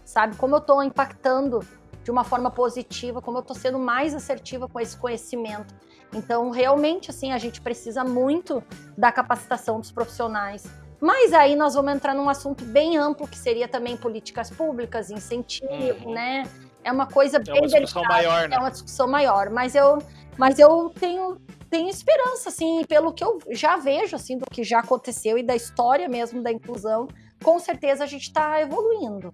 sabe? 0.06 0.38
Como 0.38 0.56
eu 0.56 0.60
estou 0.60 0.82
impactando 0.82 1.60
de 2.06 2.12
uma 2.12 2.24
forma 2.24 2.52
positiva, 2.52 3.20
como 3.20 3.40
eu 3.40 3.42
estou 3.42 3.56
sendo 3.56 3.80
mais 3.80 4.14
assertiva 4.14 4.70
com 4.70 4.80
esse 4.80 4.96
conhecimento. 4.96 5.74
Então, 6.14 6.52
realmente, 6.52 7.10
assim, 7.10 7.34
a 7.34 7.38
gente 7.38 7.60
precisa 7.60 8.04
muito 8.04 8.64
da 8.98 9.12
capacitação 9.12 9.82
dos 9.82 9.92
profissionais. 9.92 10.64
Mas 11.02 11.34
aí 11.34 11.56
nós 11.56 11.74
vamos 11.74 11.94
entrar 11.94 12.14
num 12.14 12.30
assunto 12.30 12.64
bem 12.64 12.96
amplo, 12.96 13.28
que 13.28 13.38
seria 13.38 13.68
também 13.68 13.98
políticas 13.98 14.50
públicas, 14.50 15.10
incentivo, 15.10 16.06
uhum. 16.06 16.14
né? 16.14 16.44
é 16.86 16.92
uma 16.92 17.08
coisa 17.08 17.40
bem 17.40 17.58
é 17.58 17.60
uma 17.60 17.68
discussão 17.68 18.02
delicada, 18.04 18.30
maior, 18.30 18.48
né? 18.48 18.56
É 18.56 18.60
uma 18.60 18.70
discussão 18.70 19.08
maior, 19.08 19.50
mas 19.50 19.74
eu, 19.74 19.98
mas 20.38 20.60
eu 20.60 20.92
tenho, 20.92 21.42
tenho 21.68 21.90
esperança, 21.90 22.50
assim, 22.50 22.86
pelo 22.88 23.12
que 23.12 23.24
eu 23.24 23.40
já 23.50 23.76
vejo, 23.76 24.16
assim, 24.16 24.38
do 24.38 24.46
que 24.46 24.64
já 24.64 24.80
aconteceu 24.82 25.36
e 25.36 25.42
da 25.42 25.56
história 25.56 26.08
mesmo 26.08 26.44
da 26.44 26.52
inclusão, 26.52 27.08
com 27.44 27.58
certeza 27.58 28.04
a 28.04 28.08
gente 28.08 28.28
está 28.28 28.62
evoluindo. 28.62 29.34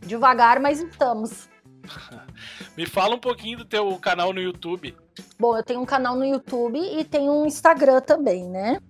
Devagar, 0.00 0.58
mas 0.58 0.80
estamos. 0.80 1.46
Me 2.76 2.86
fala 2.86 3.14
um 3.14 3.18
pouquinho 3.18 3.58
do 3.58 3.64
teu 3.64 3.96
canal 3.98 4.32
no 4.32 4.40
YouTube. 4.40 4.96
Bom, 5.38 5.56
eu 5.56 5.62
tenho 5.62 5.80
um 5.80 5.86
canal 5.86 6.16
no 6.16 6.24
YouTube 6.24 6.78
e 6.78 7.04
tenho 7.04 7.32
um 7.32 7.46
Instagram 7.46 8.00
também, 8.00 8.48
né? 8.48 8.80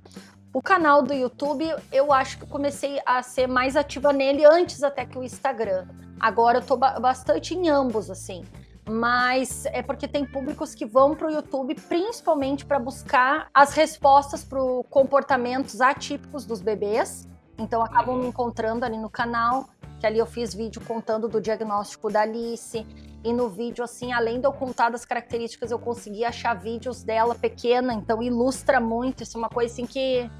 O 0.52 0.62
canal 0.62 1.02
do 1.02 1.12
YouTube, 1.12 1.64
eu 1.92 2.12
acho 2.12 2.38
que 2.38 2.44
eu 2.44 2.48
comecei 2.48 3.00
a 3.04 3.22
ser 3.22 3.46
mais 3.46 3.76
ativa 3.76 4.12
nele 4.12 4.44
antes 4.44 4.82
até 4.82 5.04
que 5.04 5.18
o 5.18 5.22
Instagram. 5.22 5.86
Agora 6.18 6.58
eu 6.58 6.62
tô 6.62 6.76
bastante 6.76 7.54
em 7.54 7.68
ambos, 7.68 8.10
assim. 8.10 8.44
Mas 8.88 9.66
é 9.66 9.82
porque 9.82 10.08
tem 10.08 10.24
públicos 10.24 10.74
que 10.74 10.86
vão 10.86 11.14
para 11.14 11.28
o 11.28 11.30
YouTube 11.30 11.74
principalmente 11.74 12.64
para 12.64 12.78
buscar 12.78 13.48
as 13.52 13.74
respostas 13.74 14.42
para 14.42 14.58
comportamentos 14.88 15.80
atípicos 15.80 16.46
dos 16.46 16.62
bebês. 16.62 17.28
Então 17.58 17.82
acabam 17.82 18.16
me 18.16 18.28
encontrando 18.28 18.84
ali 18.84 18.96
no 18.96 19.10
canal, 19.10 19.68
que 19.98 20.06
ali 20.06 20.18
eu 20.18 20.26
fiz 20.26 20.54
vídeo 20.54 20.80
contando 20.86 21.28
do 21.28 21.40
diagnóstico 21.40 22.10
da 22.10 22.22
Alice. 22.22 22.86
E 23.24 23.32
no 23.32 23.48
vídeo, 23.48 23.82
assim, 23.82 24.12
além 24.12 24.40
de 24.40 24.46
eu 24.46 24.52
contar 24.52 24.90
das 24.90 25.04
características, 25.04 25.72
eu 25.72 25.78
consegui 25.78 26.24
achar 26.24 26.54
vídeos 26.54 27.02
dela 27.02 27.34
pequena, 27.34 27.92
então 27.92 28.22
ilustra 28.22 28.80
muito. 28.80 29.24
Isso 29.24 29.36
é 29.36 29.40
uma 29.40 29.48
coisa 29.48 29.72
assim 29.72 29.86
que. 29.86 30.30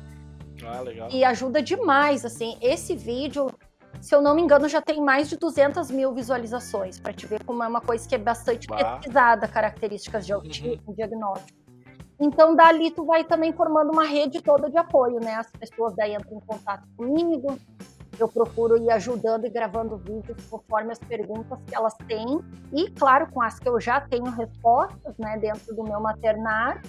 Ah, 0.64 0.80
legal. 0.80 1.08
E 1.10 1.24
ajuda 1.24 1.60
demais, 1.60 2.24
assim. 2.24 2.56
Esse 2.60 2.94
vídeo, 2.94 3.50
se 4.00 4.14
eu 4.14 4.22
não 4.22 4.34
me 4.34 4.42
engano, 4.42 4.68
já 4.68 4.80
tem 4.80 5.02
mais 5.02 5.28
de 5.28 5.36
200 5.36 5.90
mil 5.90 6.14
visualizações, 6.14 7.00
para 7.00 7.12
te 7.12 7.26
ver 7.26 7.42
como 7.42 7.64
é 7.64 7.66
uma 7.66 7.80
coisa 7.80 8.08
que 8.08 8.14
é 8.14 8.18
bastante 8.18 8.68
bah. 8.68 8.76
pesquisada, 8.76 9.48
características 9.48 10.24
de 10.24 10.32
autismo, 10.32 10.78
uhum. 10.86 10.94
diagnóstico. 10.94 11.57
Então, 12.20 12.54
dali 12.54 12.90
tu 12.90 13.04
vai 13.04 13.22
também 13.24 13.52
formando 13.52 13.92
uma 13.92 14.04
rede 14.04 14.42
toda 14.42 14.68
de 14.68 14.76
apoio, 14.76 15.20
né? 15.20 15.34
As 15.34 15.50
pessoas 15.52 15.94
daí 15.94 16.14
entram 16.14 16.36
em 16.36 16.40
contato 16.40 16.82
comigo, 16.96 17.56
eu 18.18 18.28
procuro 18.28 18.76
ir 18.76 18.90
ajudando 18.90 19.46
e 19.46 19.50
gravando 19.50 19.96
vídeos 19.96 20.44
conforme 20.50 20.92
as 20.92 20.98
perguntas 20.98 21.58
que 21.66 21.74
elas 21.74 21.94
têm 22.08 22.40
e, 22.72 22.90
claro, 22.90 23.30
com 23.30 23.40
as 23.40 23.58
que 23.60 23.68
eu 23.68 23.80
já 23.80 24.00
tenho 24.00 24.24
respostas, 24.24 25.16
né, 25.16 25.38
dentro 25.38 25.74
do 25.74 25.84
meu 25.84 26.00
maternário. 26.00 26.82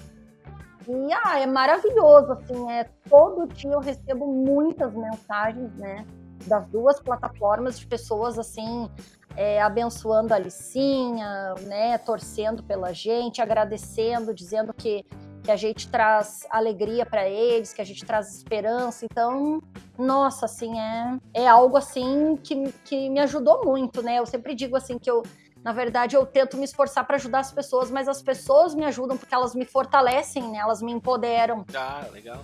E 0.88 1.12
ah, 1.24 1.38
é 1.38 1.46
maravilhoso, 1.46 2.32
assim, 2.32 2.72
é 2.72 2.84
todo 3.08 3.46
dia 3.46 3.70
eu 3.70 3.80
recebo 3.80 4.26
muitas 4.26 4.92
mensagens, 4.92 5.72
né, 5.76 6.04
das 6.46 6.66
duas 6.68 7.00
plataformas 7.00 7.78
de 7.78 7.86
pessoas 7.86 8.38
assim 8.38 8.90
é, 9.36 9.60
abençoando 9.60 10.34
a 10.34 10.38
Licinha, 10.38 11.54
né, 11.60 11.98
torcendo 11.98 12.62
pela 12.62 12.92
gente, 12.92 13.40
agradecendo, 13.40 14.34
dizendo 14.34 14.72
que 14.74 15.04
que 15.42 15.50
a 15.50 15.56
gente 15.56 15.88
traz 15.88 16.46
alegria 16.50 17.06
para 17.06 17.28
eles, 17.28 17.72
que 17.72 17.80
a 17.80 17.84
gente 17.84 18.04
traz 18.04 18.34
esperança. 18.36 19.04
Então, 19.04 19.62
nossa, 19.98 20.46
assim, 20.46 20.78
é, 20.78 21.18
é 21.34 21.48
algo 21.48 21.76
assim 21.76 22.36
que, 22.36 22.70
que 22.84 23.08
me 23.08 23.20
ajudou 23.20 23.64
muito, 23.64 24.02
né? 24.02 24.18
Eu 24.18 24.26
sempre 24.26 24.54
digo 24.54 24.76
assim 24.76 24.98
que 24.98 25.10
eu, 25.10 25.22
na 25.64 25.72
verdade, 25.72 26.14
eu 26.14 26.26
tento 26.26 26.56
me 26.56 26.64
esforçar 26.64 27.06
para 27.06 27.16
ajudar 27.16 27.40
as 27.40 27.52
pessoas, 27.52 27.90
mas 27.90 28.08
as 28.08 28.22
pessoas 28.22 28.74
me 28.74 28.84
ajudam 28.84 29.16
porque 29.16 29.34
elas 29.34 29.54
me 29.54 29.64
fortalecem, 29.64 30.42
né? 30.50 30.58
Elas 30.58 30.82
me 30.82 30.92
empoderam. 30.92 31.64
Ah, 31.74 32.06
legal. 32.12 32.42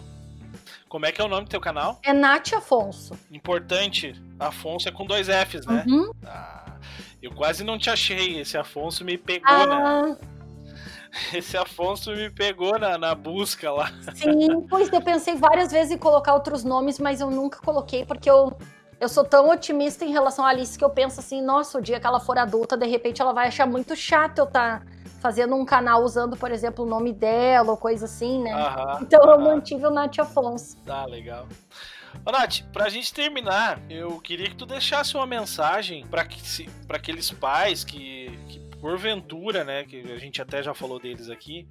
Como 0.96 1.04
é 1.04 1.12
que 1.12 1.20
é 1.20 1.24
o 1.24 1.28
nome 1.28 1.44
do 1.44 1.50
teu 1.50 1.60
canal? 1.60 2.00
É 2.02 2.10
Nath 2.10 2.54
Afonso. 2.54 3.12
Importante, 3.30 4.14
Afonso 4.40 4.88
é 4.88 4.90
com 4.90 5.04
dois 5.04 5.28
Fs, 5.28 5.66
né? 5.66 5.84
Uhum. 5.86 6.10
Ah, 6.24 6.78
eu 7.22 7.30
quase 7.32 7.62
não 7.62 7.78
te 7.78 7.90
achei, 7.90 8.40
esse 8.40 8.56
Afonso 8.56 9.04
me 9.04 9.18
pegou, 9.18 9.46
né? 9.46 9.74
ah, 9.74 10.02
né? 10.06 10.16
Esse 11.34 11.54
Afonso 11.54 12.12
me 12.12 12.30
pegou 12.30 12.78
na, 12.78 12.96
na 12.96 13.14
busca 13.14 13.70
lá. 13.70 13.92
Sim, 14.14 14.62
pois 14.70 14.90
eu 14.90 15.02
pensei 15.02 15.34
várias 15.34 15.70
vezes 15.70 15.92
em 15.92 15.98
colocar 15.98 16.32
outros 16.32 16.64
nomes, 16.64 16.98
mas 16.98 17.20
eu 17.20 17.30
nunca 17.30 17.58
coloquei, 17.60 18.06
porque 18.06 18.30
eu, 18.30 18.56
eu 18.98 19.08
sou 19.10 19.22
tão 19.22 19.50
otimista 19.50 20.02
em 20.02 20.12
relação 20.12 20.46
à 20.46 20.48
Alice 20.48 20.78
que 20.78 20.84
eu 20.84 20.90
penso 20.90 21.20
assim, 21.20 21.42
nossa, 21.42 21.76
o 21.76 21.82
dia 21.82 22.00
que 22.00 22.06
ela 22.06 22.20
for 22.20 22.38
adulta, 22.38 22.74
de 22.74 22.86
repente 22.86 23.20
ela 23.20 23.34
vai 23.34 23.48
achar 23.48 23.66
muito 23.66 23.94
chato 23.94 24.38
eu 24.38 24.44
estar 24.44 24.80
tá 24.80 24.86
fazendo 25.20 25.54
um 25.54 25.64
canal 25.64 26.02
usando, 26.02 26.36
por 26.36 26.50
exemplo, 26.50 26.84
o 26.84 26.88
nome 26.88 27.12
dela 27.12 27.70
ou 27.70 27.76
coisa 27.76 28.04
assim, 28.04 28.42
né? 28.42 28.52
Aham, 28.52 28.98
então 29.02 29.22
aham. 29.22 29.32
eu 29.32 29.40
mantive 29.40 29.86
o 29.86 29.90
Nath 29.90 30.18
Afonso. 30.18 30.76
Tá, 30.84 31.04
legal. 31.04 31.46
Ô, 32.24 32.30
Nath, 32.30 32.62
pra 32.72 32.88
gente 32.88 33.12
terminar, 33.12 33.80
eu 33.90 34.20
queria 34.20 34.48
que 34.48 34.56
tu 34.56 34.66
deixasse 34.66 35.16
uma 35.16 35.26
mensagem 35.26 36.06
para 36.06 36.24
que, 36.24 36.68
aqueles 36.88 37.30
pais 37.30 37.84
que, 37.84 38.38
que 38.48 38.58
porventura, 38.80 39.64
né, 39.64 39.84
que 39.84 40.00
a 40.12 40.18
gente 40.18 40.40
até 40.40 40.62
já 40.62 40.72
falou 40.74 40.98
deles 40.98 41.28
aqui, 41.28 41.66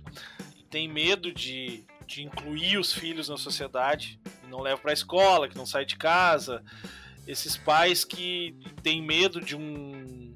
tem 0.70 0.88
medo 0.88 1.34
de, 1.34 1.84
de 2.06 2.24
incluir 2.24 2.78
os 2.78 2.94
filhos 2.94 3.30
na 3.30 3.38
sociedade, 3.38 4.20
que 4.42 4.48
não 4.48 4.60
leva 4.60 4.80
para 4.80 4.92
a 4.92 4.94
escola, 4.94 5.48
que 5.48 5.58
não 5.58 5.66
sai 5.66 5.86
de 5.86 5.96
casa, 5.96 6.64
esses 7.28 7.58
pais 7.58 8.04
que 8.04 8.56
têm 8.84 9.02
medo 9.02 9.42
de 9.42 9.56
um 9.56 10.35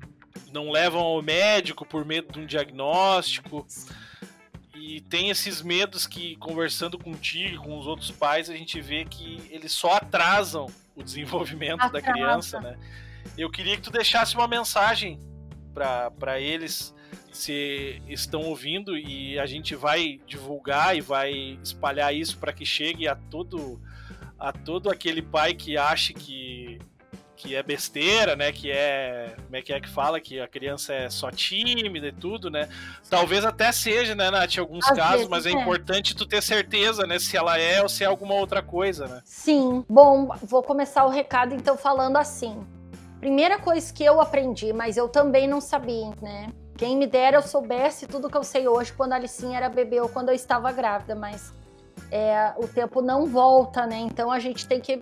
não 0.52 0.72
levam 0.72 1.02
ao 1.02 1.22
médico 1.22 1.86
por 1.86 2.06
medo 2.06 2.32
de 2.32 2.40
um 2.40 2.46
diagnóstico 2.46 3.66
e 4.74 5.02
tem 5.02 5.30
esses 5.30 5.62
medos 5.62 6.08
que 6.08 6.36
conversando 6.38 6.98
contigo 6.98 7.64
com 7.64 7.78
os 7.78 7.86
outros 7.86 8.12
pais 8.12 8.50
a 8.50 8.56
gente 8.56 8.80
vê 8.80 9.06
que 9.06 9.42
eles 9.50 9.72
só 9.72 9.98
atrasam 9.98 10.68
o 10.96 11.04
desenvolvimento 11.04 11.82
Atrasa. 11.82 11.94
da 11.94 12.02
criança, 12.02 12.62
né? 12.62 12.78
Eu 13.38 13.50
queria 13.50 13.76
que 13.76 13.82
tu 13.82 13.92
deixasse 13.92 14.36
uma 14.36 14.48
mensagem 14.48 15.20
para 15.74 16.40
eles 16.40 16.96
se 17.32 18.02
estão 18.08 18.42
ouvindo 18.42 18.98
e 18.98 19.38
a 19.38 19.46
gente 19.46 19.76
vai 19.76 20.20
divulgar 20.26 20.98
e 20.98 21.02
vai 21.02 21.60
espalhar 21.64 22.14
isso 22.14 22.38
para 22.38 22.52
que 22.52 22.66
chegue 22.66 23.08
a 23.08 23.16
todo 23.16 23.80
a 24.38 24.54
todo 24.54 24.90
aquele 24.90 25.22
pai 25.22 25.54
que 25.54 25.78
acha 25.78 26.14
que 26.14 26.80
que 27.40 27.56
é 27.56 27.64
besteira, 27.64 28.36
né? 28.36 28.52
Que 28.52 28.70
é. 28.70 29.34
Como 29.46 29.56
é 29.56 29.62
que 29.62 29.72
é 29.72 29.80
que 29.80 29.90
fala? 29.90 30.20
Que 30.20 30.42
a 30.42 30.48
criança 30.48 30.94
é 30.94 31.10
só 31.10 31.32
tímida 31.32 32.08
e 32.08 32.12
tudo, 32.12 32.50
né? 32.50 32.68
Talvez 33.10 33.46
até 33.46 33.72
seja, 33.72 34.14
né, 34.14 34.30
Nath, 34.30 34.58
em 34.58 34.60
alguns 34.60 34.86
Às 34.86 34.98
casos, 34.98 35.28
mas 35.30 35.46
é, 35.46 35.52
é, 35.52 35.54
importante 35.54 36.14
tu 36.14 36.26
ter 36.26 36.44
certeza, 36.44 37.08
né? 37.08 37.18
Se 37.18 37.38
ela 37.38 37.58
é 37.58 37.82
ou 37.82 37.88
se 37.88 38.04
é 38.04 38.08
alguma 38.08 38.34
outra 38.34 38.62
coisa, 38.62 39.08
né? 39.08 39.22
Sim. 39.24 39.86
Bom, 39.90 40.28
vou 40.44 40.62
começar 40.62 41.06
o 41.06 41.10
recado 41.10 41.56
então 41.56 41.78
falando 41.78 42.18
assim. 42.18 42.62
Primeira 43.22 43.58
coisa 43.58 43.94
que 43.94 44.04
eu 44.04 44.20
aprendi, 44.20 44.74
mas 44.74 44.98
eu 44.98 45.08
também 45.08 45.48
não 45.48 45.62
sabia, 45.62 46.12
né? 46.22 46.52
Quem 46.78 46.98
me 46.98 47.08
dera 47.08 47.38
eu 47.38 47.42
soubesse 47.42 48.06
tudo 48.06 48.30
que 48.30 48.38
eu 48.38 48.44
sei 48.44 48.68
hoje 48.68 48.92
quando 48.92 49.14
a 49.14 49.16
Alicinha 49.16 49.58
era 49.58 49.70
bebê 49.70 50.02
ou 50.02 50.10
quando 50.10 50.30
eu 50.30 50.36
estava 50.36 50.72
grávida, 50.74 51.16
mas 51.16 51.54
é, 52.12 52.54
o 52.58 52.68
tempo 52.68 53.02
não 53.02 53.26
volta, 53.26 53.86
né? 53.86 53.98
Então 54.00 54.30
a 54.30 54.40
gente 54.40 54.68
tem 54.68 54.82
que 54.82 55.02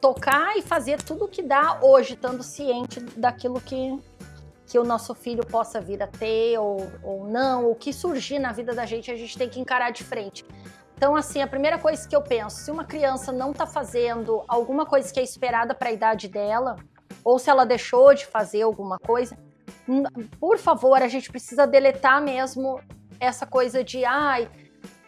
tocar 0.00 0.56
e 0.56 0.62
fazer 0.62 1.02
tudo 1.02 1.24
o 1.24 1.28
que 1.28 1.42
dá 1.42 1.80
hoje, 1.82 2.14
estando 2.14 2.42
ciente 2.42 3.00
daquilo 3.16 3.60
que, 3.60 3.98
que 4.66 4.78
o 4.78 4.84
nosso 4.84 5.14
filho 5.14 5.44
possa 5.44 5.80
vir 5.80 6.02
a 6.02 6.06
ter 6.06 6.58
ou, 6.58 6.90
ou 7.02 7.26
não, 7.26 7.70
o 7.70 7.74
que 7.74 7.92
surgir 7.92 8.38
na 8.38 8.52
vida 8.52 8.74
da 8.74 8.86
gente, 8.86 9.10
a 9.10 9.16
gente 9.16 9.36
tem 9.36 9.48
que 9.48 9.60
encarar 9.60 9.90
de 9.90 10.04
frente. 10.04 10.44
Então, 10.96 11.14
assim, 11.14 11.40
a 11.40 11.46
primeira 11.46 11.78
coisa 11.78 12.08
que 12.08 12.16
eu 12.16 12.22
penso, 12.22 12.56
se 12.56 12.70
uma 12.70 12.84
criança 12.84 13.30
não 13.30 13.52
está 13.52 13.66
fazendo 13.66 14.42
alguma 14.48 14.84
coisa 14.84 15.12
que 15.12 15.20
é 15.20 15.22
esperada 15.22 15.74
para 15.74 15.90
a 15.90 15.92
idade 15.92 16.26
dela, 16.26 16.76
ou 17.24 17.38
se 17.38 17.48
ela 17.48 17.64
deixou 17.64 18.14
de 18.14 18.26
fazer 18.26 18.62
alguma 18.62 18.98
coisa, 18.98 19.38
por 20.40 20.58
favor, 20.58 21.00
a 21.00 21.08
gente 21.08 21.30
precisa 21.30 21.66
deletar 21.66 22.20
mesmo 22.20 22.80
essa 23.20 23.46
coisa 23.46 23.82
de 23.82 24.04
ai, 24.04 24.48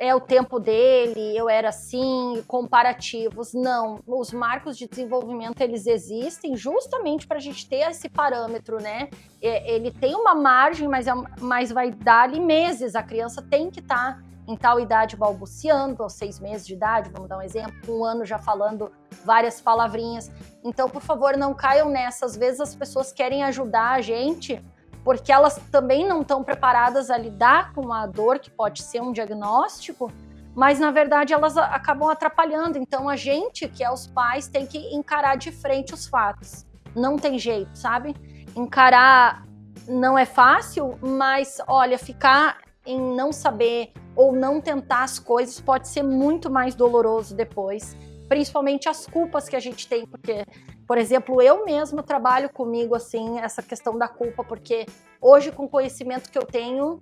é 0.01 0.15
o 0.15 0.21
tempo 0.21 0.59
dele, 0.59 1.37
eu 1.37 1.47
era 1.47 1.69
assim, 1.69 2.43
comparativos. 2.49 3.53
Não, 3.53 4.01
os 4.07 4.33
marcos 4.33 4.79
de 4.79 4.89
desenvolvimento 4.89 5.61
eles 5.61 5.87
existem 5.87 6.57
justamente 6.57 7.27
para 7.27 7.37
a 7.37 7.41
gente 7.41 7.69
ter 7.69 7.91
esse 7.91 8.09
parâmetro, 8.09 8.81
né? 8.81 9.11
Ele 9.43 9.91
tem 9.91 10.15
uma 10.15 10.35
margem, 10.35 10.89
mas, 10.89 11.07
é, 11.07 11.13
mas 11.39 11.71
vai 11.71 11.91
dar 11.91 12.23
ali 12.23 12.41
meses. 12.41 12.95
A 12.95 13.03
criança 13.03 13.43
tem 13.43 13.71
que 13.71 13.81
estar 13.81 14.17
tá 14.17 14.23
em 14.49 14.57
tal 14.57 14.81
idade 14.81 15.17
balbuciando, 15.17 16.03
aos 16.03 16.15
seis 16.15 16.41
meses 16.41 16.67
de 16.67 16.73
idade, 16.73 17.11
vamos 17.11 17.29
dar 17.29 17.37
um 17.37 17.43
exemplo, 17.43 17.99
um 18.01 18.03
ano 18.03 18.25
já 18.25 18.39
falando 18.39 18.91
várias 19.23 19.61
palavrinhas. 19.61 20.31
Então, 20.65 20.89
por 20.89 21.03
favor, 21.03 21.37
não 21.37 21.53
caiam 21.53 21.91
nessa. 21.91 22.25
Às 22.25 22.37
vezes 22.37 22.59
as 22.59 22.75
pessoas 22.75 23.13
querem 23.13 23.45
ajudar 23.45 23.91
a 23.91 24.01
gente 24.01 24.65
porque 25.05 25.33
elas 25.33 25.61
também 25.71 26.07
não 26.07 26.23
estão 26.23 26.43
preparadas 26.45 27.11
a 27.11 27.17
lidar 27.17 27.73
com 27.73 27.93
a 27.93 28.07
dor 28.07 28.39
que 28.39 28.51
pode 28.51 28.83
ser 28.83 29.01
um 29.01 29.13
diagnóstico, 29.13 30.13
mas 30.55 30.79
na 30.79 30.91
verdade 30.91 31.33
elas 31.33 31.57
acabam 31.57 32.09
atrapalhando. 32.09 32.77
Então 32.79 33.09
a 33.09 33.17
gente, 33.17 33.69
que 33.69 33.83
é 33.83 33.91
os 33.91 34.07
pais, 34.07 34.49
tem 34.49 34.67
que 34.67 34.79
encarar 34.95 35.37
de 35.37 35.51
frente 35.51 35.95
os 35.95 36.07
fatos. 36.07 36.67
Não 36.95 37.17
tem 37.17 37.39
jeito, 37.39 37.77
sabe? 37.77 38.15
Encarar 38.55 39.47
não 39.89 40.19
é 40.19 40.25
fácil, 40.25 40.99
mas 41.01 41.59
olha, 41.67 41.99
ficar 41.99 42.59
em 42.85 43.01
não 43.01 43.33
saber 43.33 43.93
ou 44.17 44.33
não 44.33 44.61
tentar 44.61 45.05
as 45.05 45.19
coisas 45.19 45.61
pode 45.61 45.89
ser 45.89 46.03
muito 46.03 46.51
mais 46.51 46.75
doloroso 46.75 47.35
depois, 47.35 47.97
principalmente 48.29 48.89
as 48.89 49.07
culpas 49.07 49.49
que 49.49 49.57
a 49.57 49.61
gente 49.61 49.89
tem, 49.89 50.07
porque 50.07 50.45
Por 50.91 50.99
exemplo, 50.99 51.41
eu 51.41 51.65
mesma 51.65 52.03
trabalho 52.03 52.51
comigo 52.51 52.97
assim 52.97 53.39
essa 53.39 53.63
questão 53.63 53.97
da 53.97 54.09
culpa, 54.09 54.43
porque 54.43 54.87
hoje 55.21 55.53
com 55.53 55.67
o 55.67 55.69
conhecimento 55.69 56.29
que 56.29 56.37
eu 56.37 56.45
tenho, 56.45 57.01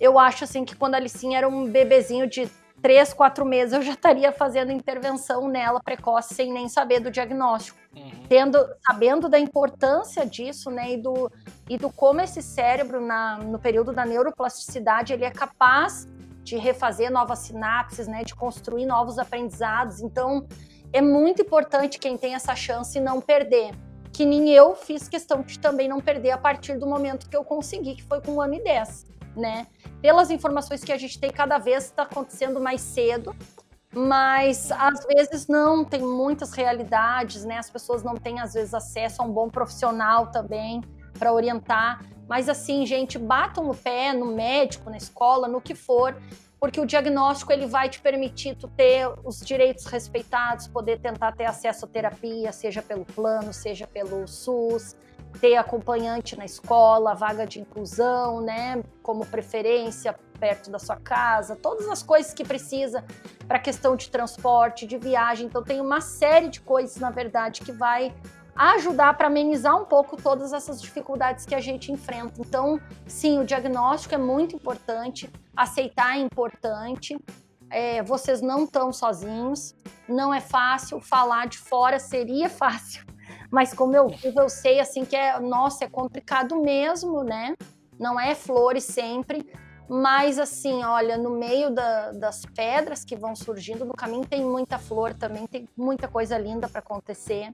eu 0.00 0.18
acho 0.18 0.42
assim 0.42 0.64
que 0.64 0.74
quando 0.74 0.94
a 0.94 0.96
Alicinha 0.96 1.38
era 1.38 1.48
um 1.48 1.70
bebezinho 1.70 2.26
de 2.26 2.50
três, 2.82 3.12
quatro 3.12 3.44
meses, 3.46 3.72
eu 3.72 3.82
já 3.82 3.92
estaria 3.92 4.32
fazendo 4.32 4.72
intervenção 4.72 5.46
nela 5.46 5.78
precoce 5.78 6.34
sem 6.34 6.52
nem 6.52 6.68
saber 6.68 6.98
do 6.98 7.08
diagnóstico. 7.08 7.78
Uhum. 7.94 8.10
Tendo, 8.28 8.58
sabendo 8.84 9.28
da 9.28 9.38
importância 9.38 10.26
disso, 10.26 10.68
né, 10.68 10.94
e 10.94 10.96
do, 10.96 11.30
e 11.68 11.78
do 11.78 11.88
como 11.88 12.20
esse 12.20 12.42
cérebro, 12.42 13.00
na, 13.00 13.38
no 13.38 13.60
período 13.60 13.92
da 13.92 14.04
neuroplasticidade, 14.04 15.12
ele 15.12 15.24
é 15.24 15.30
capaz 15.30 16.08
de 16.42 16.56
refazer 16.56 17.12
novas 17.12 17.38
sinapses, 17.38 18.08
né, 18.08 18.24
de 18.24 18.34
construir 18.34 18.86
novos 18.86 19.20
aprendizados. 19.20 20.00
Então, 20.00 20.48
é 20.92 21.00
muito 21.00 21.42
importante 21.42 21.98
quem 21.98 22.16
tem 22.16 22.34
essa 22.34 22.54
chance 22.54 22.98
não 23.00 23.20
perder. 23.20 23.74
Que 24.12 24.24
nem 24.24 24.50
eu 24.50 24.74
fiz 24.74 25.08
questão 25.08 25.42
de 25.42 25.58
também 25.58 25.88
não 25.88 26.00
perder 26.00 26.32
a 26.32 26.38
partir 26.38 26.78
do 26.78 26.86
momento 26.86 27.28
que 27.28 27.36
eu 27.36 27.44
consegui, 27.44 27.94
que 27.94 28.02
foi 28.02 28.20
com 28.20 28.32
um 28.32 28.40
ano 28.40 28.54
e 28.54 28.62
dez 28.62 29.04
né? 29.36 29.66
Pelas 30.00 30.30
informações 30.30 30.82
que 30.82 30.92
a 30.92 30.98
gente 30.98 31.18
tem, 31.18 31.30
cada 31.30 31.58
vez 31.58 31.84
está 31.84 32.02
acontecendo 32.02 32.60
mais 32.60 32.80
cedo, 32.80 33.34
mas 33.92 34.70
às 34.72 35.04
vezes 35.04 35.46
não, 35.46 35.84
tem 35.84 36.00
muitas 36.00 36.52
realidades, 36.52 37.44
né? 37.44 37.58
As 37.58 37.70
pessoas 37.70 38.02
não 38.02 38.14
têm, 38.14 38.40
às 38.40 38.54
vezes, 38.54 38.74
acesso 38.74 39.22
a 39.22 39.24
um 39.24 39.32
bom 39.32 39.48
profissional 39.48 40.28
também 40.28 40.80
para 41.18 41.32
orientar. 41.32 42.04
Mas 42.28 42.48
assim, 42.48 42.86
gente, 42.86 43.18
batam 43.18 43.64
no 43.64 43.74
pé 43.74 44.12
no 44.12 44.26
médico, 44.26 44.88
na 44.88 44.96
escola, 44.96 45.48
no 45.48 45.60
que 45.60 45.74
for, 45.74 46.16
porque 46.60 46.78
o 46.78 46.84
diagnóstico 46.84 47.52
ele 47.52 47.66
vai 47.66 47.88
te 47.88 48.00
permitir 48.00 48.54
tu 48.54 48.68
ter 48.68 49.08
os 49.24 49.40
direitos 49.40 49.86
respeitados, 49.86 50.68
poder 50.68 51.00
tentar 51.00 51.32
ter 51.32 51.46
acesso 51.46 51.86
à 51.86 51.88
terapia, 51.88 52.52
seja 52.52 52.82
pelo 52.82 53.04
plano, 53.04 53.52
seja 53.52 53.86
pelo 53.86 54.28
SUS 54.28 54.94
ter 55.40 55.56
acompanhante 55.56 56.36
na 56.36 56.44
escola, 56.44 57.14
vaga 57.14 57.46
de 57.46 57.60
inclusão, 57.60 58.40
né, 58.40 58.82
como 59.02 59.24
preferência 59.24 60.14
perto 60.38 60.70
da 60.70 60.78
sua 60.78 60.96
casa, 60.96 61.54
todas 61.54 61.86
as 61.86 62.02
coisas 62.02 62.32
que 62.32 62.42
precisa 62.42 63.04
para 63.46 63.58
questão 63.58 63.94
de 63.94 64.10
transporte, 64.10 64.86
de 64.86 64.96
viagem. 64.96 65.46
Então 65.46 65.62
tem 65.62 65.80
uma 65.80 66.00
série 66.00 66.48
de 66.48 66.60
coisas, 66.60 66.96
na 66.96 67.10
verdade, 67.10 67.60
que 67.60 67.72
vai 67.72 68.14
ajudar 68.56 69.14
para 69.14 69.26
amenizar 69.28 69.76
um 69.80 69.84
pouco 69.84 70.16
todas 70.16 70.52
essas 70.52 70.80
dificuldades 70.80 71.46
que 71.46 71.54
a 71.54 71.60
gente 71.60 71.92
enfrenta. 71.92 72.40
Então, 72.40 72.80
sim, 73.06 73.38
o 73.38 73.44
diagnóstico 73.44 74.14
é 74.14 74.18
muito 74.18 74.56
importante, 74.56 75.30
aceitar 75.62 76.16
é 76.16 76.20
importante. 76.20 77.18
É, 77.70 78.02
vocês 78.02 78.40
não 78.40 78.64
estão 78.64 78.92
sozinhos, 78.92 79.74
não 80.08 80.34
é 80.34 80.40
fácil, 80.40 81.00
falar 81.00 81.46
de 81.46 81.58
fora 81.58 81.98
seria 82.00 82.50
fácil, 82.50 83.04
mas 83.50 83.72
como 83.72 83.94
eu 83.94 84.08
vivo, 84.08 84.40
eu 84.40 84.48
sei 84.48 84.80
assim 84.80 85.04
que 85.04 85.14
é, 85.14 85.38
nossa, 85.38 85.84
é 85.84 85.88
complicado 85.88 86.60
mesmo, 86.60 87.22
né? 87.22 87.54
Não 87.98 88.18
é 88.18 88.34
flores 88.34 88.84
sempre, 88.84 89.48
mas 89.88 90.38
assim, 90.38 90.82
olha, 90.84 91.18
no 91.18 91.30
meio 91.30 91.70
da, 91.70 92.12
das 92.12 92.44
pedras 92.46 93.04
que 93.04 93.16
vão 93.16 93.36
surgindo 93.36 93.84
no 93.84 93.92
caminho 93.92 94.24
tem 94.24 94.44
muita 94.44 94.78
flor 94.78 95.14
também, 95.14 95.46
tem 95.46 95.68
muita 95.76 96.08
coisa 96.08 96.38
linda 96.38 96.68
para 96.68 96.78
acontecer. 96.78 97.52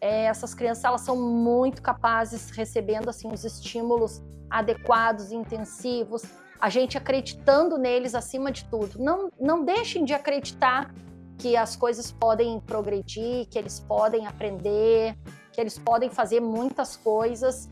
É, 0.00 0.24
essas 0.24 0.54
crianças 0.54 0.84
elas 0.84 1.00
são 1.02 1.16
muito 1.16 1.80
capazes 1.80 2.50
recebendo 2.50 3.08
assim 3.08 3.32
os 3.32 3.44
estímulos 3.44 4.22
adequados, 4.50 5.32
intensivos. 5.32 6.22
A 6.60 6.68
gente 6.68 6.96
acreditando 6.96 7.78
neles 7.78 8.14
acima 8.14 8.50
de 8.50 8.64
tudo. 8.64 8.98
Não, 8.98 9.30
não 9.38 9.64
deixem 9.64 10.04
de 10.04 10.14
acreditar 10.14 10.92
que 11.38 11.56
as 11.56 11.76
coisas 11.76 12.10
podem 12.10 12.60
progredir, 12.60 13.46
que 13.48 13.58
eles 13.58 13.78
podem 13.80 14.26
aprender, 14.26 15.16
que 15.52 15.60
eles 15.60 15.78
podem 15.78 16.10
fazer 16.10 16.40
muitas 16.40 16.96
coisas. 16.96 17.68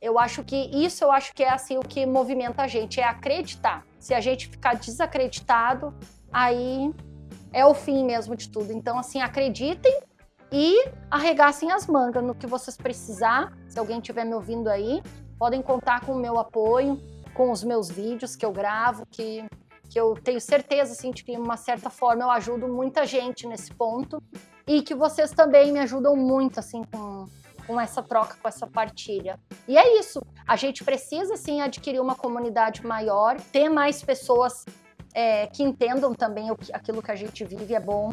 Eu 0.00 0.18
acho 0.18 0.44
que 0.44 0.56
isso 0.72 1.04
eu 1.04 1.10
acho 1.10 1.34
que 1.34 1.42
é 1.42 1.50
assim 1.50 1.76
o 1.76 1.80
que 1.80 2.06
movimenta 2.06 2.62
a 2.62 2.66
gente, 2.68 3.00
é 3.00 3.04
acreditar. 3.04 3.84
Se 3.98 4.14
a 4.14 4.20
gente 4.20 4.48
ficar 4.48 4.76
desacreditado, 4.76 5.94
aí 6.32 6.94
é 7.52 7.64
o 7.64 7.74
fim 7.74 8.04
mesmo 8.04 8.36
de 8.36 8.48
tudo. 8.48 8.72
Então 8.72 8.98
assim, 8.98 9.20
acreditem 9.20 10.00
e 10.52 10.88
arregassem 11.10 11.72
as 11.72 11.86
mangas 11.86 12.22
no 12.22 12.34
que 12.34 12.46
vocês 12.46 12.76
precisar. 12.76 13.52
Se 13.68 13.78
alguém 13.78 13.98
estiver 13.98 14.24
me 14.24 14.34
ouvindo 14.34 14.68
aí, 14.68 15.02
podem 15.38 15.62
contar 15.62 16.00
com 16.00 16.12
o 16.12 16.18
meu 16.18 16.38
apoio, 16.38 17.00
com 17.38 17.52
os 17.52 17.62
meus 17.62 17.88
vídeos 17.88 18.34
que 18.34 18.44
eu 18.44 18.50
gravo, 18.50 19.06
que 19.06 19.46
que 19.88 19.98
eu 19.98 20.14
tenho 20.22 20.38
certeza 20.38 20.92
assim, 20.92 21.10
de 21.10 21.24
que, 21.24 21.32
de 21.32 21.38
uma 21.38 21.56
certa 21.56 21.88
forma, 21.88 22.22
eu 22.22 22.30
ajudo 22.30 22.68
muita 22.68 23.06
gente 23.06 23.46
nesse 23.46 23.72
ponto 23.72 24.22
e 24.66 24.82
que 24.82 24.94
vocês 24.94 25.30
também 25.30 25.72
me 25.72 25.78
ajudam 25.78 26.14
muito 26.14 26.60
assim 26.60 26.82
com, 26.92 27.26
com 27.66 27.80
essa 27.80 28.02
troca, 28.02 28.36
com 28.42 28.46
essa 28.46 28.66
partilha. 28.66 29.40
E 29.66 29.78
é 29.78 29.98
isso. 29.98 30.20
A 30.46 30.56
gente 30.56 30.84
precisa 30.84 31.38
sim 31.38 31.62
adquirir 31.62 32.00
uma 32.00 32.14
comunidade 32.14 32.86
maior, 32.86 33.40
ter 33.50 33.70
mais 33.70 34.02
pessoas 34.02 34.66
é, 35.14 35.46
que 35.46 35.62
entendam 35.62 36.14
também 36.14 36.50
o 36.50 36.56
que, 36.56 36.70
aquilo 36.70 37.00
que 37.00 37.10
a 37.10 37.16
gente 37.16 37.42
vive 37.42 37.74
é 37.74 37.80
bom, 37.80 38.10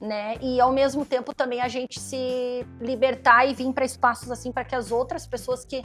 né? 0.00 0.38
E 0.40 0.58
ao 0.58 0.72
mesmo 0.72 1.04
tempo 1.04 1.34
também 1.34 1.60
a 1.60 1.68
gente 1.68 2.00
se 2.00 2.66
libertar 2.80 3.44
e 3.44 3.52
vir 3.52 3.70
para 3.74 3.84
espaços 3.84 4.30
assim 4.30 4.50
para 4.50 4.64
que 4.64 4.74
as 4.74 4.90
outras 4.90 5.26
pessoas 5.26 5.66
que 5.66 5.82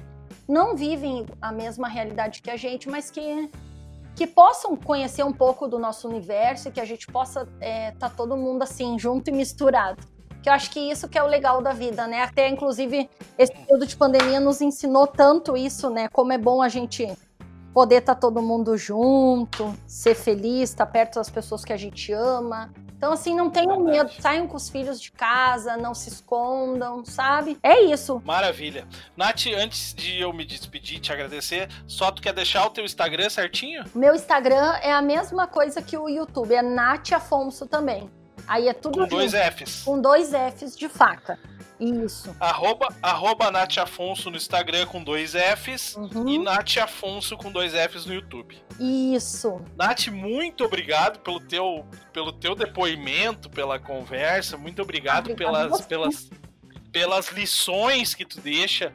não 0.49 0.75
vivem 0.75 1.27
a 1.39 1.51
mesma 1.51 1.87
realidade 1.87 2.41
que 2.41 2.49
a 2.49 2.57
gente, 2.57 2.89
mas 2.89 3.11
que 3.11 3.49
que 4.15 4.27
possam 4.27 4.75
conhecer 4.75 5.23
um 5.23 5.31
pouco 5.31 5.65
do 5.65 5.79
nosso 5.79 6.05
universo 6.05 6.67
e 6.67 6.71
que 6.73 6.81
a 6.81 6.85
gente 6.85 7.07
possa 7.07 7.43
estar 7.43 7.55
é, 7.61 7.91
tá 7.91 8.09
todo 8.09 8.35
mundo 8.35 8.63
assim, 8.63 8.99
junto 8.99 9.29
e 9.29 9.31
misturado. 9.31 10.03
Que 10.43 10.49
eu 10.49 10.53
acho 10.53 10.71
que 10.71 10.79
isso 10.79 11.07
que 11.07 11.17
é 11.17 11.23
o 11.23 11.27
legal 11.27 11.61
da 11.61 11.71
vida, 11.71 12.05
né? 12.05 12.23
Até, 12.23 12.49
inclusive, 12.49 13.09
esse 13.37 13.53
período 13.53 13.85
de 13.85 13.95
pandemia 13.95 14.41
nos 14.41 14.59
ensinou 14.59 15.07
tanto 15.07 15.55
isso, 15.55 15.89
né? 15.89 16.09
Como 16.09 16.33
é 16.33 16.37
bom 16.37 16.61
a 16.61 16.67
gente 16.67 17.07
poder 17.73 17.97
estar 17.97 18.15
tá 18.15 18.19
todo 18.19 18.41
mundo 18.41 18.75
junto, 18.75 19.73
ser 19.87 20.15
feliz, 20.15 20.71
estar 20.71 20.85
tá 20.85 20.91
perto 20.91 21.15
das 21.15 21.29
pessoas 21.29 21.63
que 21.63 21.71
a 21.71 21.77
gente 21.77 22.11
ama, 22.11 22.73
então, 22.99 23.13
assim, 23.13 23.33
não 23.33 23.49
tenham 23.49 23.81
medo, 23.81 24.11
saiam 24.19 24.45
com 24.45 24.57
os 24.57 24.67
filhos 24.67 24.99
de 24.99 25.09
casa, 25.09 25.77
não 25.77 25.93
se 25.93 26.09
escondam, 26.09 27.05
sabe? 27.05 27.57
É 27.63 27.79
isso. 27.79 28.21
Maravilha. 28.25 28.85
Nath, 29.15 29.47
antes 29.57 29.93
de 29.93 30.19
eu 30.19 30.33
me 30.33 30.43
despedir, 30.43 30.99
te 30.99 31.13
agradecer, 31.13 31.69
só 31.87 32.11
tu 32.11 32.21
quer 32.21 32.33
deixar 32.33 32.65
o 32.65 32.69
teu 32.69 32.83
Instagram 32.83 33.29
certinho? 33.29 33.85
Meu 33.95 34.13
Instagram 34.13 34.73
é 34.81 34.91
a 34.91 35.01
mesma 35.01 35.47
coisa 35.47 35.81
que 35.81 35.97
o 35.97 36.09
YouTube, 36.09 36.53
é 36.53 36.61
Nath 36.61 37.13
Afonso 37.13 37.65
também. 37.65 38.11
Aí 38.45 38.67
é 38.67 38.73
tudo 38.73 38.99
Com 38.99 39.07
dois 39.07 39.31
Fs. 39.31 39.83
Com 39.85 40.01
dois 40.01 40.31
Fs 40.31 40.75
de 40.75 40.89
faca. 40.89 41.39
Isso. 41.79 42.35
Arroba, 42.39 42.87
arroba 43.01 43.49
Nath 43.49 43.77
Afonso 43.77 44.29
no 44.29 44.35
Instagram 44.35 44.85
com 44.85 45.03
dois 45.03 45.33
Fs 45.33 45.95
uhum. 45.95 46.27
e 46.27 46.37
Nath 46.37 46.77
Afonso 46.77 47.37
com 47.37 47.51
dois 47.51 47.73
Fs 47.73 48.05
no 48.05 48.13
YouTube. 48.13 48.61
Isso. 48.79 49.61
Nath, 49.77 50.07
muito 50.07 50.65
obrigado 50.65 51.19
pelo 51.19 51.39
teu, 51.39 51.85
pelo 52.11 52.33
teu 52.33 52.53
depoimento, 52.55 53.49
pela 53.49 53.79
conversa. 53.79 54.57
Muito 54.57 54.81
obrigado, 54.81 55.31
obrigado 55.31 55.69
pelas, 55.69 55.85
pelas, 55.85 56.29
pelas 56.91 57.29
lições 57.29 58.13
que 58.13 58.25
tu 58.25 58.41
deixa 58.41 58.93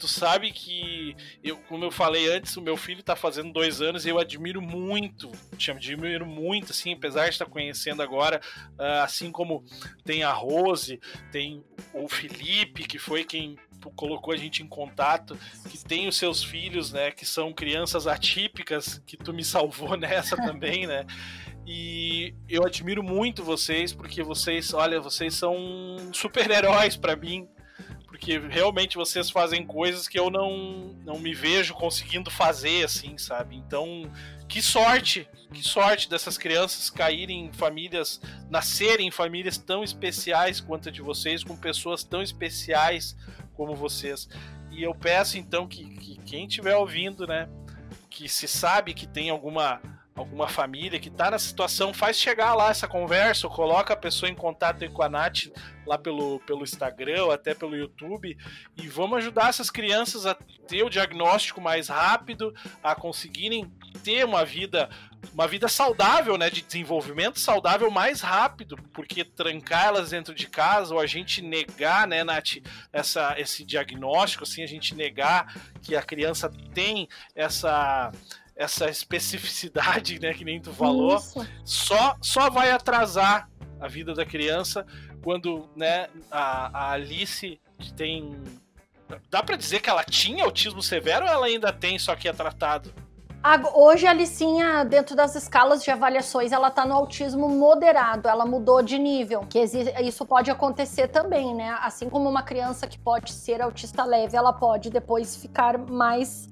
tu 0.00 0.08
sabe 0.08 0.50
que, 0.50 1.14
eu, 1.44 1.58
como 1.68 1.84
eu 1.84 1.90
falei 1.90 2.32
antes, 2.32 2.56
o 2.56 2.62
meu 2.62 2.76
filho 2.76 3.02
tá 3.02 3.14
fazendo 3.14 3.52
dois 3.52 3.82
anos 3.82 4.06
e 4.06 4.08
eu 4.08 4.18
admiro 4.18 4.62
muito, 4.62 5.30
te 5.58 5.70
admiro 5.70 6.24
muito, 6.24 6.72
assim, 6.72 6.94
apesar 6.94 7.24
de 7.24 7.30
estar 7.30 7.44
conhecendo 7.44 8.02
agora, 8.02 8.40
uh, 8.78 9.04
assim 9.04 9.30
como 9.30 9.62
tem 10.02 10.22
a 10.22 10.32
Rose, 10.32 10.98
tem 11.30 11.62
o 11.92 12.08
Felipe, 12.08 12.84
que 12.84 12.98
foi 12.98 13.24
quem 13.24 13.56
colocou 13.94 14.32
a 14.32 14.36
gente 14.36 14.62
em 14.62 14.66
contato, 14.66 15.38
que 15.70 15.78
tem 15.78 16.08
os 16.08 16.16
seus 16.16 16.42
filhos, 16.42 16.92
né, 16.92 17.10
que 17.10 17.26
são 17.26 17.52
crianças 17.52 18.06
atípicas, 18.06 19.02
que 19.06 19.16
tu 19.16 19.32
me 19.32 19.44
salvou 19.44 19.96
nessa 20.00 20.36
também, 20.36 20.86
né? 20.86 21.06
E 21.66 22.34
eu 22.48 22.64
admiro 22.64 23.02
muito 23.02 23.44
vocês, 23.44 23.92
porque 23.92 24.22
vocês, 24.22 24.72
olha, 24.72 25.00
vocês 25.00 25.34
são 25.34 25.54
super-heróis 26.12 26.96
para 26.96 27.14
mim, 27.14 27.46
porque 28.10 28.40
realmente 28.40 28.96
vocês 28.96 29.30
fazem 29.30 29.64
coisas 29.64 30.08
que 30.08 30.18
eu 30.18 30.30
não, 30.30 30.96
não 31.04 31.20
me 31.20 31.32
vejo 31.32 31.72
conseguindo 31.74 32.28
fazer, 32.28 32.84
assim, 32.84 33.16
sabe? 33.16 33.54
Então, 33.54 34.10
que 34.48 34.60
sorte, 34.60 35.28
que 35.54 35.62
sorte 35.62 36.10
dessas 36.10 36.36
crianças 36.36 36.90
caírem 36.90 37.46
em 37.46 37.52
famílias, 37.52 38.20
nascerem 38.50 39.06
em 39.06 39.10
famílias 39.12 39.56
tão 39.58 39.84
especiais 39.84 40.60
quanto 40.60 40.88
a 40.88 40.92
de 40.92 41.00
vocês, 41.00 41.44
com 41.44 41.56
pessoas 41.56 42.02
tão 42.02 42.20
especiais 42.20 43.16
como 43.54 43.76
vocês. 43.76 44.28
E 44.72 44.82
eu 44.82 44.92
peço 44.92 45.38
então 45.38 45.68
que, 45.68 45.84
que 45.84 46.16
quem 46.26 46.48
estiver 46.48 46.74
ouvindo, 46.74 47.28
né, 47.28 47.48
que 48.10 48.28
se 48.28 48.48
sabe 48.48 48.92
que 48.92 49.06
tem 49.06 49.30
alguma 49.30 49.80
alguma 50.14 50.48
família 50.48 50.98
que 50.98 51.08
está 51.08 51.30
na 51.30 51.38
situação, 51.38 51.94
faz 51.94 52.18
chegar 52.18 52.54
lá 52.54 52.70
essa 52.70 52.86
conversa, 52.86 53.46
ou 53.46 53.52
coloca 53.52 53.94
a 53.94 53.96
pessoa 53.96 54.30
em 54.30 54.34
contato 54.34 54.88
com 54.90 55.02
a 55.02 55.08
Nath 55.08 55.50
lá 55.86 55.96
pelo, 55.98 56.38
pelo 56.40 56.62
Instagram 56.62 57.24
ou 57.24 57.32
até 57.32 57.54
pelo 57.54 57.76
YouTube 57.76 58.36
e 58.76 58.88
vamos 58.88 59.18
ajudar 59.18 59.48
essas 59.48 59.70
crianças 59.70 60.26
a 60.26 60.34
ter 60.34 60.82
o 60.82 60.90
diagnóstico 60.90 61.60
mais 61.60 61.88
rápido, 61.88 62.54
a 62.82 62.94
conseguirem 62.94 63.70
ter 64.04 64.24
uma 64.24 64.44
vida 64.44 64.88
uma 65.34 65.46
vida 65.46 65.68
saudável, 65.68 66.38
né, 66.38 66.48
de 66.48 66.62
desenvolvimento 66.62 67.38
saudável 67.38 67.90
mais 67.90 68.22
rápido, 68.22 68.76
porque 68.92 69.22
trancar 69.22 69.88
elas 69.88 70.10
dentro 70.10 70.34
de 70.34 70.46
casa 70.48 70.94
ou 70.94 71.00
a 71.00 71.06
gente 71.06 71.42
negar, 71.42 72.06
né, 72.08 72.24
Nath, 72.24 72.56
essa, 72.90 73.34
esse 73.38 73.62
diagnóstico, 73.62 74.44
assim, 74.44 74.62
a 74.62 74.66
gente 74.66 74.94
negar 74.94 75.54
que 75.82 75.94
a 75.94 76.02
criança 76.02 76.50
tem 76.72 77.06
essa 77.34 78.10
essa 78.60 78.90
especificidade, 78.90 80.20
né, 80.20 80.34
que 80.34 80.44
nem 80.44 80.60
tu 80.60 80.70
falou, 80.70 81.16
Isso. 81.16 81.46
só 81.64 82.14
só 82.20 82.50
vai 82.50 82.70
atrasar 82.70 83.48
a 83.80 83.88
vida 83.88 84.12
da 84.12 84.26
criança 84.26 84.84
quando, 85.24 85.66
né, 85.74 86.08
a, 86.30 86.78
a 86.78 86.90
Alice 86.90 87.58
tem 87.96 88.36
dá 89.30 89.42
para 89.42 89.56
dizer 89.56 89.80
que 89.80 89.88
ela 89.88 90.04
tinha 90.04 90.44
autismo 90.44 90.82
severo 90.82 91.24
ou 91.24 91.32
ela 91.32 91.46
ainda 91.46 91.72
tem, 91.72 91.98
só 91.98 92.14
que 92.14 92.28
é 92.28 92.32
tratado? 92.34 92.92
Hoje 93.74 94.06
a 94.06 94.12
Licinha, 94.12 94.84
dentro 94.84 95.16
das 95.16 95.34
escalas 95.34 95.82
de 95.82 95.90
avaliações, 95.90 96.52
ela 96.52 96.70
tá 96.70 96.84
no 96.84 96.94
autismo 96.94 97.48
moderado, 97.48 98.28
ela 98.28 98.44
mudou 98.44 98.82
de 98.82 98.98
nível. 98.98 99.46
Que 99.48 99.64
isso 100.02 100.26
pode 100.26 100.50
acontecer 100.50 101.08
também, 101.08 101.54
né? 101.54 101.78
Assim 101.80 102.10
como 102.10 102.28
uma 102.28 102.42
criança 102.42 102.86
que 102.86 102.98
pode 102.98 103.32
ser 103.32 103.62
autista 103.62 104.04
leve, 104.04 104.36
ela 104.36 104.52
pode 104.52 104.90
depois 104.90 105.36
ficar 105.36 105.78
mais, 105.78 106.50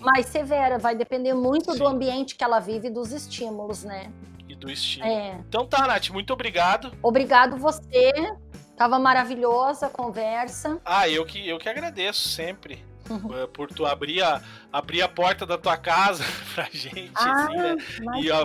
mais 0.00 0.26
severa. 0.26 0.78
Vai 0.78 0.94
depender 0.94 1.34
muito 1.34 1.72
Sim. 1.72 1.78
do 1.78 1.86
ambiente 1.86 2.34
que 2.34 2.44
ela 2.44 2.60
vive 2.60 2.88
e 2.88 2.90
dos 2.90 3.12
estímulos, 3.12 3.84
né? 3.84 4.12
E 4.48 4.54
do 4.54 4.70
estímulo. 4.70 5.12
É. 5.12 5.40
Então 5.48 5.66
tá, 5.66 5.86
Nath, 5.86 6.10
muito 6.10 6.32
obrigado. 6.32 6.92
Obrigado 7.02 7.56
você. 7.56 8.12
Tava 8.76 8.98
maravilhosa 8.98 9.86
a 9.86 9.90
conversa. 9.90 10.80
Ah, 10.84 11.08
eu 11.08 11.26
que, 11.26 11.46
eu 11.48 11.58
que 11.58 11.68
agradeço 11.68 12.28
sempre. 12.28 12.86
Uhum. 13.10 13.46
por 13.54 13.68
tu 13.68 13.86
abrir 13.86 14.22
a, 14.22 14.42
abrir 14.70 15.00
a 15.00 15.08
porta 15.08 15.46
da 15.46 15.56
tua 15.56 15.78
casa 15.78 16.22
pra 16.54 16.68
gente, 16.70 17.10
ah, 17.14 17.44
assim, 17.44 17.56
né? 17.56 17.76
E 18.20 18.30
a, 18.30 18.44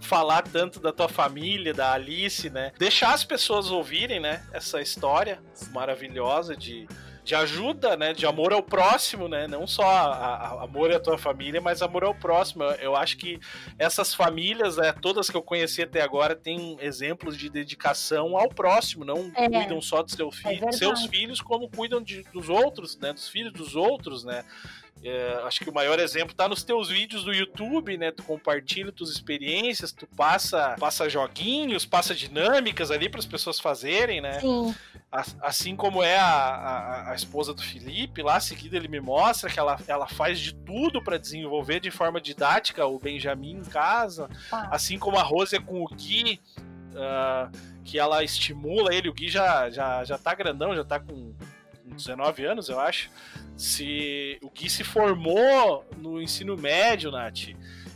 falar 0.00 0.42
tanto 0.42 0.80
da 0.80 0.92
tua 0.92 1.08
família, 1.08 1.72
da 1.72 1.92
Alice, 1.92 2.50
né? 2.50 2.72
Deixar 2.76 3.14
as 3.14 3.22
pessoas 3.22 3.70
ouvirem, 3.70 4.18
né? 4.18 4.44
Essa 4.52 4.80
história 4.80 5.40
maravilhosa 5.72 6.56
de 6.56 6.88
de 7.24 7.34
ajuda, 7.34 7.96
né? 7.96 8.12
De 8.12 8.26
amor 8.26 8.52
ao 8.52 8.62
próximo, 8.62 9.28
né? 9.28 9.46
Não 9.46 9.66
só 9.66 9.84
a, 9.84 10.06
a, 10.06 10.64
amor 10.64 10.92
à 10.92 10.98
tua 10.98 11.16
família, 11.16 11.60
mas 11.60 11.82
amor 11.82 12.04
ao 12.04 12.14
próximo. 12.14 12.64
Eu, 12.64 12.70
eu 12.72 12.96
acho 12.96 13.16
que 13.16 13.38
essas 13.78 14.14
famílias, 14.14 14.76
né, 14.76 14.92
todas 14.92 15.30
que 15.30 15.36
eu 15.36 15.42
conheci 15.42 15.82
até 15.82 16.02
agora, 16.02 16.34
têm 16.34 16.76
exemplos 16.80 17.36
de 17.36 17.48
dedicação 17.48 18.36
ao 18.36 18.48
próximo, 18.48 19.04
não 19.04 19.30
é. 19.36 19.48
cuidam 19.48 19.80
só 19.80 20.02
dos 20.02 20.12
seu 20.12 20.30
fi 20.30 20.60
é 20.62 20.72
seus 20.72 21.06
filhos, 21.06 21.40
como 21.40 21.68
cuidam 21.68 22.02
de, 22.02 22.22
dos 22.32 22.48
outros, 22.48 22.98
né? 22.98 23.12
Dos 23.12 23.28
filhos 23.28 23.52
dos 23.52 23.76
outros, 23.76 24.24
né? 24.24 24.44
É, 25.04 25.40
acho 25.44 25.60
que 25.60 25.68
o 25.68 25.74
maior 25.74 25.98
exemplo 25.98 26.34
tá 26.34 26.48
nos 26.48 26.62
teus 26.62 26.88
vídeos 26.88 27.24
do 27.24 27.32
YouTube, 27.32 27.96
né? 27.96 28.12
Tu 28.12 28.22
compartilha 28.22 28.92
tuas 28.92 29.10
experiências, 29.10 29.90
tu 29.90 30.06
passa, 30.06 30.76
passa 30.78 31.08
joguinhos, 31.08 31.84
passa 31.84 32.14
dinâmicas 32.14 32.90
ali 32.90 33.08
para 33.08 33.18
as 33.18 33.26
pessoas 33.26 33.58
fazerem, 33.58 34.20
né? 34.20 34.38
Sim. 34.38 34.72
Assim 35.40 35.76
como 35.76 36.02
é 36.02 36.18
a, 36.18 36.24
a, 36.24 37.10
a, 37.10 37.14
esposa 37.14 37.52
do 37.52 37.62
Felipe, 37.62 38.22
lá 38.22 38.40
seguida 38.40 38.76
ele 38.76 38.88
me 38.88 39.00
mostra 39.00 39.50
que 39.50 39.58
ela, 39.58 39.78
ela 39.86 40.06
faz 40.06 40.40
de 40.40 40.54
tudo 40.54 41.02
para 41.02 41.18
desenvolver 41.18 41.80
de 41.80 41.90
forma 41.90 42.18
didática 42.18 42.86
o 42.86 42.98
Benjamin 42.98 43.56
em 43.58 43.64
casa. 43.64 44.30
Ah. 44.50 44.68
Assim 44.70 44.98
como 44.98 45.18
a 45.18 45.22
Rose 45.22 45.54
é 45.54 45.60
com 45.60 45.82
o 45.82 45.88
Gui, 45.88 46.40
uh, 46.92 47.50
que 47.84 47.98
ela 47.98 48.24
estimula 48.24 48.94
ele. 48.94 49.08
O 49.08 49.12
Gui 49.12 49.28
já, 49.28 49.68
já, 49.68 50.02
já 50.04 50.16
tá 50.16 50.34
grandão, 50.34 50.74
já 50.74 50.84
tá 50.84 50.98
com 50.98 51.34
19 51.92 52.44
anos, 52.44 52.68
eu 52.68 52.80
acho. 52.80 53.10
Se 53.56 54.38
o 54.42 54.50
Gui 54.50 54.68
se 54.68 54.84
formou 54.84 55.84
no 55.96 56.20
ensino 56.20 56.56
médio, 56.56 57.10
Nath 57.10 57.50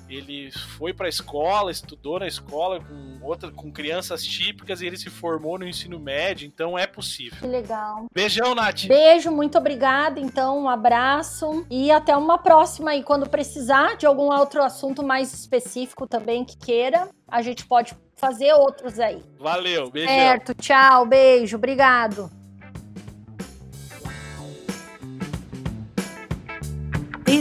ele 0.09 0.51
foi 0.78 0.92
para 0.92 1.07
a 1.07 1.09
escola, 1.09 1.70
estudou 1.70 2.18
na 2.18 2.26
escola 2.26 2.80
com 2.80 3.24
outra, 3.24 3.51
com 3.51 3.72
crianças 3.72 4.24
típicas 4.24 4.80
e 4.80 4.86
ele 4.86 4.97
se 4.97 5.11
formou 5.11 5.59
no 5.59 5.66
ensino 5.66 5.99
médio, 5.99 6.47
então 6.47 6.78
é 6.78 6.86
possível. 6.86 7.38
Que 7.40 7.47
legal. 7.47 8.07
Beijão, 8.12 8.55
Nath. 8.55 8.86
Beijo, 8.86 9.30
muito 9.30 9.59
obrigada. 9.59 10.20
Então, 10.20 10.62
um 10.62 10.68
abraço 10.68 11.66
e 11.70 11.90
até 11.90 12.16
uma 12.16 12.38
próxima 12.38 12.92
aí 12.92 13.03
quando 13.03 13.28
precisar 13.28 13.97
de 13.97 14.07
algum 14.07 14.32
outro 14.32 14.62
assunto 14.62 15.03
mais 15.03 15.32
específico 15.32 16.07
também 16.07 16.44
que 16.44 16.57
queira, 16.57 17.09
a 17.28 17.42
gente 17.42 17.66
pode 17.66 17.97
fazer 18.14 18.53
outros 18.55 18.99
aí. 18.99 19.22
Valeu, 19.38 19.90
beijão. 19.90 20.14
Certo, 20.14 20.55
tchau, 20.55 21.07
beijo, 21.07 21.57
obrigado. 21.57 22.30